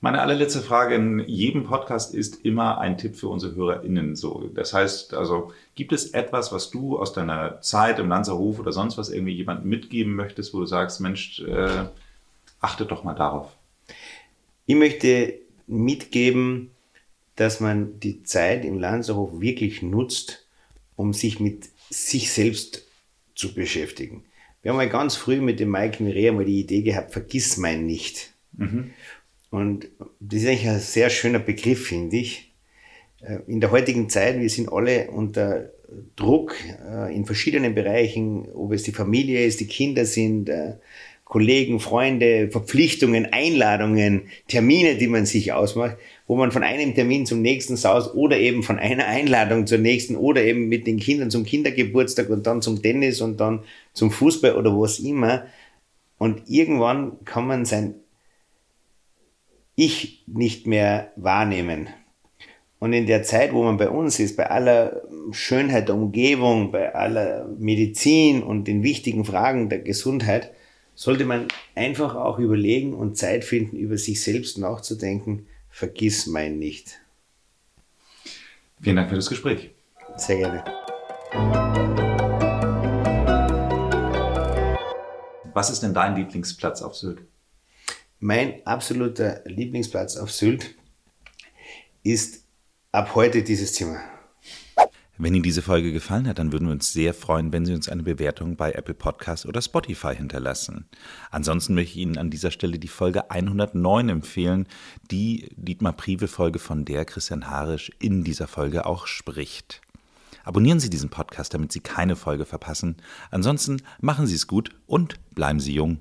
Meine 0.02 0.22
allerletzte 0.22 0.62
Frage 0.62 0.96
in 0.96 1.20
jedem 1.28 1.66
Podcast 1.66 2.16
ist 2.16 2.44
immer 2.44 2.80
ein 2.80 2.98
Tipp 2.98 3.18
für 3.18 3.28
unsere 3.28 3.54
HörerInnen. 3.54 4.16
So, 4.16 4.50
das 4.56 4.74
heißt, 4.74 5.14
also 5.14 5.52
gibt 5.76 5.94
es 5.94 6.16
etwas, 6.16 6.52
was 6.52 6.72
du 6.72 6.98
aus 6.98 7.14
deiner 7.14 7.62
Zeit 7.62 8.00
im 8.00 8.10
Lanzerhof 8.10 8.58
oder 8.58 8.72
sonst 8.72 8.98
was 8.98 9.12
irgendwie 9.12 9.36
jemandem 9.36 9.70
mitgeben 9.70 10.16
möchtest, 10.16 10.52
wo 10.56 10.62
du 10.62 10.66
sagst, 10.66 11.00
Mensch, 11.00 11.42
äh, 11.42 11.86
achte 12.60 12.88
doch 12.88 13.04
mal 13.04 13.14
darauf? 13.14 13.55
Ich 14.66 14.76
möchte 14.76 15.36
mitgeben, 15.68 16.72
dass 17.36 17.60
man 17.60 18.00
die 18.00 18.24
Zeit 18.24 18.66
im 18.66 18.80
Lanzerhof 18.80 19.42
wirklich 19.42 19.82
nutzt, 19.82 20.48
um 20.96 21.14
sich 21.14 21.40
mit 21.40 21.70
sich 21.90 22.32
selbst 22.32 22.88
zu 23.36 23.54
beschäftigen. 23.54 24.24
Wir 24.62 24.72
haben 24.72 24.78
mal 24.78 24.90
ganz 24.90 25.16
früh 25.16 25.42
mit 25.42 25.60
dem 25.60 25.70
Mike 25.70 26.02
Mirea 26.02 26.32
mal 26.32 26.46
die 26.46 26.62
Idee 26.62 26.82
gehabt, 26.82 27.12
vergiss 27.12 27.58
mein 27.58 27.86
nicht. 27.86 28.34
Mhm. 28.54 28.92
Und 29.52 29.88
das 30.20 30.42
ist 30.42 30.48
eigentlich 30.48 30.68
ein 30.68 30.80
sehr 30.80 31.10
schöner 31.10 31.40
Begriff, 31.40 31.88
finde 31.88 32.18
ich. 32.18 32.52
Äh, 33.22 33.40
in 33.48 33.62
der 33.62 33.72
heutigen 33.72 34.10
Zeit, 34.10 34.40
wir 34.40 34.50
sind 34.50 34.72
alle 34.72 35.12
unter 35.12 35.70
Druck 36.16 36.56
äh, 36.90 37.16
in 37.16 37.26
verschiedenen 37.26 37.76
Bereichen, 37.76 38.50
ob 38.54 38.72
es 38.72 38.84
die 38.84 38.92
Familie 38.92 39.46
ist, 39.46 39.60
die 39.60 39.68
Kinder 39.68 40.06
sind, 40.06 40.50
äh, 40.50 40.76
Kollegen, 41.26 41.80
Freunde, 41.80 42.50
Verpflichtungen, 42.52 43.26
Einladungen, 43.26 44.30
Termine, 44.48 44.96
die 44.96 45.08
man 45.08 45.26
sich 45.26 45.52
ausmacht, 45.52 45.98
wo 46.28 46.36
man 46.36 46.52
von 46.52 46.64
einem 46.64 46.94
Termin 46.94 47.26
zum 47.26 47.42
nächsten 47.42 47.76
saust 47.76 48.14
oder 48.14 48.38
eben 48.38 48.62
von 48.62 48.78
einer 48.78 49.08
Einladung 49.08 49.66
zur 49.66 49.80
nächsten 49.80 50.16
oder 50.16 50.44
eben 50.44 50.70
mit 50.70 50.86
den 50.86 51.00
Kindern 51.00 51.32
zum 51.32 51.44
Kindergeburtstag 51.44 52.30
und 52.30 52.46
dann 52.46 52.62
zum 52.62 52.82
Tennis 52.82 53.22
und 53.22 53.40
dann 53.40 53.64
zum 53.94 54.12
Fußball 54.12 54.56
oder 54.56 54.72
was 54.72 55.00
immer. 55.00 55.46
Und 56.20 56.44
irgendwann 56.48 57.24
kann 57.26 57.48
man 57.48 57.66
sein 57.66 57.96
Ich 59.76 60.24
nicht 60.28 60.68
mehr 60.68 61.12
wahrnehmen. 61.16 61.90
Und 62.78 62.94
in 62.94 63.08
der 63.08 63.24
Zeit, 63.24 63.52
wo 63.52 63.64
man 63.64 63.78
bei 63.78 63.90
uns 63.90 64.20
ist, 64.20 64.38
bei 64.38 64.50
aller 64.52 65.02
Schönheit 65.32 65.88
der 65.88 65.96
Umgebung, 65.96 66.72
bei 66.72 66.94
aller 66.94 67.48
Medizin 67.58 68.44
und 68.44 68.68
den 68.68 68.84
wichtigen 68.84 69.26
Fragen 69.26 69.70
der 69.70 69.80
Gesundheit, 69.80 70.52
sollte 70.96 71.26
man 71.26 71.50
einfach 71.76 72.16
auch 72.16 72.40
überlegen 72.40 72.94
und 72.94 73.18
Zeit 73.18 73.44
finden, 73.44 73.76
über 73.76 73.98
sich 73.98 74.24
selbst 74.24 74.58
nachzudenken. 74.58 75.48
Vergiss 75.70 76.26
mein 76.26 76.58
nicht. 76.58 77.00
Vielen 78.82 78.96
Dank 78.96 79.10
für 79.10 79.16
das 79.16 79.30
Gespräch. 79.30 79.72
Sehr 80.16 80.38
gerne. 80.38 80.64
Was 85.54 85.70
ist 85.70 85.84
denn 85.84 85.94
dein 85.94 86.16
Lieblingsplatz 86.16 86.82
auf 86.82 86.96
Sylt? 86.96 87.20
Mein 88.20 88.66
absoluter 88.66 89.42
Lieblingsplatz 89.46 90.18
auf 90.18 90.32
Sylt 90.32 90.76
ist 92.04 92.44
ab 92.92 93.16
heute 93.16 93.44
dieses 93.44 93.74
Zimmer. 93.74 94.02
Wenn 95.18 95.34
Ihnen 95.34 95.44
diese 95.44 95.62
Folge 95.62 95.94
gefallen 95.94 96.28
hat, 96.28 96.40
dann 96.40 96.52
würden 96.52 96.68
wir 96.68 96.74
uns 96.74 96.92
sehr 96.92 97.14
freuen, 97.14 97.54
wenn 97.54 97.66
Sie 97.66 97.74
uns 97.74 97.88
eine 97.88 98.04
Bewertung 98.04 98.58
bei 98.58 98.74
Apple 98.74 98.94
Podcast 98.94 99.46
oder 99.46 99.62
Spotify 99.62 100.14
hinterlassen. 100.14 100.88
Ansonsten 101.32 101.74
möchte 101.74 101.94
ich 101.94 102.00
Ihnen 102.00 102.18
an 102.18 102.30
dieser 102.30 102.52
Stelle 102.52 102.80
die 102.80 102.90
Folge 102.90 103.32
109 103.32 104.10
empfehlen, 104.10 104.68
die 105.12 105.48
Dietmar 105.56 105.94
Prive-Folge, 105.94 106.60
von 106.60 106.84
der 106.84 107.06
Christian 107.06 107.48
Harisch 107.50 107.94
in 108.00 108.26
dieser 108.26 108.48
Folge 108.48 108.86
auch 108.86 109.08
spricht. 109.08 109.82
Abonnieren 110.44 110.82
Sie 110.82 110.90
diesen 110.90 111.10
Podcast, 111.10 111.54
damit 111.54 111.72
Sie 111.72 111.80
keine 111.80 112.18
Folge 112.18 112.46
verpassen. 112.46 112.98
Ansonsten 113.32 113.82
machen 114.02 114.28
Sie 114.28 114.36
es 114.36 114.48
gut 114.48 114.72
und 114.86 115.16
bleiben 115.34 115.62
Sie 115.62 115.74
jung. 115.74 116.00